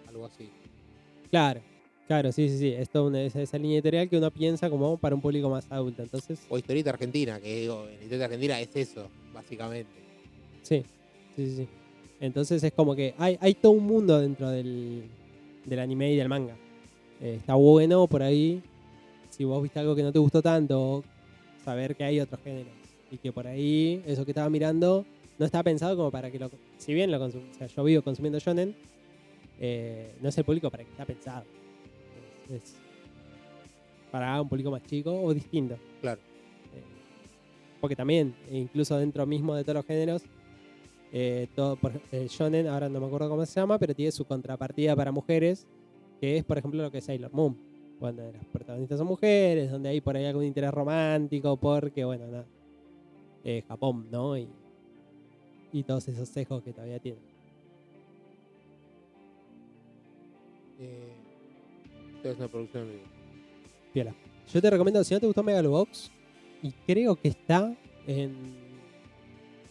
Algo 0.09 0.27
así. 0.27 0.49
Claro, 1.31 1.61
claro, 2.11 2.33
sí, 2.33 2.49
sí, 2.49 2.59
sí. 2.59 2.69
Es 2.73 2.91
toda 2.91 3.05
una- 3.05 3.23
esa, 3.23 3.41
esa 3.41 3.57
línea 3.57 3.77
editorial 3.77 4.09
que 4.09 4.17
uno 4.19 4.33
piensa 4.33 4.69
como 4.69 4.97
para 4.99 5.15
un 5.15 5.21
público 5.21 5.49
más 5.49 5.71
adulto. 5.71 6.03
Entonces, 6.03 6.41
O 6.49 6.59
historieta 6.59 6.91
argentina, 6.91 7.39
que 7.41 7.61
digo, 7.61 7.87
en 7.87 7.95
historieta 8.03 8.25
argentina 8.25 8.61
es 8.61 8.75
eso, 8.75 9.09
básicamente. 9.33 9.93
Sí, 10.63 10.83
sí, 11.37 11.47
sí, 11.47 11.57
sí. 11.59 11.69
Entonces 12.19 12.65
es 12.65 12.73
como 12.73 12.97
que 12.97 13.15
hay, 13.17 13.39
hay 13.41 13.55
todo 13.55 13.71
un 13.73 13.87
mundo 13.87 14.19
dentro 14.19 14.51
del, 14.51 15.05
del 15.65 15.79
anime 15.79 16.13
y 16.13 16.17
del 16.17 16.29
manga. 16.29 16.57
Eh, 17.21 17.37
está 17.39 17.55
bueno 17.55 18.09
por 18.09 18.25
ahí, 18.25 18.61
si 19.31 19.45
vos 19.45 19.63
viste 19.63 19.79
algo 19.79 19.95
que 19.95 20.03
no 20.03 20.11
te 20.11 20.19
gustó 20.19 20.43
tanto, 20.43 21.05
saber 21.65 21.95
que 21.95 22.03
hay 22.03 22.19
otros 22.19 22.41
géneros. 22.43 22.73
Y 23.13 23.19
que 23.19 23.31
por 23.31 23.47
ahí, 23.47 24.03
eso 24.05 24.25
que 24.25 24.33
estaba 24.33 24.51
mirando, 24.51 25.07
no 25.39 25.47
está 25.47 25.63
pensado 25.63 25.97
como 25.97 26.11
para 26.11 26.29
que 26.29 26.41
lo... 26.41 26.51
Si 26.77 26.93
bien 26.93 27.13
lo 27.13 27.25
o 27.25 27.31
sea, 27.57 27.69
yo 27.69 27.85
vivo 27.85 28.03
consumiendo 28.03 28.41
shonen, 28.41 28.75
eh, 29.61 30.13
no 30.21 30.29
es 30.29 30.37
el 30.37 30.45
público 30.45 30.73
para 30.73 30.83
que 30.83 30.91
está 30.91 31.05
pensado. 31.07 31.45
Es, 32.51 32.75
para 34.11 34.41
un 34.43 34.49
público 34.49 34.71
más 34.71 34.83
chico 34.85 35.13
o 35.13 35.33
distinto. 35.33 35.77
Claro. 36.01 36.21
Eh, 36.75 36.83
porque 37.81 37.95
también, 37.97 38.35
e 38.51 38.59
incluso 38.59 38.97
dentro 38.99 39.25
mismo 39.27 39.55
de 39.55 39.63
todos 39.63 39.77
los 39.77 39.87
géneros, 39.87 40.23
eh, 41.13 41.47
todo, 41.55 41.77
por, 41.77 41.93
ej- 41.93 42.03
el 42.13 42.29
shonen, 42.29 42.67
ahora 42.69 42.89
no 42.89 43.01
me 43.01 43.07
acuerdo 43.07 43.29
cómo 43.29 43.45
se 43.47 43.61
llama, 43.61 43.79
pero 43.79 43.95
tiene 43.95 44.13
su 44.13 44.25
contrapartida 44.25 44.95
para 44.97 45.13
mujeres, 45.13 45.67
que 46.21 46.37
es, 46.39 46.45
por 46.45 46.59
ejemplo, 46.59 46.83
lo 46.83 46.91
que 46.91 46.99
es 46.99 47.05
Sailor 47.05 47.33
Moon. 47.33 47.57
Cuando 47.99 48.33
las 48.33 48.45
protagonistas 48.47 48.99
son 48.99 49.07
mujeres, 49.09 49.71
donde 49.71 49.91
hay 49.91 50.01
por 50.01 50.17
ahí 50.17 50.25
algún 50.25 50.45
interés 50.45 50.71
romántico, 50.73 51.57
porque, 51.57 52.05
bueno, 52.05 52.27
nada. 52.27 52.47
eh, 53.45 53.63
Japón, 53.69 54.07
¿no? 54.11 54.37
Y, 54.39 54.49
y 55.73 55.83
todos 55.85 56.09
esos 56.09 56.29
sesgos 56.29 56.63
que 56.63 56.73
todavía 56.73 56.99
tienen. 56.99 57.23
Eh, 60.79 61.13
es 62.25 62.37
una 62.39 62.49
producción. 62.49 62.89
Piola. 63.93 64.15
Yo 64.53 64.61
te 64.61 64.71
recomiendo, 64.71 65.03
si 65.05 65.15
no 65.15 65.21
te 65.21 65.27
gustó 65.27 65.43
Megalobox, 65.43 66.11
y 66.63 66.71
creo 66.87 67.17
que 67.17 67.29
está 67.29 67.75
en. 68.07 68.55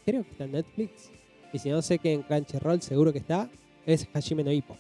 Creo 0.06 0.24
que 0.24 0.30
está 0.32 0.46
en 0.46 0.52
Netflix. 0.54 1.12
Y 1.54 1.60
si 1.60 1.70
no 1.70 1.82
sé 1.82 2.00
que 2.00 2.14
en 2.14 2.22
Crunchyroll 2.24 2.82
seguro 2.82 3.12
que 3.12 3.20
está, 3.20 3.50
es 3.86 4.08
Hajime 4.14 4.44
no 4.44 4.52
Ippo. 4.52 4.78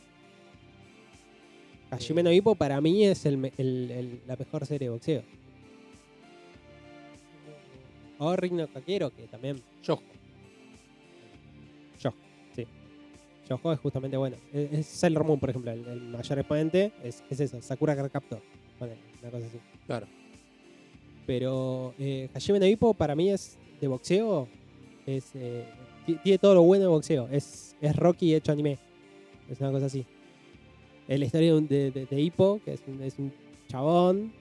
Hajime 1.91 2.21
no 2.23 2.31
Ippo 2.31 2.55
para 2.55 2.79
mí 2.81 3.03
es 3.05 3.25
el, 3.25 3.51
el- 3.57 3.91
el- 3.91 4.21
la 4.27 4.35
mejor 4.35 4.65
serie 4.65 4.87
de 4.87 4.91
boxeo. 4.93 5.23
O 8.19 8.35
Ring 8.35 8.53
no 8.53 8.67
Taquero, 8.67 9.09
que 9.11 9.23
también. 9.27 9.61
Yojo. 9.83 10.03
Yojo 13.49 13.73
es 13.73 13.79
justamente 13.79 14.15
bueno. 14.17 14.37
Es, 14.53 14.71
es 14.73 14.85
Sailor 14.85 15.23
Moon, 15.25 15.39
por 15.39 15.49
ejemplo, 15.49 15.71
el, 15.71 15.85
el 15.87 16.01
mayor 16.01 16.39
exponente 16.39 16.91
es, 17.03 17.23
es 17.29 17.39
eso, 17.39 17.61
Sakura 17.61 17.95
Card 17.95 18.11
Captor. 18.11 18.41
Ponele, 18.77 18.97
una 19.21 19.31
cosa 19.31 19.45
así. 19.47 19.57
Claro. 19.87 20.07
Pero 21.25 21.93
eh, 21.99 22.29
Hajime 22.33 22.59
no 22.59 22.65
Ippo 22.65 22.93
para 22.93 23.15
mí 23.15 23.29
es 23.29 23.57
de 23.79 23.87
boxeo. 23.87 24.47
Es, 25.05 25.31
eh, 25.35 25.65
ti- 26.05 26.17
tiene 26.23 26.37
todo 26.37 26.55
lo 26.55 26.63
bueno 26.63 26.83
de 26.83 26.89
boxeo. 26.89 27.27
Es, 27.31 27.75
es 27.81 27.95
Rocky 27.95 28.33
hecho 28.33 28.51
anime. 28.51 28.77
Es 29.49 29.59
una 29.59 29.71
cosa 29.71 29.85
así. 29.87 30.05
Es 31.07 31.19
la 31.19 31.25
historia 31.25 31.53
de, 31.55 31.91
de, 31.91 32.05
de- 32.05 32.21
Hippo, 32.21 32.59
que 32.63 32.73
es 32.73 32.81
un, 32.87 33.01
es 33.01 33.17
un 33.17 33.31
chabón 33.67 34.31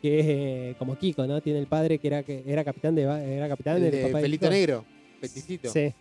que 0.00 0.18
es 0.20 0.26
eh, 0.28 0.74
como 0.78 0.96
Kiko, 0.98 1.26
¿no? 1.26 1.40
Tiene 1.40 1.60
el 1.60 1.66
padre 1.68 1.98
que 1.98 2.08
era 2.08 2.22
que 2.24 2.42
era 2.44 2.64
capitán 2.64 2.94
de 2.96 3.02
era 3.02 3.48
capitán 3.48 3.76
El 3.76 3.82
del 3.84 3.92
de 3.92 4.02
papá 4.08 4.20
pelito 4.20 4.50
negro, 4.50 4.84
peticito. 5.20 5.70
Sí. 5.70 5.92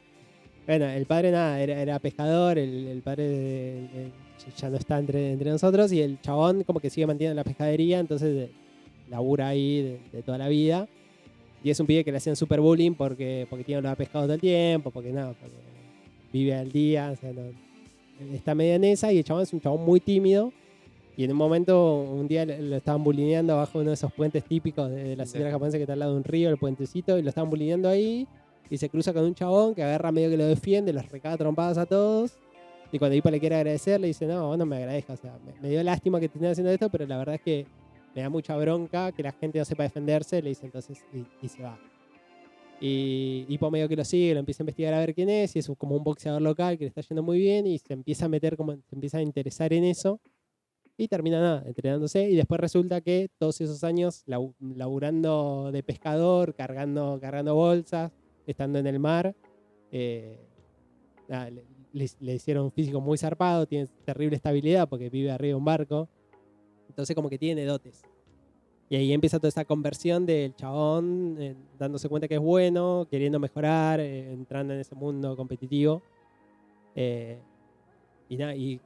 Bueno, 0.68 0.86
el 0.86 1.06
padre 1.06 1.32
nada, 1.32 1.60
era, 1.62 1.82
era 1.82 2.00
pescador, 2.00 2.58
el, 2.58 2.88
el 2.88 3.02
padre 3.02 3.28
de- 3.28 4.12
ya 4.58 4.70
no 4.70 4.78
está 4.78 4.98
entre, 4.98 5.32
entre 5.34 5.52
nosotros 5.52 5.92
y 5.92 6.02
el 6.02 6.20
chabón 6.22 6.64
como 6.64 6.80
que 6.80 6.90
sigue 6.90 7.06
manteniendo 7.06 7.36
la 7.36 7.44
pescadería, 7.44 8.00
entonces 8.00 8.50
eh, 8.50 8.52
labura 9.10 9.50
ahí 9.50 9.82
de, 9.84 10.00
de 10.12 10.24
toda 10.24 10.38
la 10.38 10.48
vida. 10.48 10.88
Y 11.64 11.70
es 11.70 11.80
un 11.80 11.86
pibe 11.86 12.04
que 12.04 12.12
le 12.12 12.18
hacían 12.18 12.36
super 12.36 12.60
bullying 12.60 12.94
porque, 12.94 13.46
porque 13.50 13.64
tiene 13.64 13.80
olor 13.80 13.92
a 13.92 13.96
pescado 13.96 14.26
todo 14.26 14.34
el 14.34 14.42
tiempo, 14.42 14.90
porque 14.90 15.12
nada, 15.12 15.34
porque 15.40 15.56
vive 16.34 16.56
al 16.56 16.72
día, 16.72 17.12
o 17.12 17.16
sea, 17.16 17.32
no- 17.34 18.36
está 18.36 18.56
medio 18.56 18.74
en 18.76 18.84
esa 18.84 19.12
y 19.12 19.18
el 19.20 19.24
chabón 19.24 19.44
es 19.44 19.54
un 19.54 19.62
chabón 19.62 19.84
muy 19.86 20.00
tímido. 20.00 20.52
Y 21.18 21.26
en 21.26 21.32
un 21.32 21.38
momento, 21.38 21.98
un 22.02 22.28
día 22.28 22.46
lo 22.46 22.78
estaban 22.78 23.04
bulineando 23.04 23.54
abajo 23.54 23.78
de 23.80 23.84
uno 23.84 23.92
de 23.92 23.96
esos 23.96 24.12
puentes 24.14 24.44
típicos 24.46 24.90
de, 24.90 25.04
de 25.04 25.16
la 25.16 25.26
Sí. 25.26 25.34
señora 25.34 25.52
japonesa 25.52 25.78
que 25.78 25.84
está 25.84 25.94
al 25.94 26.00
lado 26.00 26.14
de 26.14 26.18
un 26.18 26.24
río, 26.24 26.50
el 26.50 26.58
puentecito, 26.58 27.18
y 27.18 27.22
lo 27.22 27.30
estaban 27.30 27.50
bulineando 27.50 27.90
ahí 27.90 28.26
y 28.72 28.78
se 28.78 28.90
cruza 28.90 29.14
con 29.14 29.26
un 29.26 29.36
chabón 29.36 29.76
que 29.76 29.84
agarra 29.84 30.14
medio 30.14 30.30
que 30.30 30.38
lo 30.38 30.46
defiende, 30.46 30.94
los 30.94 31.08
recaga 31.12 31.38
trompadas 31.38 31.78
a 31.78 31.86
todos 31.86 32.38
Y 32.90 33.00
cuando 33.00 33.18
Ipa 33.18 33.30
le 33.30 33.40
quiere 33.40 33.58
agradecer, 33.58 34.00
le 34.00 34.08
dice, 34.08 34.26
no, 34.26 34.48
vos 34.48 34.58
no 34.58 34.66
me 34.66 34.78
agradezcas. 34.78 35.20
O 35.20 35.22
sea, 35.22 35.38
me, 35.62 35.70
dio 35.70 35.84
lástima 35.84 36.22
que 36.22 36.30
te 36.30 36.38
estén 36.38 36.52
haciendo 36.52 36.72
esto, 36.72 36.90
pero 36.90 37.06
la 37.06 37.18
verdad 37.18 37.36
es 37.36 37.42
que 37.42 37.66
me 38.16 38.22
da 38.22 38.30
mucha 38.30 38.56
bronca 38.56 39.12
que 39.12 39.24
la 39.24 39.34
gente 39.34 39.60
no 39.60 39.66
sepa 39.66 39.84
defenderse. 39.84 40.42
Le 40.42 40.50
dice 40.50 40.66
entonces, 40.66 41.04
y, 41.14 41.48
se 41.50 41.64
va. 41.64 41.78
Y 42.80 43.46
Hippo 43.50 43.70
medio 43.70 43.90
que 43.90 43.96
lo 43.98 44.06
sigue, 44.06 44.34
lo 44.34 44.40
empieza 44.40 44.64
a 44.64 44.64
investigar 44.64 44.94
a 44.94 45.00
ver 45.00 45.14
quién 45.14 45.30
es, 45.30 45.54
y 45.56 45.60
es 45.60 45.70
como 45.78 45.98
un 45.98 46.04
boxeador 46.04 46.42
local 46.42 46.78
que 46.78 46.86
le 46.86 46.90
está 46.90 47.02
yendo 47.02 47.24
muy 47.24 47.40
bien, 47.40 47.68
y 47.68 47.78
se 47.78 47.94
empieza 47.94 48.26
a 48.26 48.30
meter, 48.30 48.56
como 48.56 48.74
se 48.74 48.96
empieza 48.96 49.18
a 49.18 49.22
interesar 49.22 49.72
en 49.74 49.84
eso, 49.84 50.20
y 50.98 51.08
termina 51.08 51.40
nada, 51.40 51.64
entrenándose, 51.68 52.30
y 52.30 52.36
después 52.36 52.60
resulta 52.60 53.02
que 53.02 53.30
todos 53.38 53.62
esos 53.62 53.84
años 53.84 54.24
laburando 54.26 55.72
de 55.72 55.84
pescador, 55.84 56.56
cargando, 56.56 57.20
cargando 57.22 57.54
bolsas, 57.54 58.12
estando 58.48 58.80
en 58.80 58.88
el 58.88 59.00
mar, 59.00 59.36
eh, 59.92 60.40
le, 61.94 62.08
le- 62.20 62.34
hicieron 62.36 62.66
un 62.66 62.72
físico 62.72 63.00
muy 63.02 63.18
zarpado, 63.18 63.66
tiene 63.66 63.88
terrible 64.06 64.36
estabilidad 64.36 64.88
porque 64.90 65.10
vive 65.10 65.32
arriba 65.32 65.50
de 65.52 65.56
un 65.56 65.66
barco, 65.66 66.08
entonces 66.90 67.16
como 67.16 67.30
que 67.30 67.38
tiene 67.38 67.66
dotes. 67.66 68.04
Y 68.90 68.96
ahí 68.98 69.14
empieza 69.14 69.38
toda 69.40 69.48
esa 69.50 69.64
conversión 69.64 70.26
del 70.26 70.54
chabón 70.56 71.38
eh, 71.40 71.56
dándose 71.80 72.10
cuenta 72.10 72.28
que 72.28 72.36
es 72.36 72.42
bueno, 72.42 73.08
queriendo 73.10 73.40
mejorar, 73.40 74.02
eh, 74.02 74.32
entrando 74.34 74.74
en 74.74 74.82
ese 74.82 74.96
mundo 74.96 75.36
competitivo. 75.38 76.02
eh, 76.96 77.40
y, 78.28 78.36
nada, 78.38 78.56
y 78.56 78.80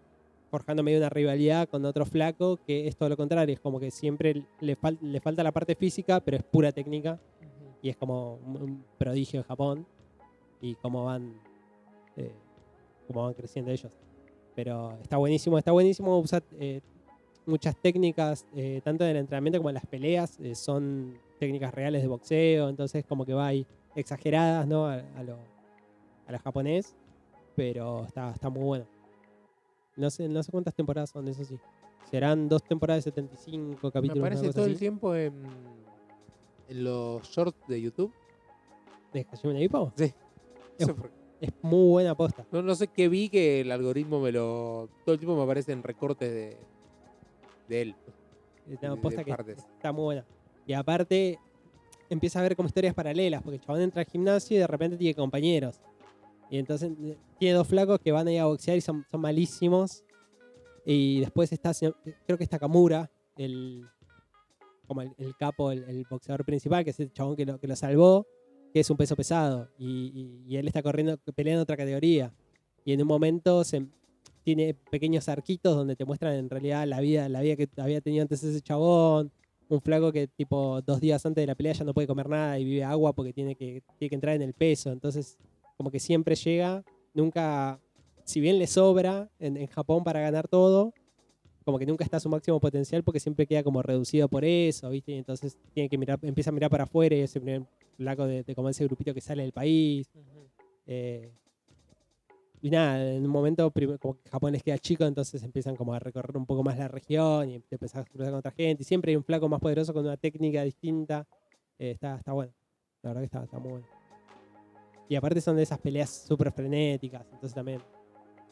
forjando 0.51 0.83
medio 0.83 0.99
una 0.99 1.09
rivalidad 1.09 1.67
con 1.69 1.83
otro 1.85 2.05
flaco 2.05 2.57
que 2.65 2.87
es 2.87 2.95
todo 2.95 3.09
lo 3.09 3.17
contrario. 3.17 3.53
Es 3.53 3.59
como 3.59 3.79
que 3.79 3.89
siempre 3.91 4.43
le, 4.59 4.77
fal- 4.77 4.99
le 5.01 5.19
falta 5.21 5.43
la 5.43 5.51
parte 5.51 5.73
física, 5.75 6.19
pero 6.19 6.37
es 6.37 6.43
pura 6.43 6.71
técnica. 6.71 7.19
Y 7.85 7.89
es 7.89 7.97
como 7.97 8.39
un, 8.43 8.83
prodigio 8.97 9.41
de 9.41 9.43
Japón. 9.43 9.85
Y 10.59 10.73
cómo 10.73 11.05
van, 11.05 11.39
eh, 12.17 12.31
cómo 13.05 13.25
van 13.25 13.35
creciendo 13.35 13.69
ellos. 13.69 13.95
Pero 14.55 14.97
está 15.03 15.17
buenísimo, 15.17 15.59
está 15.59 15.71
buenísimo. 15.71 16.17
Usa 16.17 16.41
eh, 16.53 16.81
muchas 17.45 17.75
técnicas, 17.79 18.47
eh, 18.55 18.81
tanto 18.83 19.03
en 19.03 19.11
el 19.11 19.17
entrenamiento 19.17 19.59
como 19.59 19.69
en 19.69 19.75
las 19.75 19.85
peleas, 19.85 20.39
eh, 20.39 20.55
son 20.55 21.19
técnicas 21.37 21.75
reales 21.75 22.01
de 22.01 22.07
boxeo, 22.07 22.69
entonces 22.69 23.05
como 23.05 23.23
que 23.23 23.35
va 23.35 23.45
ahí 23.45 23.67
exageradas, 23.95 24.65
¿no? 24.65 24.87
A, 24.87 24.95
a 24.95 25.23
lo, 25.23 25.37
a 26.25 26.31
lo 26.31 26.39
japonés, 26.39 26.95
pero 27.55 28.03
está, 28.05 28.31
está 28.31 28.49
muy 28.49 28.63
bueno. 28.63 28.85
No 29.95 30.09
sé, 30.09 30.27
no 30.27 30.41
sé 30.41 30.51
cuántas 30.51 30.73
temporadas 30.73 31.11
son, 31.11 31.27
eso 31.27 31.43
sí. 31.43 31.59
Serán 32.09 32.49
dos 32.49 32.63
temporadas 32.63 33.05
de 33.05 33.11
75 33.11 33.91
capítulos. 33.91 34.23
Me 34.23 34.35
cosa 34.35 34.51
todo 34.53 34.65
el 34.65 34.79
tiempo 34.79 35.13
en, 35.13 35.33
en 36.69 36.83
los 36.83 37.23
shorts 37.29 37.57
de 37.67 37.81
YouTube. 37.81 38.13
de 39.13 39.25
Hajime 39.31 39.53
no 39.53 39.61
Ippo. 39.61 39.93
Sí. 39.95 40.03
Es- 40.05 40.15
No 40.79 40.85
sé 40.87 40.93
por 40.93 41.09
qué. 41.09 41.15
Es 41.41 41.51
muy 41.61 41.89
buena 41.89 42.15
posta. 42.15 42.45
No, 42.51 42.61
no 42.61 42.73
sé 42.75 42.87
qué 42.87 43.09
vi 43.09 43.29
que 43.29 43.61
el 43.61 43.71
algoritmo 43.71 44.19
me 44.21 44.31
lo. 44.31 44.89
Todo 45.05 45.13
el 45.13 45.19
tiempo 45.19 45.35
me 45.35 45.43
aparecen 45.43 45.83
recortes 45.83 46.31
de, 46.31 46.57
de 47.67 47.81
él. 47.81 47.95
Una 48.81 48.95
de 48.95 49.01
posta 49.01 49.23
que 49.23 49.31
partes. 49.31 49.57
está 49.59 49.91
muy 49.91 50.03
buena. 50.05 50.25
Y 50.65 50.73
aparte, 50.73 51.37
empieza 52.09 52.39
a 52.39 52.41
ver 52.41 52.55
como 52.55 52.67
historias 52.67 52.93
paralelas, 52.95 53.41
porque 53.43 53.57
el 53.57 53.61
chabón 53.61 53.81
entra 53.81 54.01
al 54.01 54.07
gimnasio 54.07 54.55
y 54.55 54.59
de 54.61 54.65
repente 54.67 54.97
tiene 54.97 55.13
compañeros. 55.13 55.81
Y 56.49 56.57
entonces 56.57 56.91
tiene 57.37 57.55
dos 57.55 57.67
flacos 57.67 57.99
que 57.99 58.11
van 58.11 58.27
a 58.27 58.31
ir 58.31 58.39
a 58.39 58.45
boxear 58.45 58.77
y 58.77 58.81
son, 58.81 59.05
son 59.11 59.21
malísimos. 59.21 60.03
Y 60.85 61.19
después 61.19 61.51
está, 61.51 61.73
creo 62.25 62.37
que 62.37 62.43
está 62.43 62.57
Kamura, 62.57 63.11
el, 63.35 63.85
como 64.85 65.01
el, 65.01 65.35
capo, 65.37 65.71
el, 65.71 66.05
boxeador 66.09 66.45
principal, 66.45 66.83
que 66.83 66.91
es 66.91 66.99
el 66.99 67.11
chabón 67.11 67.35
que 67.35 67.45
lo, 67.45 67.59
que 67.59 67.67
lo 67.67 67.75
salvó, 67.75 68.27
que 68.73 68.79
es 68.79 68.89
un 68.89 68.97
peso 68.97 69.15
pesado. 69.15 69.69
Y, 69.77 70.55
él 70.55 70.67
está 70.67 70.81
corriendo, 70.83 71.17
peleando 71.35 71.63
otra 71.63 71.77
categoría. 71.77 72.33
Y 72.83 72.93
en 72.93 73.01
un 73.01 73.07
momento 73.07 73.63
se, 73.63 73.85
tiene 74.43 74.73
pequeños 74.73 75.27
arquitos 75.29 75.75
donde 75.75 75.95
te 75.95 76.05
muestran 76.05 76.35
en 76.35 76.49
realidad 76.49 76.85
la 76.87 76.99
vida, 76.99 77.27
la 77.29 77.41
vida 77.41 77.55
que 77.55 77.67
había 77.77 78.01
tenido 78.01 78.21
antes 78.21 78.43
ese 78.43 78.61
chabón. 78.61 79.31
Un 79.67 79.81
flaco 79.81 80.11
que 80.11 80.27
tipo 80.27 80.81
dos 80.81 81.01
días 81.01 81.25
antes 81.25 81.41
de 81.41 81.47
la 81.47 81.55
pelea 81.55 81.73
ya 81.73 81.83
no 81.83 81.93
puede 81.93 82.07
comer 82.07 82.29
nada 82.29 82.59
y 82.59 82.65
vive 82.65 82.83
agua 82.83 83.13
porque 83.13 83.33
tiene 83.33 83.55
que, 83.55 83.81
tiene 83.97 84.09
que 84.09 84.15
entrar 84.15 84.35
en 84.35 84.43
el 84.43 84.53
peso. 84.53 84.91
Entonces, 84.91 85.37
como 85.77 85.89
que 85.89 85.99
siempre 85.99 86.35
llega, 86.35 86.83
nunca, 87.13 87.79
si 88.23 88.39
bien 88.39 88.59
le 88.59 88.67
sobra 88.67 89.29
en 89.39 89.65
Japón 89.67 90.03
para 90.03 90.19
ganar 90.21 90.47
todo, 90.47 90.93
como 91.65 91.79
que 91.79 91.85
nunca 91.85 92.03
está 92.05 92.17
a 92.17 92.19
su 92.19 92.29
máximo 92.29 92.59
potencial 92.59 93.03
porque 93.03 93.19
siempre 93.19 93.47
queda 93.47 93.63
como 93.63 93.81
reducido 93.81 94.29
por 94.29 94.45
eso, 94.45 94.89
¿viste? 94.91 95.13
Y 95.13 95.17
entonces 95.17 95.57
tiene 95.73 95.89
que 95.89 95.97
mirar, 95.97 96.19
empieza 96.21 96.51
a 96.51 96.53
mirar 96.53 96.69
para 96.69 96.83
afuera 96.83 97.15
y 97.15 97.21
es 97.21 97.35
el 97.35 97.41
primer 97.41 97.63
flaco 97.97 98.25
de, 98.27 98.43
de 98.43 98.55
como 98.55 98.69
ese 98.69 98.85
grupito 98.85 99.13
que 99.13 99.19
sale 99.19 99.41
del 99.41 99.51
país. 99.51 100.07
Eh, 100.85 101.31
y 102.61 102.69
nada, 102.69 103.13
en 103.13 103.25
un 103.25 103.31
momento 103.31 103.71
como 103.99 104.15
que 104.15 104.29
Japón 104.29 104.53
les 104.53 104.63
queda 104.63 104.77
chico, 104.77 105.05
entonces 105.05 105.41
empiezan 105.43 105.75
como 105.75 105.93
a 105.93 105.99
recorrer 105.99 106.37
un 106.37 106.45
poco 106.45 106.63
más 106.63 106.77
la 106.77 106.87
región 106.87 107.49
y 107.49 107.59
te 107.59 107.75
empezás 107.75 108.05
a 108.05 108.09
cruzar 108.09 108.27
con 108.27 108.39
otra 108.39 108.51
gente. 108.51 108.83
Y 108.83 108.85
siempre 108.85 109.11
hay 109.11 109.15
un 109.15 109.23
flaco 109.23 109.49
más 109.49 109.59
poderoso 109.59 109.93
con 109.93 110.05
una 110.05 110.17
técnica 110.17 110.63
distinta. 110.63 111.27
Eh, 111.79 111.91
está, 111.91 112.15
está 112.15 112.31
bueno. 112.31 112.53
La 113.01 113.09
verdad 113.09 113.21
que 113.21 113.25
está, 113.25 113.43
está 113.43 113.59
muy 113.59 113.71
bueno. 113.71 113.87
Y 115.09 115.15
aparte 115.15 115.41
son 115.41 115.55
de 115.55 115.63
esas 115.63 115.79
peleas 115.79 116.09
súper 116.09 116.51
frenéticas, 116.51 117.23
entonces 117.31 117.53
también 117.53 117.81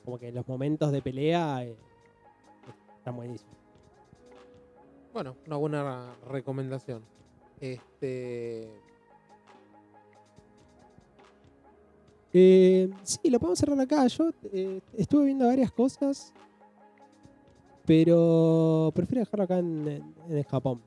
como 0.04 0.20
que 0.20 0.32
los 0.32 0.48
momentos 0.48 0.92
de 0.92 1.02
pelea 1.02 1.64
eh, 1.64 1.76
están 3.04 3.18
buenísimos. 3.18 3.54
Bueno, 5.12 5.36
una 5.46 5.58
buena 5.58 6.16
recomendación. 6.30 7.04
Este. 7.60 8.72
Eh, 12.32 12.90
sí, 13.04 13.30
lo 13.30 13.42
podemos 13.42 13.60
cerrar 13.60 13.78
acá. 13.78 14.08
Yo 14.08 14.32
eh, 14.54 14.80
estuve 14.98 15.26
viendo 15.26 15.46
varias 15.48 15.70
cosas, 15.74 16.34
pero 17.86 18.94
prefiero 18.96 19.20
dejarlo 19.20 19.44
acá 19.44 19.60
en, 19.60 20.14
en- 20.30 20.44
Japón. 20.44 20.82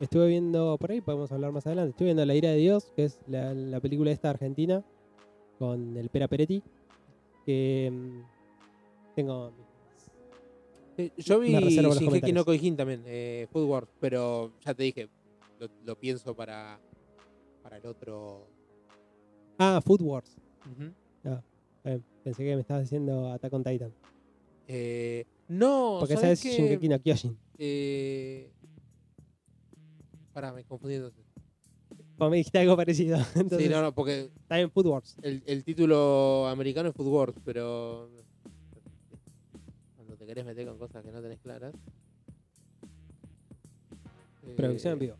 Estuve 0.00 0.26
viendo, 0.26 0.76
por 0.76 0.90
ahí 0.90 1.00
podemos 1.00 1.30
hablar 1.30 1.52
más 1.52 1.64
adelante, 1.68 1.90
estuve 1.90 2.06
viendo 2.06 2.26
La 2.26 2.34
ira 2.34 2.50
de 2.50 2.56
Dios, 2.56 2.90
que 2.96 3.04
es 3.04 3.20
la, 3.28 3.54
la 3.54 3.78
película 3.78 4.10
esta 4.10 4.30
argentina, 4.30 4.82
con 5.60 5.96
el 5.96 6.08
Pera 6.08 6.26
Peretti, 6.26 6.64
que 7.46 7.90
mm, 7.92 9.14
tengo... 9.14 9.52
Eh, 10.96 11.10
Yo 11.18 11.40
vi 11.40 11.48
Shingeki 11.52 12.32
no. 12.32 12.44
Kyojin 12.44 12.76
también, 12.76 13.02
eh, 13.06 13.46
Food 13.50 13.64
Wars, 13.68 13.88
pero 14.00 14.52
ya 14.64 14.74
te 14.74 14.82
dije, 14.84 15.08
lo, 15.58 15.68
lo 15.84 15.98
pienso 15.98 16.34
para, 16.34 16.80
para 17.62 17.78
el 17.78 17.86
otro. 17.86 18.46
Ah, 19.58 19.80
Food 19.84 20.02
Wars. 20.02 20.36
Ujú. 20.70 20.92
Eh, 21.84 22.00
pensé 22.22 22.44
que 22.44 22.54
me 22.54 22.60
estabas 22.62 22.84
diciendo 22.84 23.30
Attack 23.32 23.52
on 23.52 23.64
Titan. 23.64 23.92
Eh, 24.68 25.26
no, 25.48 25.96
Porque 26.00 26.16
¿sabes 26.16 26.40
qué? 26.42 26.50
Shingeki 26.52 26.88
no 26.88 26.98
Kyojin. 27.00 27.36
Eh, 27.58 28.50
pará, 30.32 30.52
me 30.52 30.64
confundí 30.64 30.94
entonces. 30.96 31.24
Como 32.16 32.30
me 32.30 32.36
dijiste 32.38 32.58
algo 32.60 32.76
parecido. 32.76 33.18
Entonces, 33.34 33.58
sí, 33.66 33.68
no, 33.68 33.82
no, 33.82 33.92
porque 33.94 34.30
está 34.40 34.58
en 34.60 34.70
Food 34.70 34.86
Wars. 34.86 35.16
el, 35.22 35.42
el 35.46 35.64
título 35.64 36.46
americano 36.48 36.88
es 36.88 36.94
Food 36.94 37.08
Wars, 37.08 37.34
pero 37.44 38.08
te 40.24 40.28
querés 40.28 40.46
meter 40.46 40.66
con 40.66 40.78
cosas 40.78 41.04
que 41.04 41.12
no 41.12 41.20
tenés 41.20 41.38
claras. 41.40 41.74
Producción 44.56 44.92
en 44.94 44.98
eh, 44.98 45.00
vivo. 45.06 45.16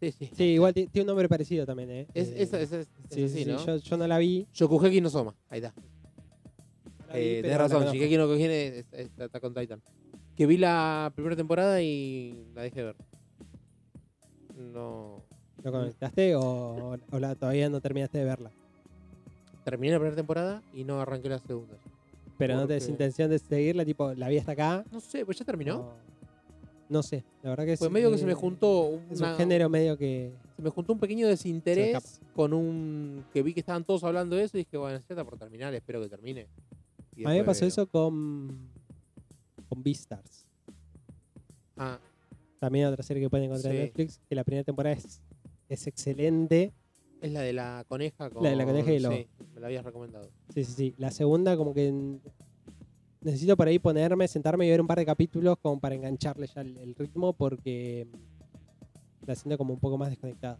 Sí, 0.00 0.12
sí. 0.12 0.30
Sí, 0.34 0.44
igual 0.44 0.74
ti- 0.74 0.86
tiene 0.88 1.02
un 1.04 1.06
nombre 1.08 1.28
parecido 1.28 1.64
también, 1.66 1.90
¿eh? 1.90 2.06
Es, 2.14 2.28
Eh, 2.28 2.42
esa, 2.42 2.60
esa 2.60 2.80
es, 2.80 2.88
Sí, 3.10 3.22
es 3.22 3.32
sí, 3.32 3.38
así, 3.38 3.44
sí, 3.44 3.50
¿no? 3.50 3.64
Yo, 3.66 3.76
yo 3.76 3.96
no 3.96 4.06
la 4.06 4.18
vi. 4.18 4.46
Shokugeki 4.52 5.00
no 5.00 5.08
Soma, 5.10 5.34
ahí 5.48 5.58
está. 5.58 5.72
no 7.08 7.14
vi, 7.14 7.20
Eh, 7.20 7.42
tenés 7.42 7.58
razón. 7.58 7.84
Shingeki 7.86 8.16
no 8.16 8.26
Kyojin 8.26 8.50
es, 8.50 8.72
es, 8.74 8.86
es 8.92 9.20
Attack 9.20 9.44
on 9.44 9.54
Titan. 9.54 9.82
Que 10.36 10.46
vi 10.46 10.58
la 10.58 11.10
primera 11.14 11.34
temporada 11.34 11.80
y 11.82 12.46
la 12.54 12.62
dejé 12.62 12.82
ver. 12.82 12.96
No. 14.56 15.22
¿Lo 15.64 15.72
conectaste 15.72 16.36
o, 16.36 16.98
o 17.10 17.18
la- 17.18 17.34
todavía 17.34 17.68
no 17.70 17.80
terminaste 17.80 18.18
de 18.18 18.24
verla? 18.24 18.52
Terminé 19.64 19.94
la 19.94 19.98
primera 19.98 20.16
temporada 20.16 20.62
y 20.74 20.84
no 20.84 21.00
arranqué 21.00 21.28
la 21.30 21.38
segunda. 21.38 21.76
Pero 22.38 22.54
no 22.56 22.66
tenés 22.66 22.88
intención 22.88 23.30
de 23.30 23.38
seguirla, 23.38 23.84
tipo, 23.84 24.12
la 24.14 24.28
vi 24.28 24.38
hasta 24.38 24.52
acá. 24.52 24.84
No 24.92 25.00
sé, 25.00 25.24
pues 25.24 25.38
ya 25.38 25.44
terminó. 25.44 25.74
No, 25.78 25.92
no 26.88 27.02
sé, 27.02 27.24
la 27.42 27.50
verdad 27.50 27.64
que 27.64 27.72
es. 27.72 27.78
Pues 27.78 27.90
medio 27.90 28.10
que 28.10 28.18
se 28.18 28.26
me 28.26 28.32
eh, 28.32 28.36
juntó 28.36 29.00
Es 29.10 29.20
una- 29.20 29.32
un 29.32 29.36
género 29.38 29.68
medio 29.68 29.96
que. 29.96 30.32
se 30.56 30.62
me 30.62 30.70
juntó 30.70 30.92
un 30.92 30.98
pequeño 31.00 31.26
desinterés 31.28 32.20
con 32.34 32.52
un 32.52 33.24
que 33.32 33.42
vi 33.42 33.54
que 33.54 33.60
estaban 33.60 33.84
todos 33.84 34.04
hablando 34.04 34.36
de 34.36 34.44
eso 34.44 34.56
y 34.58 34.60
dije, 34.64 34.76
bueno, 34.76 34.96
ya 34.98 35.04
está 35.08 35.24
por 35.24 35.38
terminar, 35.38 35.74
espero 35.74 36.00
que 36.02 36.08
termine. 36.08 36.46
Y 37.16 37.24
A 37.24 37.28
mí 37.28 37.32
me 37.32 37.34
después 37.36 37.46
pasó 37.56 37.60
veo. 37.62 37.68
eso 37.68 37.86
con. 37.88 38.68
con 39.68 39.82
Beastars. 39.82 40.46
Ah, 41.76 41.98
También 42.58 42.86
otra 42.86 43.02
serie 43.02 43.22
que 43.22 43.30
pueden 43.30 43.46
encontrar 43.50 43.74
en 43.74 43.80
Sí. 43.80 43.84
Netflix. 43.86 44.20
Que 44.28 44.34
la 44.34 44.44
primera 44.44 44.64
temporada 44.64 44.94
es, 44.96 45.20
es 45.68 45.86
excelente. 45.86 46.72
Es 47.20 47.32
la 47.32 47.40
de 47.40 47.52
la 47.52 47.84
coneja 47.88 48.30
con 48.30 48.42
La 48.42 48.50
de 48.50 48.56
la 48.56 48.64
coneja 48.64 48.92
y 48.92 48.96
el 48.96 49.02
lobo. 49.02 49.14
Sí, 49.16 49.26
me 49.54 49.60
la 49.60 49.66
habías 49.66 49.84
recomendado. 49.84 50.28
Sí, 50.54 50.64
sí, 50.64 50.72
sí. 50.72 50.94
La 50.98 51.10
segunda, 51.10 51.56
como 51.56 51.72
que. 51.74 52.18
Necesito 53.22 53.56
por 53.56 53.66
ahí 53.66 53.78
ponerme, 53.80 54.28
sentarme 54.28 54.66
y 54.66 54.70
ver 54.70 54.80
un 54.80 54.86
par 54.86 54.98
de 54.98 55.06
capítulos 55.06 55.56
como 55.60 55.80
para 55.80 55.94
engancharle 55.96 56.46
ya 56.46 56.60
el, 56.60 56.76
el 56.76 56.94
ritmo 56.94 57.32
porque 57.32 58.06
la 59.26 59.34
siento 59.34 59.58
como 59.58 59.74
un 59.74 59.80
poco 59.80 59.98
más 59.98 60.10
desconectada. 60.10 60.58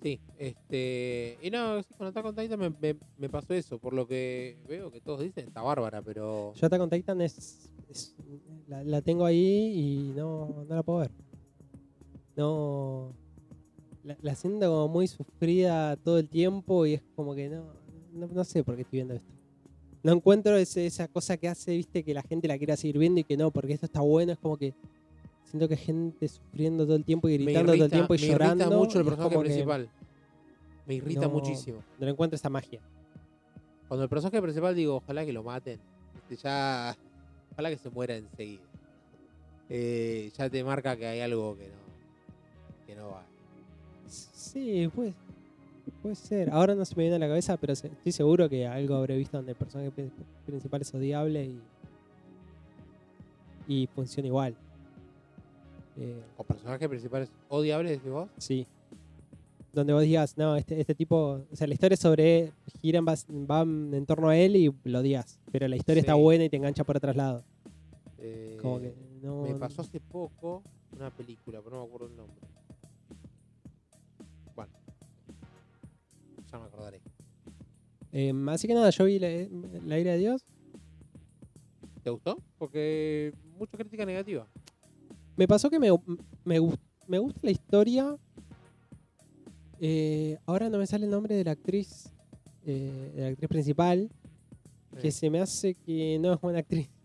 Sí, 0.00 0.20
este. 0.38 1.36
Y 1.42 1.50
no, 1.50 1.82
sí, 1.82 1.92
con 1.98 2.06
Attack 2.06 2.24
on 2.26 2.36
Titan 2.36 2.60
me, 2.60 2.70
me- 2.70 2.96
me 3.16 3.28
pasó 3.28 3.54
eso. 3.54 3.78
Por 3.80 3.92
lo 3.94 4.06
que 4.06 4.56
veo 4.68 4.92
que 4.92 5.00
todos 5.00 5.20
dicen, 5.20 5.48
está 5.48 5.62
bárbara, 5.62 6.00
pero. 6.02 6.52
Yo 6.54 6.66
Attack 6.66 6.80
on 6.80 6.90
Titan 6.90 7.20
es, 7.22 7.68
es- 7.88 8.14
la, 8.68 8.84
la 8.84 9.02
tengo 9.02 9.24
ahí 9.24 9.72
y 9.74 10.12
no, 10.14 10.64
no 10.68 10.74
la 10.76 10.82
puedo 10.84 11.00
ver. 11.00 11.10
No. 12.36 13.12
La, 14.08 14.16
la 14.22 14.34
siento 14.34 14.66
como 14.70 14.88
muy 14.88 15.06
sufrida 15.06 15.96
todo 15.96 16.18
el 16.18 16.28
tiempo 16.28 16.86
y 16.86 16.94
es 16.94 17.02
como 17.14 17.34
que 17.34 17.48
no, 17.50 17.64
no, 18.14 18.26
no 18.26 18.44
sé 18.44 18.64
por 18.64 18.74
qué 18.76 18.82
estoy 18.82 18.98
viendo 18.98 19.14
esto. 19.14 19.28
No 20.02 20.12
encuentro 20.12 20.56
ese- 20.56 20.86
esa 20.86 21.08
cosa 21.08 21.36
que 21.36 21.46
hace, 21.48 21.72
viste, 21.76 22.02
que 22.02 22.14
la 22.14 22.22
gente 22.22 22.48
la 22.48 22.56
quiera 22.56 22.76
seguir 22.76 22.96
viendo 22.98 23.20
y 23.20 23.24
que 23.24 23.36
no, 23.36 23.50
porque 23.50 23.74
esto 23.74 23.84
está 23.86 24.00
bueno. 24.00 24.32
Es 24.32 24.38
como 24.38 24.56
que 24.56 24.72
siento 25.44 25.68
que 25.68 25.74
hay 25.74 25.80
gente 25.80 26.26
sufriendo 26.28 26.84
todo 26.86 26.96
el 26.96 27.04
tiempo 27.04 27.28
y 27.28 27.38
me 27.38 27.44
gritando 27.52 27.72
todo 27.74 27.84
el 27.84 27.90
tiempo 27.90 28.14
y 28.14 28.18
me 28.18 28.26
llorando. 28.28 28.64
irrita 28.64 28.76
mucho 28.78 28.98
el 29.00 29.04
personaje 29.04 29.34
que 29.36 29.40
principal. 29.40 29.90
Me 30.86 30.94
irrita 30.94 31.20
no- 31.22 31.28
muchísimo. 31.30 31.78
No 31.98 32.06
le 32.06 32.12
encuentro 32.12 32.36
esa 32.36 32.48
magia. 32.48 32.80
Cuando 33.88 34.04
el 34.04 34.08
personaje 34.08 34.40
principal 34.40 34.74
digo, 34.74 34.96
ojalá 34.96 35.26
que 35.26 35.32
lo 35.34 35.42
maten. 35.42 35.78
Este, 36.30 36.36
Ya. 36.42 36.96
Ojalá 37.52 37.70
que 37.70 37.76
se 37.78 37.90
muera 37.90 38.16
enseguida. 38.16 38.62
Eh, 39.68 40.30
ya 40.38 40.48
te 40.48 40.64
marca 40.64 40.96
que 40.96 41.06
hay 41.06 41.20
algo 41.20 41.56
que 41.58 41.66
no. 41.68 42.86
Que 42.86 42.94
no 42.94 43.08
va. 43.10 43.26
Sí, 44.52 44.88
pues, 44.94 45.14
puede 46.02 46.14
ser. 46.14 46.50
Ahora 46.50 46.74
no 46.74 46.84
se 46.84 46.94
me 46.96 47.02
viene 47.04 47.16
a 47.16 47.18
la 47.18 47.28
cabeza, 47.28 47.56
pero 47.56 47.72
estoy 47.72 48.12
seguro 48.12 48.48
que 48.48 48.66
algo 48.66 48.94
habré 48.96 49.16
visto 49.16 49.36
donde 49.36 49.52
el 49.52 49.58
personaje 49.58 49.90
pri- 49.90 50.10
principal 50.46 50.80
es 50.82 50.94
odiable 50.94 51.44
y, 51.44 51.60
y 53.82 53.86
funciona 53.88 54.26
igual. 54.26 54.56
Eh, 55.96 56.22
O 56.36 56.44
personaje 56.44 56.88
principal 56.88 57.22
es 57.22 57.30
odiable, 57.48 57.90
decís 57.90 58.10
vos. 58.10 58.28
sí. 58.38 58.66
Donde 59.70 59.92
vos 59.92 60.02
digas, 60.02 60.36
no, 60.38 60.56
este, 60.56 60.80
este 60.80 60.94
tipo, 60.94 61.42
o 61.52 61.54
sea, 61.56 61.66
la 61.66 61.74
historia 61.74 61.94
es 61.94 62.00
sobre, 62.00 62.52
giran, 62.80 63.04
va, 63.06 63.14
va 63.28 63.60
en 63.62 64.06
torno 64.06 64.30
a 64.30 64.36
él 64.36 64.56
y 64.56 64.72
lo 64.84 64.98
odias, 65.00 65.38
pero 65.52 65.68
la 65.68 65.76
historia 65.76 66.00
está 66.00 66.14
buena 66.14 66.44
y 66.44 66.48
te 66.48 66.56
engancha 66.56 66.84
por 66.84 66.96
otros 66.96 67.14
lados. 67.14 67.44
Eh, 68.18 68.56
Como 68.62 68.80
que 68.80 68.94
no... 69.22 69.42
Me 69.42 69.54
pasó 69.54 69.82
hace 69.82 70.00
poco 70.00 70.62
una 70.96 71.10
película, 71.10 71.60
pero 71.62 71.76
no 71.76 71.82
me 71.82 71.86
acuerdo 71.88 72.06
el 72.08 72.16
nombre. 72.16 72.34
Ya 76.50 76.58
me 76.58 76.64
acordaré. 76.64 77.00
Eh, 78.12 78.32
así 78.48 78.66
que 78.66 78.74
nada, 78.74 78.90
yo 78.90 79.04
vi 79.04 79.18
la, 79.18 79.28
la 79.84 79.98
ira 79.98 80.12
de 80.12 80.18
Dios. 80.18 80.44
¿Te 82.02 82.10
gustó? 82.10 82.38
Porque 82.58 83.32
mucha 83.58 83.76
crítica 83.76 84.06
negativa. 84.06 84.46
Me 85.36 85.46
pasó 85.46 85.68
que 85.70 85.78
me, 85.78 85.88
me, 86.44 86.58
gust- 86.60 86.80
me 87.06 87.18
gusta 87.18 87.40
la 87.42 87.50
historia. 87.50 88.16
Eh, 89.80 90.38
ahora 90.46 90.68
no 90.70 90.78
me 90.78 90.86
sale 90.86 91.04
el 91.04 91.10
nombre 91.10 91.34
de 91.36 91.44
la 91.44 91.52
actriz, 91.52 92.10
eh, 92.66 93.12
de 93.14 93.20
la 93.22 93.28
actriz 93.28 93.48
principal, 93.48 94.10
que 95.00 95.12
se 95.12 95.30
me 95.30 95.40
hace 95.40 95.74
que 95.74 96.18
no 96.20 96.32
es 96.32 96.40
buena 96.40 96.60
actriz. 96.60 96.88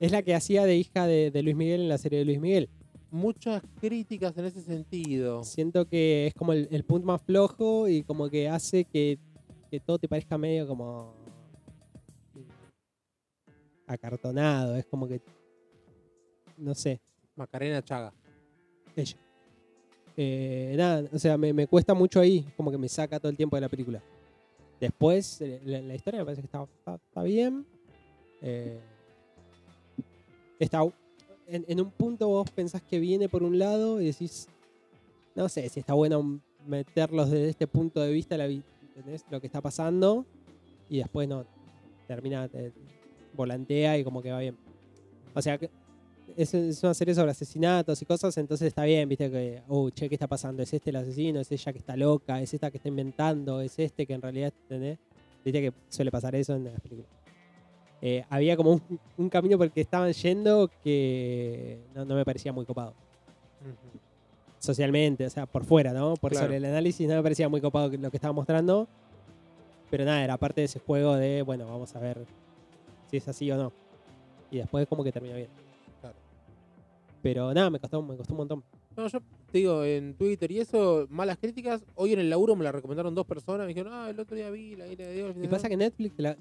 Es 0.00 0.10
la 0.10 0.22
que 0.22 0.34
hacía 0.34 0.64
de 0.66 0.76
hija 0.76 1.06
de, 1.06 1.30
de 1.30 1.42
Luis 1.42 1.54
Miguel 1.56 1.82
en 1.82 1.88
la 1.88 1.98
serie 1.98 2.18
de 2.18 2.24
Luis 2.24 2.40
Miguel. 2.40 2.68
Muchas 3.14 3.62
críticas 3.80 4.36
en 4.36 4.44
ese 4.46 4.60
sentido. 4.60 5.44
Siento 5.44 5.86
que 5.86 6.26
es 6.26 6.34
como 6.34 6.52
el, 6.52 6.66
el 6.72 6.82
punto 6.82 7.06
más 7.06 7.22
flojo 7.22 7.86
y 7.86 8.02
como 8.02 8.28
que 8.28 8.48
hace 8.48 8.84
que, 8.84 9.20
que 9.70 9.78
todo 9.78 10.00
te 10.00 10.08
parezca 10.08 10.36
medio 10.36 10.66
como 10.66 11.14
acartonado. 13.86 14.74
Es 14.74 14.84
como 14.86 15.06
que, 15.06 15.20
no 16.58 16.74
sé, 16.74 17.00
Macarena 17.36 17.82
Chaga. 17.84 18.12
ella. 18.96 19.16
Eh, 20.16 20.74
nada, 20.76 21.08
o 21.12 21.18
sea, 21.20 21.38
me, 21.38 21.52
me 21.52 21.68
cuesta 21.68 21.94
mucho 21.94 22.18
ahí, 22.18 22.44
como 22.56 22.72
que 22.72 22.78
me 22.78 22.88
saca 22.88 23.20
todo 23.20 23.30
el 23.30 23.36
tiempo 23.36 23.56
de 23.56 23.60
la 23.60 23.68
película. 23.68 24.02
Después, 24.80 25.40
eh, 25.40 25.60
la, 25.64 25.80
la 25.82 25.94
historia 25.94 26.18
me 26.18 26.24
parece 26.24 26.42
que 26.42 26.46
está, 26.46 26.64
está- 26.64 26.96
está 26.96 27.22
bien. 27.22 27.64
Eh, 28.42 28.80
está, 30.58 30.80
en, 31.46 31.80
un 31.80 31.90
punto 31.90 32.28
vos 32.28 32.50
pensás 32.50 32.82
que 32.82 32.98
viene 32.98 33.28
por 33.28 33.42
un 33.42 33.58
lado 33.58 34.00
y 34.00 34.06
decís, 34.06 34.48
no 35.34 35.48
sé 35.48 35.68
si 35.68 35.80
está 35.80 35.94
bueno 35.94 36.40
meterlos 36.66 37.30
desde 37.30 37.50
este 37.50 37.66
punto 37.66 38.00
de 38.00 38.12
vista, 38.12 38.36
lo 38.38 39.40
que 39.40 39.46
está 39.46 39.60
pasando, 39.60 40.24
y 40.88 40.98
después 40.98 41.28
no, 41.28 41.44
termina, 42.06 42.48
te- 42.48 42.72
volantea 43.34 43.98
y 43.98 44.04
como 44.04 44.22
que 44.22 44.30
va 44.30 44.38
bien. 44.38 44.56
O 45.34 45.42
sea, 45.42 45.58
que 45.58 45.70
es, 46.36 46.54
es 46.54 46.82
una 46.82 46.94
serie 46.94 47.14
sobre 47.14 47.32
asesinatos 47.32 48.00
y 48.00 48.04
cosas, 48.04 48.36
entonces 48.38 48.68
está 48.68 48.84
bien, 48.84 49.08
viste 49.08 49.30
que, 49.30 49.62
oh, 49.68 49.90
che, 49.90 50.08
¿qué 50.08 50.14
está 50.14 50.26
pasando? 50.26 50.62
¿Es 50.62 50.72
este 50.72 50.90
el 50.90 50.96
asesino? 50.96 51.40
¿Es 51.40 51.50
ella 51.50 51.72
que 51.72 51.78
está 51.78 51.96
loca? 51.96 52.40
¿Es 52.40 52.54
esta 52.54 52.70
que 52.70 52.78
está 52.78 52.88
inventando? 52.88 53.60
¿Es 53.60 53.78
este 53.78 54.06
que 54.06 54.14
en 54.14 54.22
realidad, 54.22 54.52
¿entendés? 54.62 54.98
Viste 55.44 55.60
que 55.60 55.72
suele 55.88 56.10
pasar 56.10 56.34
eso 56.34 56.54
en 56.54 56.64
las 56.64 56.80
películas. 56.80 57.23
Eh, 58.06 58.22
había 58.28 58.54
como 58.54 58.72
un, 58.72 58.82
un 59.16 59.30
camino 59.30 59.56
por 59.56 59.64
el 59.64 59.72
que 59.72 59.80
estaban 59.80 60.12
yendo 60.12 60.70
que 60.82 61.78
no, 61.94 62.04
no 62.04 62.14
me 62.14 62.22
parecía 62.22 62.52
muy 62.52 62.66
copado. 62.66 62.92
Socialmente, 64.58 65.26
o 65.26 65.30
sea, 65.30 65.46
por 65.46 65.64
fuera, 65.64 65.92
¿no? 65.92 66.14
Por 66.14 66.30
Claro. 66.32 66.46
sobre 66.46 66.56
el 66.58 66.64
análisis 66.66 67.08
no 67.08 67.14
me 67.14 67.22
parecía 67.22 67.48
muy 67.48 67.60
copado 67.62 67.90
lo 67.96 68.10
que 68.10 68.16
estaba 68.18 68.32
mostrando. 68.32 68.86
Pero 69.90 70.04
nada, 70.04 70.22
era 70.22 70.36
parte 70.36 70.60
de 70.60 70.66
ese 70.66 70.80
juego 70.80 71.14
de, 71.16 71.40
bueno, 71.42 71.66
vamos 71.66 71.94
a 71.96 71.98
ver 71.98 72.26
si 73.10 73.16
es 73.18 73.26
así 73.28 73.50
o 73.50 73.56
no. 73.56 73.72
Y 74.50 74.58
después 74.58 74.86
como 74.86 75.02
que 75.04 75.10
termina 75.12 75.36
bien. 75.36 75.48
Claro. 76.00 76.16
Pero 77.22 77.54
nada, 77.54 77.70
me 77.70 77.78
costó, 77.78 78.02
me 78.02 78.16
costó 78.16 78.34
un 78.34 78.38
montón. 78.38 78.64
No, 78.96 79.06
yo 79.08 79.20
te 79.50 79.58
digo, 79.58 79.82
en 79.82 80.14
Twitter 80.14 80.50
y 80.50 80.60
eso, 80.60 81.06
malas 81.10 81.36
críticas. 81.38 81.84
Hoy 81.94 82.12
en 82.12 82.20
el 82.20 82.30
laburo 82.30 82.54
me 82.54 82.64
la 82.64 82.72
recomendaron 82.72 83.14
dos 83.14 83.26
personas. 83.26 83.62
Me 83.62 83.68
dijeron, 83.68 83.92
ah, 83.94 84.10
el 84.10 84.18
otro 84.20 84.36
día 84.36 84.50
vi 84.50 84.76
la 84.76 84.86
ira 84.88 85.06
de 85.06 85.14
Dios. 85.14 85.36
Y 85.42 85.48
pasa 85.48 85.68
que 85.68 85.76
Netflix, 85.76 86.14
la- 86.18 86.36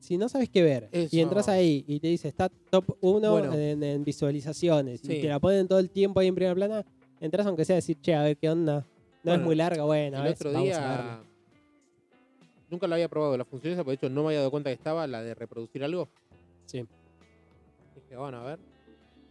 si 0.00 0.16
no 0.16 0.28
sabes 0.28 0.48
qué 0.48 0.62
ver 0.62 0.88
Eso. 0.92 1.14
y 1.14 1.20
entras 1.20 1.48
ahí 1.48 1.84
y 1.86 1.98
te 2.00 2.06
dice 2.08 2.28
está 2.28 2.48
top 2.48 2.96
1 3.00 3.30
Bueno. 3.30 3.52
en, 3.54 3.82
en 3.82 4.04
visualizaciones 4.04 5.00
Sí. 5.00 5.14
y 5.16 5.20
te 5.22 5.28
la 5.28 5.38
ponen 5.40 5.66
todo 5.68 5.78
el 5.78 5.90
tiempo 5.90 6.20
ahí 6.20 6.28
en 6.28 6.34
primera 6.34 6.54
plana, 6.54 6.84
entras 7.20 7.46
aunque 7.46 7.64
sea 7.64 7.74
a 7.74 7.78
decir, 7.78 8.00
che, 8.00 8.14
a 8.14 8.22
ver 8.22 8.36
qué 8.36 8.48
onda. 8.50 8.86
No 9.24 9.34
es 9.34 9.40
muy 9.40 9.54
larga, 9.56 9.82
bueno, 9.84 10.16
a 10.16 10.20
el 10.20 10.24
ver, 10.26 10.34
otro 10.34 10.52
vamos 10.52 10.72
a 10.74 10.80
verla. 10.80 11.02
día. 11.02 11.22
Nunca 12.70 12.86
la 12.86 12.94
había 12.96 13.08
probado 13.08 13.36
la 13.36 13.44
función 13.44 13.72
esa, 13.72 13.82
porque 13.82 13.98
de 13.98 14.06
hecho 14.06 14.14
no 14.14 14.22
me 14.22 14.28
había 14.28 14.38
dado 14.40 14.50
cuenta 14.50 14.70
que 14.70 14.74
estaba 14.74 15.06
la 15.06 15.22
de 15.22 15.34
reproducir 15.34 15.82
algo. 15.84 16.08
Sí. 16.66 16.84
Dije, 17.94 18.16
bueno, 18.16 18.38
a 18.38 18.44
ver. 18.44 18.58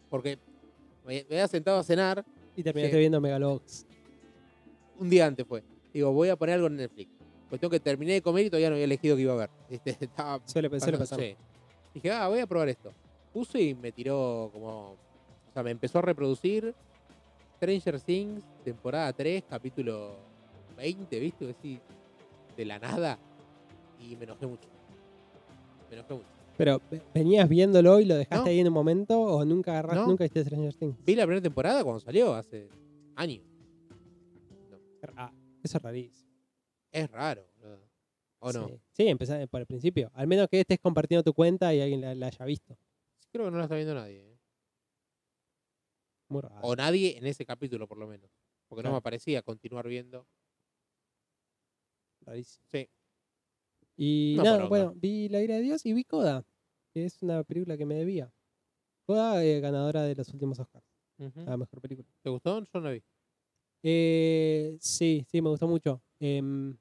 Porque 0.09 0.37
me, 1.05 1.23
me 1.29 1.35
había 1.35 1.47
sentado 1.47 1.77
a 1.79 1.83
cenar 1.83 2.25
Y 2.55 2.63
terminaste 2.63 2.97
viendo 2.97 3.21
Megalobox. 3.21 3.85
un 4.99 5.09
día 5.09 5.25
antes 5.27 5.45
fue. 5.47 5.63
Digo, 5.93 6.11
voy 6.11 6.29
a 6.29 6.35
poner 6.35 6.55
algo 6.55 6.67
en 6.67 6.77
Netflix. 6.77 7.11
Cuestión 7.49 7.71
que 7.71 7.79
terminé 7.79 8.13
de 8.13 8.21
comer 8.21 8.45
y 8.45 8.49
todavía 8.49 8.69
no 8.69 8.75
había 8.75 8.85
elegido 8.85 9.15
que 9.15 9.21
iba 9.23 9.33
a 9.33 9.37
ver. 9.37 9.49
¿Viste? 9.69 9.91
Estaba 10.01 10.41
Suele, 10.45 10.69
pasar. 10.69 11.19
Sí. 11.19 11.35
Dije, 11.93 12.11
ah, 12.11 12.27
voy 12.27 12.39
a 12.39 12.47
probar 12.47 12.69
esto. 12.69 12.91
Puse 13.33 13.61
y 13.61 13.73
me 13.75 13.91
tiró 13.91 14.49
como. 14.53 14.91
O 14.91 15.53
sea, 15.53 15.63
me 15.63 15.71
empezó 15.71 15.99
a 15.99 16.01
reproducir 16.01 16.73
Stranger 17.57 17.99
Things, 18.01 18.43
temporada 18.63 19.11
3, 19.13 19.43
capítulo 19.49 20.15
20, 20.75 21.19
¿viste? 21.19 21.49
Así, 21.49 21.79
de 22.55 22.65
la 22.65 22.77
nada. 22.79 23.17
Y 23.99 24.15
me 24.15 24.25
enojé 24.25 24.45
mucho. 24.45 24.67
Me 25.89 25.95
enojé 25.95 26.13
mucho. 26.13 26.27
Pero, 26.57 26.81
¿ve- 26.91 27.01
¿venías 27.13 27.47
viéndolo 27.47 27.99
y 27.99 28.05
lo 28.05 28.15
dejaste 28.15 28.45
No. 28.45 28.49
ahí 28.51 28.59
en 28.59 28.67
un 28.67 28.73
momento 28.73 29.19
o 29.19 29.45
nunca 29.45 29.71
agarraste, 29.71 30.01
No. 30.01 30.07
nunca 30.07 30.23
viste 30.23 30.43
Stranger 30.43 30.73
Things? 30.75 30.95
Vi 31.05 31.15
la 31.15 31.23
primera 31.23 31.41
temporada 31.41 31.83
cuando 31.83 31.99
salió, 31.99 32.33
hace 32.33 32.67
años. 33.15 33.43
Ah, 35.15 35.31
eso 35.63 35.77
es 35.77 35.83
rarísimo. 35.83 36.26
Es 36.91 37.11
raro. 37.11 37.45
¿O 38.39 38.51
no? 38.51 38.67
Sí, 38.67 38.79
sí 38.91 39.07
empezá 39.07 39.45
por 39.47 39.61
el 39.61 39.67
principio. 39.67 40.11
Al 40.13 40.27
menos 40.27 40.47
que 40.47 40.59
estés 40.59 40.79
compartiendo 40.79 41.23
tu 41.23 41.33
cuenta 41.33 41.73
y 41.73 41.81
alguien 41.81 42.01
la, 42.01 42.13
la 42.13 42.27
haya 42.27 42.45
visto. 42.45 42.77
Creo 43.31 43.45
que 43.45 43.51
no 43.51 43.57
la 43.57 43.63
está 43.63 43.75
viendo 43.75 43.95
nadie. 43.95 44.19
¿eh? 44.19 44.37
Muy 46.29 46.41
raro. 46.41 46.59
O 46.61 46.75
nadie 46.75 47.17
en 47.17 47.25
ese 47.25 47.45
capítulo, 47.45 47.87
por 47.87 47.97
lo 47.97 48.07
menos. 48.07 48.29
Porque 48.67 48.83
no 48.83 48.91
me 48.91 48.97
aparecía 48.97 49.41
continuar 49.41 49.87
viendo. 49.87 50.27
Rarísimo. 52.21 52.65
Sí. 52.71 52.89
Y 53.95 54.35
Una 54.35 54.43
nada, 54.43 54.65
bueno, 54.67 54.93
vi 54.95 55.27
La 55.29 55.41
ira 55.41 55.55
de 55.55 55.61
Dios 55.61 55.85
y 55.85 55.93
vi 55.93 56.03
Coda, 56.03 56.45
que 56.93 57.05
es 57.05 57.23
una 57.23 57.43
película 57.43 57.77
que 57.77 57.85
me 57.85 57.95
debía. 57.95 58.31
Coda, 59.05 59.43
eh, 59.43 59.59
ganadora 59.59 60.03
de 60.03 60.13
los 60.13 60.27
últimos 60.29 60.59
Oscars, 60.59 60.85
la 61.17 61.57
mejor 61.57 61.81
película. 61.81 62.07
¿Te 62.21 62.29
gustó? 62.29 62.59
Yo 62.59 62.69
no 62.75 62.81
la 62.81 62.91
vi. 62.91 63.03
Eh, 63.81 64.77
sí, 64.81 65.25
sí, 65.27 65.41
me 65.41 65.49
gustó 65.49 65.67
mucho. 65.67 66.01
Em, 66.19 66.75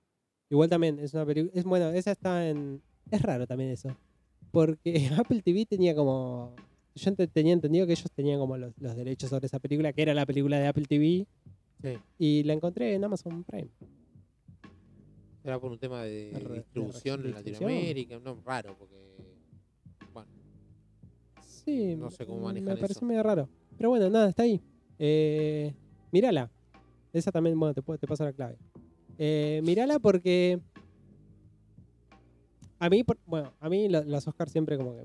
igual 0.50 0.68
también 0.68 0.98
es 0.98 1.12
una 1.14 1.26
película. 1.26 1.52
Es 1.54 1.64
bueno, 1.64 1.90
esa 1.90 2.12
está 2.12 2.48
en. 2.48 2.82
Es 3.10 3.22
raro 3.22 3.46
también 3.46 3.70
eso. 3.70 3.96
Porque 4.50 5.08
Apple 5.30 5.42
TV 5.42 5.66
tenía 5.66 5.94
como. 5.94 6.54
Yo 6.94 7.14
tenía 7.14 7.52
entendido 7.52 7.86
que 7.86 7.92
ellos 7.92 8.10
tenían 8.14 8.38
como 8.38 8.56
los, 8.56 8.72
los 8.78 8.96
derechos 8.96 9.28
sobre 9.30 9.46
esa 9.46 9.58
película, 9.58 9.92
que 9.92 10.00
era 10.02 10.14
la 10.14 10.24
película 10.24 10.58
de 10.58 10.66
Apple 10.66 10.86
TV, 10.88 11.26
Sí. 11.82 11.98
y 12.18 12.42
la 12.44 12.54
encontré 12.54 12.94
en 12.94 13.04
Amazon 13.04 13.44
Prime. 13.44 13.68
Era 15.44 15.60
por 15.60 15.70
un 15.70 15.78
tema 15.78 16.02
de 16.04 16.32
De 16.32 16.40
de 16.40 16.54
distribución 16.54 17.22
re- 17.22 17.28
en. 17.28 17.34
Latinoamérica. 17.34 18.18
No, 18.18 18.40
raro, 18.44 18.74
porque. 18.78 18.96
Bueno, 20.12 20.28
Sí, 21.42 21.94
No 21.96 22.10
sé 22.10 22.24
cómo 22.26 22.40
manejan 22.40 22.64
Me 22.74 22.76
pareció 22.80 22.98
eso. 23.00 23.06
medio 23.06 23.22
raro. 23.22 23.48
Pero 23.76 23.90
bueno, 23.90 24.08
nada, 24.08 24.30
está 24.30 24.42
ahí. 24.44 24.60
Eh, 24.98 25.74
mírala. 26.10 26.50
Esa 27.12 27.30
también, 27.30 27.58
bueno, 27.60 27.74
te, 27.74 27.82
te 27.82 28.06
paso 28.06 28.24
la 28.24 28.32
clave. 28.32 28.56
Eh, 29.18 29.60
mirala 29.64 29.98
porque. 29.98 30.60
A 32.78 32.90
mí, 32.90 33.02
bueno, 33.24 33.52
a 33.58 33.68
mí 33.70 33.88
lo- 33.88 34.04
los 34.04 34.28
Oscars 34.28 34.52
siempre 34.52 34.76
como 34.76 34.94
que 34.96 35.04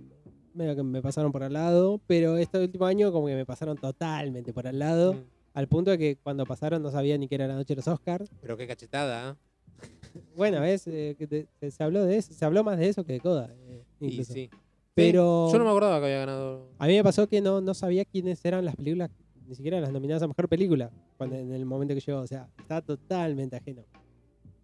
medio 0.54 0.76
que 0.76 0.84
me 0.84 1.02
pasaron 1.02 1.32
por 1.32 1.44
al 1.44 1.54
lado, 1.54 2.02
pero 2.06 2.38
este 2.38 2.60
último 2.60 2.86
año 2.86 3.12
como 3.14 3.28
que 3.28 3.36
me 3.36 3.46
pasaron 3.46 3.78
totalmente 3.78 4.52
por 4.52 4.68
al 4.68 4.78
lado, 4.78 5.14
Mm. 5.14 5.18
al 5.54 5.68
punto 5.68 5.92
de 5.92 5.98
que 5.98 6.18
cuando 6.22 6.46
pasaron 6.46 6.84
no 6.84 6.92
sabía 6.92 7.18
ni 7.18 7.30
qué 7.30 7.36
era 7.36 7.48
la 7.48 7.56
noche 7.56 7.74
de 7.74 7.78
los 7.78 7.88
Oscars. 7.88 8.30
Pero 8.42 8.58
qué 8.58 8.68
cachetada, 8.68 9.32
¿eh? 9.32 9.36
Bueno, 10.36 10.60
ves, 10.60 10.86
Eh, 10.88 11.16
que 11.18 11.28
te- 11.28 11.48
se, 11.62 11.72
se 11.72 11.82
habló 11.84 12.04
de 12.04 12.18
eso, 12.18 12.34
se 12.34 12.44
habló 12.44 12.64
más 12.66 12.78
de 12.78 12.90
eso 12.90 13.06
que 13.06 13.14
de 13.14 13.20
Coda, 13.22 13.50
eh, 13.70 13.84
Y 14.02 14.24
sí. 14.26 14.50
Pero 14.94 15.46
Sí, 15.48 15.54
Yo 15.54 15.60
no 15.60 15.64
me 15.64 15.70
acordaba 15.72 16.00
que 16.00 16.06
había 16.08 16.18
ganado. 16.20 16.68
a 16.78 16.86
mí 16.88 16.94
me 16.98 17.04
pasó 17.04 17.26
que 17.30 17.40
no, 17.40 17.62
no 17.62 17.74
sabía 17.74 18.04
quiénes 18.04 18.44
eran 18.44 18.66
las 18.66 18.76
películas, 18.76 19.10
ni 19.48 19.56
siquiera 19.56 19.80
las 19.80 19.94
nominadas 19.94 20.22
a 20.24 20.28
mejor 20.28 20.50
película, 20.50 20.92
cuando, 21.18 21.38
en 21.38 21.54
el 21.54 21.66
momento 21.66 21.94
que 21.96 22.02
llegó, 22.02 22.20
o 22.20 22.28
sea, 22.28 22.50
estaba 22.60 22.82
totalmente 22.82 23.56
ajeno. 23.56 23.86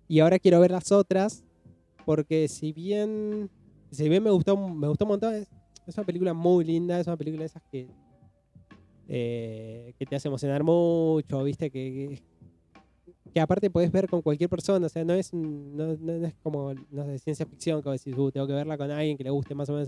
Y 0.07 0.19
ahora 0.19 0.39
quiero 0.39 0.59
ver 0.59 0.71
las 0.71 0.91
otras, 0.91 1.43
porque 2.05 2.47
si 2.47 2.71
bien, 2.71 3.49
si 3.91 4.07
bien 4.09 4.23
me 4.23 4.29
gustó, 4.31 4.55
me 4.55 4.87
gustó 4.87 5.05
un 5.05 5.09
montón, 5.09 5.33
es, 5.35 5.47
es 5.85 5.97
una 5.97 6.05
película 6.05 6.33
muy 6.33 6.63
linda, 6.63 6.99
es 6.99 7.07
una 7.07 7.17
película 7.17 7.41
de 7.41 7.47
esas 7.47 7.63
que, 7.71 7.89
eh, 9.07 9.93
que 9.97 10.05
te 10.05 10.15
hace 10.15 10.27
emocionar 10.27 10.63
mucho, 10.63 11.43
viste, 11.43 11.69
que, 11.69 12.21
que, 13.05 13.13
que 13.33 13.39
aparte 13.39 13.69
podés 13.69 13.91
ver 13.91 14.07
con 14.09 14.21
cualquier 14.21 14.49
persona, 14.49 14.85
o 14.85 14.89
sea, 14.89 15.03
no 15.05 15.13
es, 15.13 15.33
no, 15.33 15.95
no- 15.97 16.17
no 16.19 16.27
es 16.27 16.33
como, 16.43 16.73
no 16.91 17.05
sé, 17.05 17.19
ciencia 17.19 17.45
ficción, 17.45 17.81
vos 17.81 18.01
decís, 18.03 18.17
"Uh, 18.17 18.31
tengo 18.31 18.47
que 18.47 18.53
verla 18.53 18.77
con 18.77 18.89
alguien 18.91 19.17
que 19.17 19.23
le 19.23 19.29
guste 19.29 19.55
más 19.55 19.69
o 19.69 19.73
menos. 19.73 19.87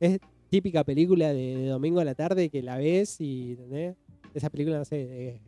Es 0.00 0.18
típica 0.48 0.84
película 0.84 1.32
de, 1.32 1.56
de 1.56 1.66
domingo 1.68 2.00
a 2.00 2.04
la 2.04 2.14
tarde 2.14 2.48
que 2.48 2.62
la 2.62 2.76
ves 2.78 3.20
y. 3.20 3.58
Esa 4.34 4.48
película, 4.50 4.78
no 4.78 4.84
sé, 4.84 4.96
de, 5.06 5.40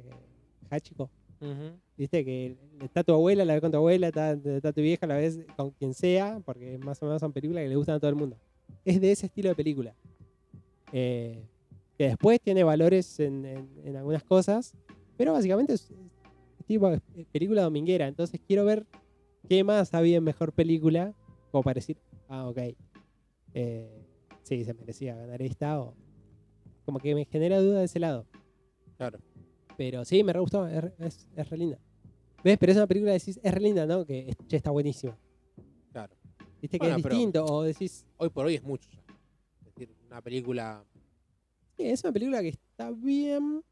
Hachiko. 0.70 1.10
Ujú. 1.40 1.78
Viste 2.00 2.24
que 2.24 2.56
está 2.82 3.04
tu 3.04 3.12
abuela, 3.12 3.44
la 3.44 3.52
ves 3.52 3.60
con 3.60 3.70
tu 3.70 3.76
abuela, 3.76 4.08
está, 4.08 4.32
está 4.32 4.72
tu 4.72 4.80
vieja, 4.80 5.06
la 5.06 5.16
ves 5.16 5.38
con 5.54 5.70
quien 5.72 5.92
sea, 5.92 6.40
porque 6.46 6.78
más 6.78 7.02
o 7.02 7.04
menos 7.04 7.20
son 7.20 7.30
películas 7.30 7.62
que 7.62 7.68
le 7.68 7.76
gustan 7.76 7.96
a 7.96 8.00
todo 8.00 8.08
el 8.08 8.16
mundo. 8.16 8.38
Es 8.86 9.02
de 9.02 9.12
ese 9.12 9.26
estilo 9.26 9.50
de 9.50 9.54
película. 9.54 9.94
Eh, 10.92 11.42
que 11.98 12.04
después 12.08 12.40
tiene 12.40 12.64
valores 12.64 13.20
en, 13.20 13.44
en- 13.44 13.68
en 13.84 13.96
algunas 13.96 14.24
cosas, 14.24 14.72
pero 15.18 15.34
básicamente 15.34 15.74
es, 15.74 15.90
es 16.58 16.64
tipo 16.64 16.88
de 16.88 17.00
película 17.32 17.60
dominguera. 17.64 18.08
Entonces 18.08 18.40
quiero 18.46 18.64
ver 18.64 18.86
qué 19.46 19.62
más 19.62 19.92
había 19.92 20.16
en 20.16 20.24
mejor 20.24 20.54
película, 20.54 21.12
como 21.50 21.62
para 21.62 21.74
decir, 21.74 21.98
ah, 22.28 22.48
ok, 22.48 22.58
eh, 23.52 24.06
sí, 24.42 24.64
se 24.64 24.72
merecía 24.72 25.16
ganar 25.16 25.42
esta, 25.42 25.78
o 25.82 25.92
como 26.86 26.98
que 26.98 27.14
me 27.14 27.26
genera 27.26 27.60
duda 27.60 27.80
de 27.80 27.84
ese 27.84 28.00
lado. 28.00 28.24
Claro. 28.96 29.18
Pero 29.76 30.02
sí, 30.06 30.24
me 30.24 30.32
re 30.32 30.40
gustó, 30.40 30.66
es, 30.66 30.82
es, 30.98 31.28
es 31.36 31.50
re 31.50 31.58
linda. 31.58 31.78
¿Ves? 32.42 32.56
Pero 32.58 32.72
es 32.72 32.76
una 32.78 32.86
película 32.86 33.12
que 33.12 33.18
decís, 33.18 33.38
es 33.42 33.54
re 33.54 33.60
linda, 33.60 33.86
¿no? 33.86 34.04
Que 34.04 34.34
che, 34.48 34.56
está 34.56 34.70
buenísima. 34.70 35.16
Claro. 35.92 36.14
Viste 36.60 36.78
que 36.78 36.84
Bueno, 36.86 36.96
es 36.96 37.02
pero- 37.02 37.14
distinto, 37.14 37.44
o 37.44 37.62
decís, 37.62 38.06
Hoy 38.16 38.28
por 38.30 38.46
hoy 38.46 38.54
es 38.54 38.62
mucho 38.62 38.88
ya. 38.90 39.00
Es 39.60 39.74
decir, 39.74 39.94
una 40.06 40.20
película. 40.22 40.84
sí, 41.76 41.84
es 41.86 42.02
una 42.04 42.12
película 42.12 42.40
que 42.42 42.48
está 42.48 42.90
bien, 42.90 43.62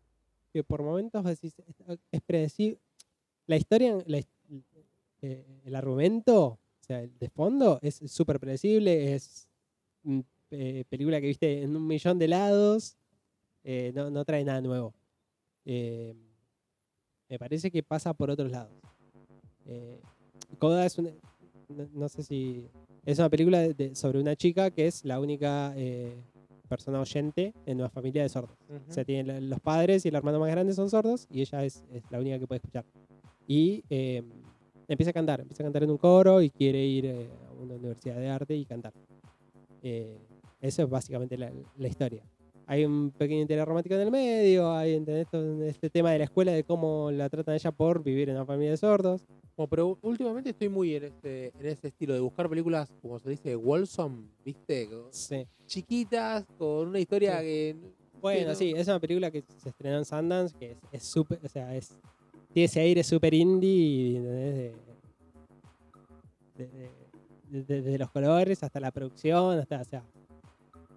que 0.53 0.63
por 0.65 0.83
momentos 0.83 1.25
decís, 1.25 1.55
es- 1.59 1.99
es 2.13 2.21
predecible. 2.23 2.79
La 3.47 3.57
historia, 3.57 3.99
la 4.07 4.19
his- 4.19 4.29
eh, 5.23 5.61
el 5.65 5.75
argumento, 5.75 6.45
o 6.47 6.59
sea, 6.81 7.01
el 7.03 7.19
de 7.19 7.29
fondo, 7.31 7.79
es 7.83 7.97
súper 8.07 8.39
predecible, 8.39 9.15
es 9.15 9.49
mm, 10.03 10.21
eh, 10.51 10.85
película 10.89 11.21
que 11.21 11.27
viste 11.27 11.63
en 11.63 11.75
un 11.77 11.87
millón 11.87 12.19
de 12.19 12.29
lados, 12.29 12.97
eh, 13.65 13.93
no, 13.95 14.11
no 14.11 14.25
trae 14.25 14.45
nada 14.45 14.61
nuevo. 14.61 14.95
Eh, 15.65 16.15
me 17.29 17.39
parece 17.39 17.71
que 17.71 17.83
pasa 17.83 18.13
por 18.15 18.31
otros 18.31 18.51
lados. 18.51 18.73
Eh, 19.67 20.01
Coda 20.59 20.87
es 20.87 20.99
una, 20.99 21.11
no, 21.69 21.89
no 21.93 22.09
sé 22.09 22.23
si 22.23 22.67
es 23.05 23.19
una 23.19 23.29
película 23.29 23.59
de- 23.61 23.75
de- 23.75 23.95
sobre 23.95 24.21
una 24.21 24.35
chica 24.37 24.71
que 24.71 24.87
es 24.87 25.05
la 25.05 25.21
única 25.21 25.73
eh, 25.77 26.17
persona 26.69 27.01
oyente 27.01 27.53
en 27.67 27.79
una 27.79 27.89
familia 27.91 28.23
de 28.23 28.29
sordos. 28.29 28.57
O 28.89 28.93
sea, 28.93 29.05
tiene 29.05 29.41
los 29.41 29.61
padres 29.61 30.05
y 30.05 30.09
el 30.09 30.15
hermano 30.15 30.39
más 30.41 30.51
grande 30.51 30.73
son 30.75 30.89
sordos 30.91 31.27
y 31.31 31.41
ella 31.41 31.65
es, 31.65 31.85
es 31.93 32.03
la 32.11 32.19
única 32.19 32.39
que 32.39 32.47
puede 32.47 32.59
escuchar. 32.59 32.85
Y 33.47 33.83
eh, 33.91 34.23
empieza 34.87 35.11
a 35.11 35.15
cantar, 35.15 35.41
empieza 35.41 35.63
a 35.63 35.67
cantar 35.67 35.83
en 35.85 35.91
un 35.91 35.99
coro 35.99 36.41
y 36.43 36.51
quiere 36.51 36.85
ir 36.85 37.07
eh, 37.07 37.29
a 37.49 37.53
una 37.63 37.75
universidad 37.75 38.17
de 38.17 38.29
arte 38.29 38.55
y 38.57 38.65
cantar. 38.65 38.93
Eh, 39.83 40.19
eso 40.61 40.83
es 40.83 40.91
básicamente 40.91 41.37
la, 41.39 41.53
la 41.77 41.89
historia. 41.89 42.23
Hay 42.71 42.85
un 42.85 43.11
pequeño 43.11 43.41
interés 43.41 43.65
romántico 43.65 43.95
en 43.95 44.03
el 44.03 44.11
medio, 44.11 44.71
hay 44.71 44.93
¿entendés? 44.95 45.27
Este 45.67 45.89
tema 45.89 46.13
de 46.13 46.19
la 46.19 46.25
escuela, 46.25 46.53
de 46.53 46.65
cómo 46.65 47.11
la 47.11 47.31
tratan 47.31 47.55
ella 47.55 47.73
por 47.73 48.03
vivir 48.03 48.29
en 48.29 48.37
una 48.37 48.45
familia 48.45 48.73
de 48.73 48.77
sordos. 48.77 49.25
Bueno, 49.57 49.71
pero 49.71 49.99
últimamente 50.03 50.51
estoy 50.51 50.69
muy 50.69 50.95
en 50.95 51.05
este, 51.05 51.47
en 51.59 51.67
ese 51.67 51.89
estilo 51.89 52.13
de 52.13 52.21
buscar 52.21 52.47
películas, 52.49 52.93
como 53.01 53.19
se 53.19 53.31
dice, 53.31 53.57
wholesome, 53.57 54.29
¿viste? 54.45 54.87
Sí. 55.11 55.47
Chiquitas, 55.67 56.45
con 56.59 56.89
una 56.89 57.01
historia 57.01 57.39
Sí. 57.39 57.45
que. 57.45 57.77
Bueno, 58.21 58.49
¿no? 58.51 58.55
sí, 58.55 58.75
es 58.77 58.87
una 58.87 59.01
película 59.01 59.31
que 59.31 59.43
se 59.57 59.71
estrenó 59.71 59.97
en 59.99 60.05
Sundance, 60.05 60.55
que 60.59 60.77
es- 60.93 61.03
súper, 61.05 61.39
o 61.43 61.49
sea, 61.49 61.75
es, 61.75 61.99
tiene 62.53 62.67
ese 62.67 62.81
aire 62.81 63.03
súper 63.03 63.33
indie, 63.33 64.19
¿entendés? 64.19 64.55
De, 66.55 66.67
de- 66.67 66.69
de- 66.69 67.63
de- 67.63 67.83
desde 67.83 67.99
los 67.99 68.11
colores 68.11 68.63
hasta 68.63 68.79
la 68.79 68.91
producción, 68.91 69.59
hasta, 69.59 69.81
o 69.81 69.85
sea, 69.85 70.05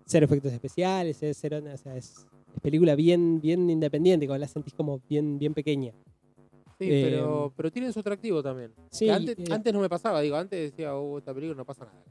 cero 0.06 0.26
efectos 0.26 0.52
especiales, 0.54 1.18
cero- 1.34 1.62
o 1.74 1.78
sea, 1.78 1.95
es, 1.97 2.26
es 2.54 2.60
película 2.62 2.95
bien, 2.95 3.39
bien 3.41 3.70
independiente, 3.70 4.28
como 4.28 4.38
la 4.38 4.47
sentís 4.47 4.74
como 4.74 4.99
bien, 5.10 5.38
bien 5.39 5.54
pequeña. 5.54 5.91
Sí, 6.80 6.89
Eh, 6.89 7.02
pero, 7.04 7.54
pero 7.56 7.72
tiene 7.72 7.91
su 7.93 7.99
atractivo 7.99 8.41
también. 8.41 8.72
Sí, 8.89 9.08
antes, 9.10 9.38
eh, 9.38 9.45
antes 9.52 9.72
no 9.74 9.80
me 9.80 9.89
pasaba, 9.89 10.20
digo, 10.22 10.36
antes 10.36 10.72
decía, 10.72 10.95
oh, 10.95 11.18
esta 11.20 11.34
película 11.34 11.56
no 11.58 11.66
pasa 11.66 11.86
nada. 11.86 12.04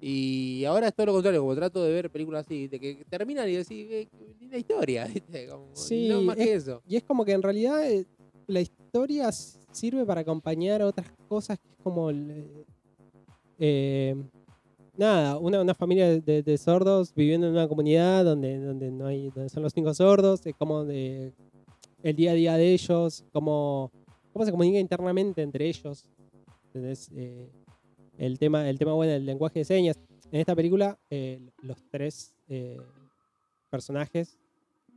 Y 0.00 0.64
ahora 0.64 0.88
es 0.88 0.94
todo 0.94 1.06
lo 1.06 1.12
contrario, 1.12 1.40
como 1.40 1.54
trato 1.54 1.84
de 1.84 1.92
ver 1.92 2.10
películas 2.10 2.44
así, 2.46 2.66
de 2.68 2.80
que 2.80 3.04
terminan 3.08 3.48
y 3.48 3.52
decís, 3.56 3.86
eh, 3.90 4.08
qué 4.18 4.34
linda 4.40 4.58
historia, 4.58 5.04
¿viste? 5.12 5.48
Como, 5.48 5.66
Sí, 5.74 6.08
no 6.08 6.22
más 6.22 6.36
es- 6.38 6.44
que 6.46 6.54
eso. 6.54 6.82
Y 6.88 6.96
es 6.96 7.02
como 7.04 7.24
que 7.24 7.32
en 7.32 7.42
realidad 7.42 7.88
eh, 7.88 8.04
la 8.48 8.60
historia 8.60 9.30
sirve 9.32 10.04
para 10.04 10.20
acompañar 10.22 10.82
a 10.82 10.86
otras 10.86 11.06
cosas 11.28 11.58
que 11.58 11.68
es 11.68 11.76
como... 11.82 12.10
eh, 13.58 14.14
nada, 14.96 15.38
una, 15.38 15.60
una 15.60 15.74
familia 15.74 16.08
de, 16.08 16.20
de- 16.20 16.42
de 16.42 16.58
sordos 16.58 17.14
viviendo 17.14 17.46
en 17.46 17.52
una 17.54 17.68
comunidad 17.68 18.24
donde, 18.24 18.58
donde 18.58 18.90
no 18.90 19.06
hay, 19.06 19.30
donde 19.30 19.48
son 19.48 19.62
los 19.62 19.72
cinco 19.72 19.92
sordos, 19.94 20.44
es 20.46 20.54
como 20.56 20.84
de 20.84 21.32
el 22.02 22.16
día 22.16 22.32
a 22.32 22.34
día 22.34 22.56
de 22.56 22.72
ellos, 22.72 23.24
cómo, 23.32 23.90
cómo 24.32 24.44
se 24.44 24.50
comunica 24.50 24.78
internamente 24.78 25.42
entre 25.42 25.68
ellos. 25.68 26.04
¿entendés? 26.66 27.10
Eh, 27.14 27.48
el 28.18 28.38
tema, 28.38 28.68
el 28.68 28.78
tema 28.78 28.92
bueno 28.92 29.12
del 29.12 29.24
lenguaje 29.24 29.60
de 29.60 29.64
señas. 29.64 29.98
En 30.30 30.40
esta 30.40 30.54
película, 30.56 30.98
eh, 31.10 31.40
los 31.62 31.78
tres 31.90 32.34
eh, 32.48 32.80
personajes 33.70 34.38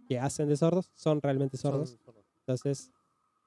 que 0.07 0.19
hacen 0.19 0.47
de 0.47 0.55
sordos 0.57 0.91
son 0.95 1.21
realmente 1.21 1.57
sordos. 1.57 1.97
Entonces, 2.41 2.91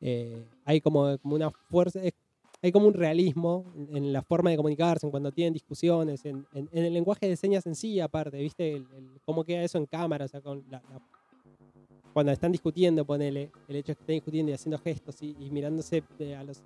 eh, 0.01 0.45
hay 0.65 0.81
como, 0.81 1.17
como 1.19 1.35
una 1.35 1.51
fuerza, 1.51 2.03
es- 2.03 2.15
hay 2.63 2.73
como 2.73 2.89
un 2.89 2.95
realismo 2.95 3.65
en, 3.77 4.13
la 4.13 4.23
forma 4.23 4.51
de 4.51 4.57
comunicarse, 4.57 5.07
en 5.07 5.11
cuando 5.11 5.31
tienen 5.31 5.53
discusiones, 5.53 6.25
en, 6.25 6.45
en- 6.55 6.69
en 6.73 6.85
el 6.85 6.93
lenguaje 6.93 7.29
de 7.29 7.37
señas 7.37 7.67
en 7.67 7.75
aparte, 8.01 8.39
¿viste? 8.39 8.77
El- 8.77 8.87
cómo 9.25 9.45
queda 9.45 9.63
eso 9.63 9.79
en 9.79 9.87
cámara, 9.87 10.25
o 10.25 10.29
sea, 10.29 10.41
con 10.41 10.65
cuando 12.13 12.33
están 12.33 12.51
discutiendo, 12.51 13.05
ponele, 13.05 13.51
el 13.69 13.77
hecho 13.77 13.93
de 13.93 13.95
que 13.95 14.01
estén 14.03 14.15
discutiendo 14.17 14.51
y 14.51 14.55
haciendo 14.55 14.79
gestos 14.79 15.23
y, 15.23 15.37
y 15.39 15.51
mirándose 15.51 16.03
eh, 16.19 16.35
a, 16.35 16.43
los, 16.43 16.61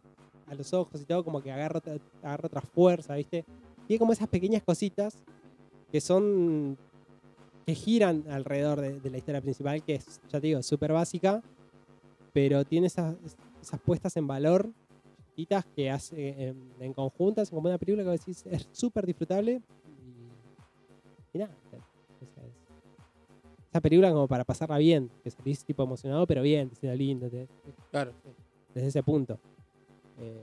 ojos 0.72 1.00
y 1.02 1.04
todo, 1.04 1.22
como 1.22 1.42
que 1.42 1.52
agarra, 1.52 1.78
otra- 1.78 1.98
fuerza, 2.62 3.16
¿viste? 3.16 3.44
Tiene 3.86 3.98
como 3.98 4.12
esas 4.14 4.28
pequeñas 4.28 4.62
cositas 4.62 5.14
que 5.90 6.00
son 6.00 6.78
que 7.66 7.74
giran 7.74 8.24
alrededor 8.30 8.80
de, 8.80 8.98
de 8.98 9.10
la 9.10 9.18
historia 9.18 9.40
principal, 9.42 9.82
que 9.84 9.96
es, 9.96 10.20
ya 10.30 10.40
te 10.40 10.46
digo, 10.46 10.62
súper 10.62 10.92
básica, 10.92 11.42
pero 12.32 12.64
tiene 12.64 12.86
esas, 12.86 13.14
esas 13.60 13.80
puestas 13.80 14.16
en 14.16 14.26
valor 14.26 14.72
chiquitas 15.42 15.64
que 15.74 15.90
hace 15.90 16.48
en, 16.48 16.72
en 16.80 16.92
conjunto, 16.92 17.40
hacen 17.40 17.56
como 17.56 17.68
una 17.68 17.78
película 17.78 18.04
que 18.04 18.10
decís 18.10 18.44
es 18.46 18.68
súper 18.72 19.04
disfrutable 19.06 19.60
y, 21.32 21.36
y 21.36 21.38
nada. 21.38 21.54
o 21.66 21.70
sea, 21.70 21.78
es- 22.46 22.52
esa 23.70 23.80
película 23.80 24.10
como 24.12 24.28
para 24.28 24.44
pasarla 24.44 24.76
bien, 24.78 25.10
que 25.24 25.30
salís 25.30 25.64
tipo 25.64 25.82
emocionado, 25.82 26.26
pero 26.26 26.42
bien, 26.42 26.68
diciendo 26.68 26.96
lindo, 26.96 27.28
te- 27.30 27.46
te- 27.46 27.72
Claro, 27.90 28.12
sí. 28.22 28.28
desde 28.74 28.88
ese 28.88 29.02
punto. 29.02 29.38
Eh, 30.20 30.36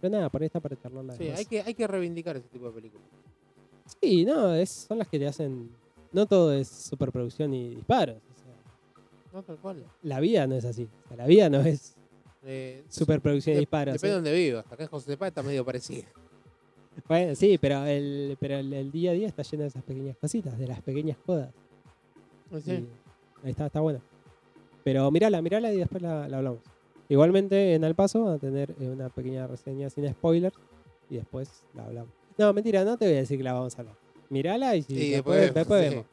pero 0.00 0.12
nada, 0.12 0.28
por 0.28 0.42
ahí 0.42 0.46
está 0.46 0.60
para 0.60 0.76
charlarla 0.76 1.14
Sí, 1.14 1.28
hay 1.30 1.44
que, 1.46 1.62
hay 1.62 1.74
que 1.74 1.86
reivindicar 1.86 2.36
ese 2.36 2.48
tipo 2.48 2.66
de 2.66 2.72
películas. 2.72 3.06
Sí, 4.00 4.24
no, 4.24 4.54
es, 4.54 4.70
son 4.70 4.98
las 4.98 5.08
que 5.08 5.18
te 5.18 5.26
hacen. 5.26 5.70
No 6.12 6.26
todo 6.26 6.52
es 6.52 6.68
superproducción 6.68 7.52
y 7.54 7.74
disparos. 7.76 8.16
o 8.16 8.42
sea, 8.42 9.32
No, 9.32 9.42
tal 9.42 9.56
cual. 9.58 9.84
la 10.02 10.20
vida 10.20 10.46
no 10.46 10.54
es 10.54 10.64
así. 10.66 10.86
O 11.04 11.08
sea, 11.08 11.16
la 11.16 11.26
vida 11.26 11.48
no 11.48 11.60
es 11.62 11.96
Eh, 12.44 12.84
superproducción 12.88 13.52
y 13.52 13.56
de- 13.56 13.60
disparos. 13.60 13.94
Depende 13.94 14.08
de 14.08 14.12
¿eh? 14.12 14.14
donde 14.14 14.32
vivas. 14.34 14.72
Acá 14.72 14.82
en 14.84 14.88
José 14.88 15.16
Paz 15.16 15.28
está 15.28 15.42
medio 15.42 15.64
parecido. 15.64 16.04
Bueno, 17.08 17.34
sí, 17.34 17.56
pero, 17.58 17.84
el, 17.86 18.36
pero 18.40 18.56
el, 18.58 18.72
el 18.74 18.90
día 18.90 19.12
a 19.12 19.14
día 19.14 19.28
está 19.28 19.42
lleno 19.42 19.62
de 19.62 19.68
esas 19.68 19.82
pequeñas 19.84 20.16
cositas, 20.20 20.58
de 20.58 20.66
las 20.66 20.82
pequeñas 20.82 21.16
jodas. 21.24 21.50
Sí. 22.62 22.72
Y 22.72 23.46
ahí 23.46 23.50
está, 23.52 23.66
está 23.66 23.80
bueno. 23.80 24.00
Pero 24.84 25.10
mirala, 25.10 25.40
mirala 25.40 25.72
y 25.72 25.78
después 25.78 26.02
la, 26.02 26.28
la 26.28 26.38
hablamos. 26.38 26.60
Igualmente 27.08 27.74
en 27.74 27.84
Al 27.84 27.94
Paso 27.94 28.24
van 28.24 28.34
a 28.34 28.38
tener 28.38 28.74
eh, 28.80 28.88
una 28.88 29.08
pequeña 29.08 29.46
reseña 29.46 29.88
sin 29.88 30.08
spoilers 30.10 30.54
y 31.08 31.16
después 31.16 31.62
la 31.74 31.84
hablamos. 31.86 32.10
No, 32.36 32.52
mentira, 32.52 32.84
no 32.84 32.98
te 32.98 33.06
voy 33.06 33.14
a 33.14 33.18
decir 33.18 33.38
que 33.38 33.44
la 33.44 33.52
vamos 33.54 33.76
a 33.78 33.82
hablar. 33.82 33.96
Mirala 34.28 34.76
y, 34.76 34.82
Sí, 34.82 35.10
después, 35.10 35.54
después- 35.54 35.82
sí. 35.84 35.90
vemos. 35.90 36.06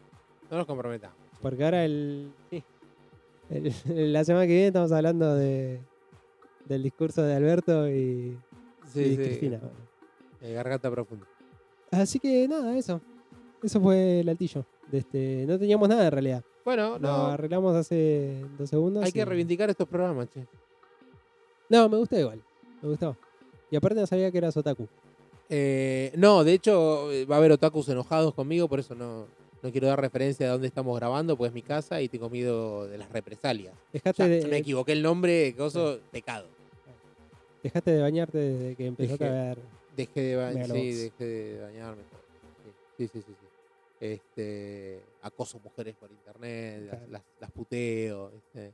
No 0.50 0.58
nos 0.58 0.66
comprometamos. 0.68 1.18
Porque 1.42 1.64
ahora 1.66 1.84
el, 1.86 2.32
sí, 2.50 2.64
el- 3.50 3.74
la 4.14 4.24
semana 4.24 4.46
que 4.46 4.54
viene 4.54 4.68
estamos 4.68 4.92
hablando 4.92 5.36
de, 5.36 5.80
del 6.68 6.84
discurso 6.84 7.22
de 7.24 7.36
Alberto 7.36 7.88
y, 7.90 8.38
Sí, 8.94 9.02
y 9.02 9.10
sí. 9.12 9.16
Cristina. 9.18 9.60
Eh, 10.42 10.54
garganta 10.54 10.90
profunda. 10.92 11.26
Así 11.92 12.20
que 12.20 12.48
nada, 12.48 12.78
eso. 12.78 13.02
Eso 13.64 13.82
fue 13.82 14.20
el 14.22 14.30
altillo. 14.30 14.66
De 14.92 15.00
este, 15.00 15.46
no 15.48 15.58
teníamos 15.60 15.90
nada 15.90 16.06
en 16.06 16.12
realidad. 16.12 16.44
Bueno, 16.64 16.92
Lo 16.94 17.00
no. 17.00 17.26
arreglamos 17.28 17.76
hace 17.76 18.46
dos 18.58 18.70
segundos. 18.70 19.04
Hay 19.04 19.12
que 19.12 19.26
reivindicar 19.26 19.70
estos 19.70 19.88
programas, 19.88 20.28
che. 20.34 20.46
No, 21.70 21.90
me 21.90 21.98
gustó 21.98 22.18
igual. 22.20 22.42
Me 22.82 22.90
gustó. 22.90 23.18
Y 23.70 23.76
aparte 23.76 24.00
no 24.00 24.08
sabía 24.08 24.32
que 24.32 24.38
eras 24.38 24.56
otaku. 24.56 24.88
Eh, 25.50 26.12
no, 26.16 26.44
de 26.44 26.54
hecho, 26.54 27.12
eh, 27.12 27.26
va 27.26 27.36
a 27.36 27.38
haber 27.40 27.52
otakus 27.54 27.88
enojados 27.90 28.34
conmigo, 28.34 28.68
por 28.68 28.80
eso 28.80 28.96
no, 28.96 29.26
no 29.62 29.72
quiero 29.72 29.88
dar 29.88 30.00
referencia 30.00 30.46
de 30.46 30.52
dónde 30.52 30.68
estamos 30.68 30.98
grabando, 30.98 31.38
pues 31.38 31.50
es 31.50 31.54
mi 31.56 31.62
casa 31.62 32.02
y 32.02 32.10
tengo 32.10 32.30
miedo 32.30 32.86
de 32.88 32.98
las 32.98 33.10
represalias. 33.12 33.74
Dejaste, 33.92 34.24
Ya, 34.24 34.28
de, 34.30 34.48
me 34.48 34.58
equivoqué 34.58 34.92
el 34.94 35.02
nombre, 35.02 35.54
coso, 35.58 36.00
pecado. 36.12 36.48
Dejaste 37.68 37.92
de 37.92 38.02
bañarte 38.02 38.38
desde 38.38 38.76
que 38.76 38.92
Dejé. 38.92 39.26
a 39.26 39.32
ver. 39.32 39.58
Dejé 39.96 40.22
de, 40.22 40.36
ba- 40.36 40.52
Megalobox. 40.52 40.80
sí, 40.82 40.94
dejé 40.94 41.26
de 41.26 41.62
bañarme. 41.62 42.02
Sí, 42.98 43.08
sí, 43.08 43.22
sí, 43.22 43.34
sí. 43.40 43.48
Este, 44.00 45.02
acoso 45.22 45.60
mujeres 45.64 45.96
por 45.96 46.12
internet, 46.12 46.82
las, 46.82 46.90
Claro. 46.98 47.12
las, 47.12 47.22
las 47.42 47.52
puteo. 47.52 48.32
¿viste? 48.32 48.74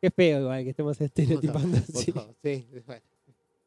Qué 0.00 0.10
feo 0.10 0.40
igual 0.42 0.64
que 0.64 0.70
estemos 0.70 1.00
estereotipando 1.00 1.76
así. 1.94 2.12
Puto, 2.12 2.34
sí, 2.42 2.66
bueno. 2.86 3.02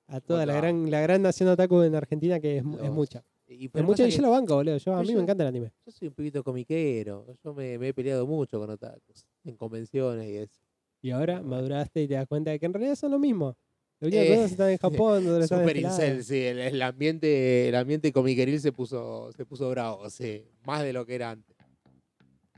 a 0.07 0.19
toda 0.21 0.45
la 0.45 0.55
gran, 0.55 0.89
la 0.89 1.01
gran 1.01 1.21
nación 1.21 1.49
otaku 1.49 1.81
en 1.81 1.95
Argentina 1.95 2.39
que 2.39 2.57
es, 2.57 2.63
mucha. 2.63 3.23
Y, 3.47 3.69
Es 3.71 3.83
mucha 3.83 4.07
y 4.07 4.11
yo 4.11 4.21
lo 4.21 4.31
banco, 4.31 4.55
boludo. 4.55 4.77
Yo, 4.77 4.95
a 4.95 5.01
mí 5.01 5.09
yo- 5.09 5.15
me 5.15 5.21
encanta 5.23 5.43
el 5.43 5.49
anime. 5.49 5.71
yo 5.85 5.91
soy 5.91 6.07
un 6.07 6.13
pibito 6.13 6.43
comiquero. 6.43 7.25
Yo 7.43 7.53
me, 7.53 7.77
me 7.77 7.89
he 7.89 7.93
peleado 7.93 8.25
mucho 8.25 8.59
con 8.59 8.69
otakus 8.69 9.25
en 9.43 9.55
convenciones 9.57 10.27
y 10.29 10.37
eso. 10.37 10.59
Y 11.01 11.11
ahora 11.11 11.41
maduraste 11.41 12.01
y 12.01 12.07
te 12.07 12.13
das 12.13 12.27
cuenta 12.27 12.51
de 12.51 12.59
que 12.59 12.65
en 12.65 12.73
realidad 12.73 12.95
son 12.95 13.11
lo 13.11 13.19
mismo. 13.19 13.55
Único 14.03 14.17
Eh, 14.17 14.27
que 14.27 14.43
están 14.45 14.69
en 14.69 14.77
Japón, 14.79 15.25
donde 15.25 15.47
Super 15.47 15.77
incel, 15.77 16.23
sí. 16.23 16.37
El, 16.45 16.59
el 16.59 16.81
ambiente, 16.81 17.69
el 17.69 17.75
ambiente 17.75 18.11
comiqueril 18.11 18.59
se 18.59 18.71
puso, 18.71 19.31
se 19.31 19.45
puso 19.45 19.69
bravo, 19.69 20.09
sí. 20.09 20.43
Más 20.65 20.83
de 20.83 20.93
lo 20.93 21.05
que 21.05 21.15
era 21.15 21.31
antes. 21.31 21.55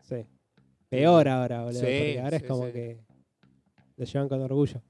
Sí. 0.03 0.25
Peor 0.89 1.27
ahora, 1.27 1.63
boludo. 1.63 1.79
Sí, 1.79 1.85
porque 1.85 2.19
ahora 2.21 2.37
es 2.37 2.43
como 2.43 2.65
sí. 2.67 2.71
que 2.71 2.97
lo 3.97 4.05
llevan 4.05 4.29
con 4.29 4.41
orgullo. 4.41 4.81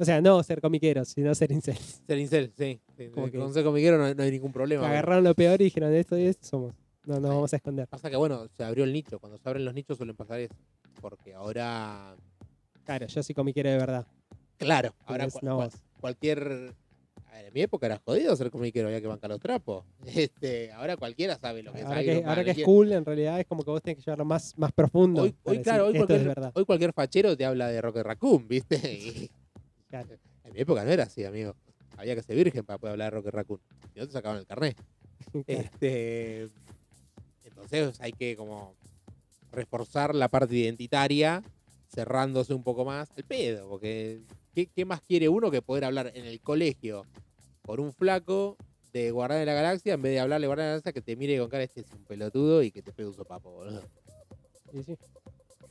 O 0.00 0.04
sea, 0.04 0.20
no 0.22 0.42
ser 0.42 0.62
comiqueros, 0.62 1.08
sino 1.08 1.34
ser 1.34 1.52
incel. 1.52 1.76
Ser 2.06 2.18
incel, 2.18 2.50
sí. 2.56 2.80
Como 3.12 3.30
que- 3.30 3.38
Con 3.38 3.52
ser 3.52 3.64
comiquero 3.64 3.98
no, 3.98 4.14
no 4.14 4.22
hay 4.22 4.30
ningún 4.30 4.50
problema. 4.52 4.88
Agarraron 4.88 5.24
lo 5.24 5.34
peor 5.34 5.60
y 5.60 5.64
dijeron 5.64 5.92
esto 5.92 6.16
y 6.16 6.24
esto 6.24 6.46
somos. 6.46 6.74
No 7.04 7.20
nos 7.20 7.30
vamos 7.30 7.52
a 7.52 7.56
esconder. 7.56 7.86
Pasa 7.88 8.08
que, 8.08 8.16
bueno, 8.16 8.48
se 8.56 8.64
abrió 8.64 8.84
el 8.84 8.92
nicho. 8.94 9.18
Cuando 9.18 9.36
se 9.36 9.46
abren 9.46 9.62
los 9.66 9.74
nichos 9.74 9.98
suelen 9.98 10.16
pasar 10.16 10.40
eso. 10.40 10.54
Porque 11.02 11.34
ahora. 11.34 12.16
Claro, 12.84 13.06
yo 13.06 13.22
soy 13.22 13.34
comiquero 13.34 13.68
de 13.70 13.76
verdad. 13.76 14.06
Claro, 14.64 14.94
ahora 15.06 15.28
cualquier. 16.00 16.74
A 17.26 17.36
ver, 17.38 17.46
en 17.46 17.52
mi 17.52 17.62
época 17.62 17.86
era 17.86 18.00
jodido 18.04 18.36
ser 18.36 18.50
comiquero, 18.50 18.86
había 18.86 19.00
que 19.00 19.06
bancar 19.06 19.30
los 19.30 19.40
trapos. 19.40 19.84
Este, 20.06 20.70
ahora 20.72 20.96
cualquiera 20.96 21.36
sabe 21.38 21.62
lo 21.62 21.72
que 21.72 21.82
Ahora 21.82 22.00
es 22.00 22.06
que, 22.06 22.12
Iron 22.12 22.22
Man, 22.22 22.30
ahora 22.30 22.44
que 22.44 22.50
es 22.52 22.64
cool, 22.64 22.92
en 22.92 23.04
realidad 23.04 23.40
es 23.40 23.46
como 23.46 23.64
que 23.64 23.70
vos 23.70 23.82
tenés 23.82 23.98
que 23.98 24.04
llevarlo 24.04 24.24
más, 24.24 24.56
más 24.56 24.72
profundo. 24.72 25.22
Hoy, 25.22 25.62
claro, 25.62 25.86
hoy 25.86 25.96
cualquier, 25.96 26.52
hoy 26.54 26.64
cualquier 26.64 26.92
fachero 26.92 27.36
te 27.36 27.44
habla 27.44 27.68
de 27.68 27.80
Rocket 27.80 28.04
Raccoon, 28.04 28.46
¿viste? 28.48 28.76
Y 28.92 29.30
Claro. 29.88 30.08
en 30.44 30.52
mi 30.52 30.60
época 30.60 30.84
no 30.84 30.90
era 30.90 31.04
así, 31.04 31.24
amigo. 31.24 31.54
Había 31.96 32.16
que 32.16 32.22
ser 32.22 32.34
virgen 32.36 32.64
para 32.64 32.78
poder 32.78 32.92
hablar 32.92 33.12
de 33.12 33.16
Rocket 33.18 33.34
Raccoon. 33.34 33.60
Si 33.92 34.00
no 34.00 34.06
te 34.06 34.12
sacaban 34.12 34.38
el 34.38 34.46
carnet. 34.46 34.76
Claro. 35.30 35.44
Este, 35.46 36.50
entonces 37.44 38.00
hay 38.00 38.12
que 38.12 38.36
como 38.36 38.74
reforzar 39.52 40.14
la 40.14 40.28
parte 40.28 40.54
identitaria, 40.56 41.42
cerrándose 41.88 42.54
un 42.54 42.62
poco 42.62 42.84
más 42.84 43.08
el 43.16 43.24
pedo, 43.24 43.68
porque 43.68 44.22
¿qué, 44.54 44.66
qué 44.66 44.84
más 44.84 45.00
quiere 45.02 45.28
uno 45.28 45.50
que 45.50 45.62
poder 45.62 45.84
hablar 45.84 46.12
en 46.14 46.24
el 46.24 46.40
colegio 46.40 47.04
con 47.66 47.80
un 47.80 47.92
flaco 47.92 48.56
de 48.92 49.10
Guardián 49.10 49.40
de 49.40 49.46
la 49.46 49.54
Galaxia 49.54 49.94
en 49.94 50.02
vez 50.02 50.12
de 50.12 50.20
hablarle 50.20 50.46
Guardián 50.46 50.66
de 50.66 50.68
la 50.68 50.72
Galaxia 50.74 50.92
que 50.92 51.00
te 51.02 51.16
mire 51.16 51.38
con 51.38 51.48
cara 51.48 51.64
este 51.64 51.80
es 51.80 51.90
un 51.92 52.04
pelotudo 52.04 52.62
y 52.62 52.70
que 52.70 52.82
te 52.82 52.92
pegue 52.92 53.08
un 53.08 53.14
sopapo, 53.14 53.50
boludo? 53.50 53.82
Sí, 54.72 54.82
sí. 54.82 54.96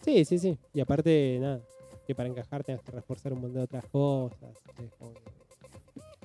Sí, 0.03 0.25
sí, 0.25 0.38
sí. 0.39 0.57
Y 0.73 0.81
aparte, 0.81 1.38
nada, 1.39 1.61
que 2.05 2.13
para 2.13 2.27
encajar 2.27 2.63
tengas 2.63 2.81
que 2.84 2.91
reforzar 2.91 3.31
un 3.34 3.39
montón 3.41 3.59
de 3.59 3.63
otras 3.63 3.86
cosas. 3.86 4.57
Es 4.84 4.91
como 4.99 5.13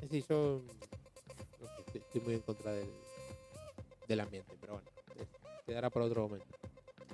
decir, 0.01 0.25
yo 0.29 0.63
no 1.61 1.69
sé, 1.93 1.99
estoy, 1.99 2.21
muy 2.23 2.35
en 2.35 2.41
contra 2.41 2.73
del, 2.73 2.89
del 4.09 4.21
ambiente, 4.21 4.53
pero 4.61 4.75
bueno, 4.75 4.89
quedará 5.67 5.91
por 5.91 6.03
otro 6.03 6.23
momento. 6.23 6.47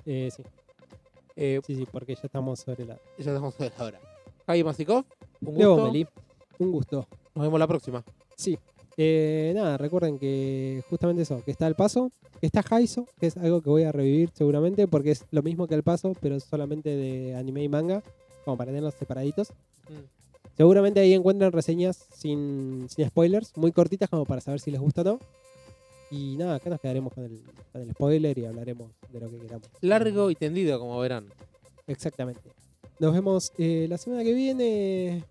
eh, 0.07 0.31
sí, 0.35 0.43
Eh, 1.37 1.61
sí, 1.67 1.75
sí, 1.77 1.87
porque 1.91 2.15
ya 2.15 2.23
estamos 2.25 2.61
sobre 2.61 2.87
la. 2.87 2.97
ya 3.19 3.33
estamos 3.33 3.61
a 3.61 3.65
la 3.79 3.85
hora. 3.85 4.01
Javi 4.47 4.65
Masikov, 4.65 5.05
un 5.47 5.59
Leo 5.59 5.75
gusto. 5.75 5.87
Meli, 5.87 6.07
un 6.59 6.73
gusto. 6.73 7.07
Nos 7.35 7.45
vemos 7.45 7.59
la 7.59 7.67
próxima. 7.67 8.05
Sí. 8.37 8.59
Eh, 8.97 9.53
nada, 9.55 9.77
recuerden 9.77 10.19
que 10.19 10.85
justamente 10.89 11.23
eso, 11.23 11.43
que 11.45 11.51
está 11.51 11.67
el 11.67 11.75
paso, 11.75 12.13
que 12.41 12.47
está 12.47 12.63
Jaiso, 12.63 13.07
que 13.19 13.27
es 13.27 13.37
algo 13.37 13.61
que 13.61 13.71
voy 13.71 13.83
a 13.83 13.93
revivir 13.93 14.31
seguramente, 14.35 14.87
porque 14.87 15.11
es 15.11 15.25
lo 15.31 15.43
mismo 15.43 15.67
que 15.67 15.75
el 15.75 15.83
paso, 15.83 16.13
pero 16.21 16.39
solamente 16.39 16.91
de 16.91 17.35
anime 17.35 17.65
y 17.65 17.69
manga, 17.69 18.03
como 18.45 18.57
para 18.57 18.69
tenerlos 18.69 18.95
separaditos. 18.95 19.53
Seguramente 20.57 21.01
ahí 21.01 21.13
encuentran 21.13 21.51
reseñas 21.51 22.07
sin, 22.15 22.87
sin 22.89 23.09
spoilers, 23.09 23.57
muy 23.57 23.73
cortitas 23.73 24.09
como 24.09 24.25
para 24.25 24.41
saber 24.41 24.61
si 24.61 24.71
les 24.71 24.81
gusta 24.81 25.01
o 25.01 25.05
no. 25.05 25.19
Y 26.11 26.37
nada, 26.37 26.57
acá 26.57 26.71
nos 26.71 26.81
quedaremos 26.81 27.13
con 27.13 27.25
el, 27.25 27.43
con 27.73 27.83
el 27.83 27.91
spoiler 27.91 28.39
y 28.39 28.45
hablaremos 28.45 28.93
de 29.11 29.19
lo 29.19 29.29
que 29.29 29.39
queramos. 29.39 29.69
Largo 29.81 30.31
y 30.31 30.37
tendido, 30.37 30.79
como 30.79 31.01
verán. 31.01 31.27
Exactamente. 31.89 32.53
Nos 33.01 33.13
vemos 33.13 33.53
eh, 33.59 33.87
la 33.89 33.99
semana 33.99 34.23
que 34.23 34.33
viene. 34.33 35.25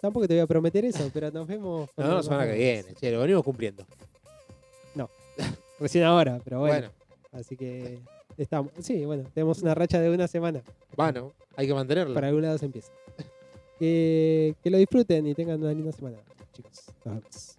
Tampoco 0.00 0.28
te 0.28 0.34
voy 0.34 0.42
a 0.42 0.46
prometer 0.46 0.84
eso, 0.84 1.10
pero 1.12 1.30
nos 1.30 1.46
vemos. 1.46 1.80
No, 1.80 1.88
cuando 1.94 2.16
la 2.16 2.22
semana 2.22 2.46
que 2.46 2.52
viene, 2.54 2.94
che, 2.94 3.10
lo 3.10 3.20
venimos 3.20 3.42
cumpliendo. 3.44 3.84
Recién 5.78 6.04
ahora, 6.04 6.40
pero 6.44 6.60
bueno. 6.60 6.74
Bueno, 6.74 6.92
Así 7.32 7.56
que 7.56 7.98
estamos. 8.36 8.72
Sí, 8.80 9.04
bueno, 9.04 9.24
tenemos 9.32 9.62
una 9.62 9.74
racha 9.74 10.00
de 10.00 10.10
una 10.10 10.26
semana. 10.26 10.62
bueno, 10.96 11.32
hay 11.56 11.66
que 11.66 11.74
mantenerlo. 11.74 12.14
Para 12.14 12.28
algún 12.28 12.42
lado 12.42 12.58
se 12.58 12.66
empieza. 12.66 12.92
Que, 13.78 14.56
que 14.60 14.70
lo 14.70 14.78
disfruten 14.78 15.24
y 15.28 15.34
tengan 15.36 15.62
una 15.62 15.72
linda 15.72 15.92
semana, 15.92 16.16
chicos. 16.52 16.86
Nos 17.04 17.14
vemos. 17.14 17.57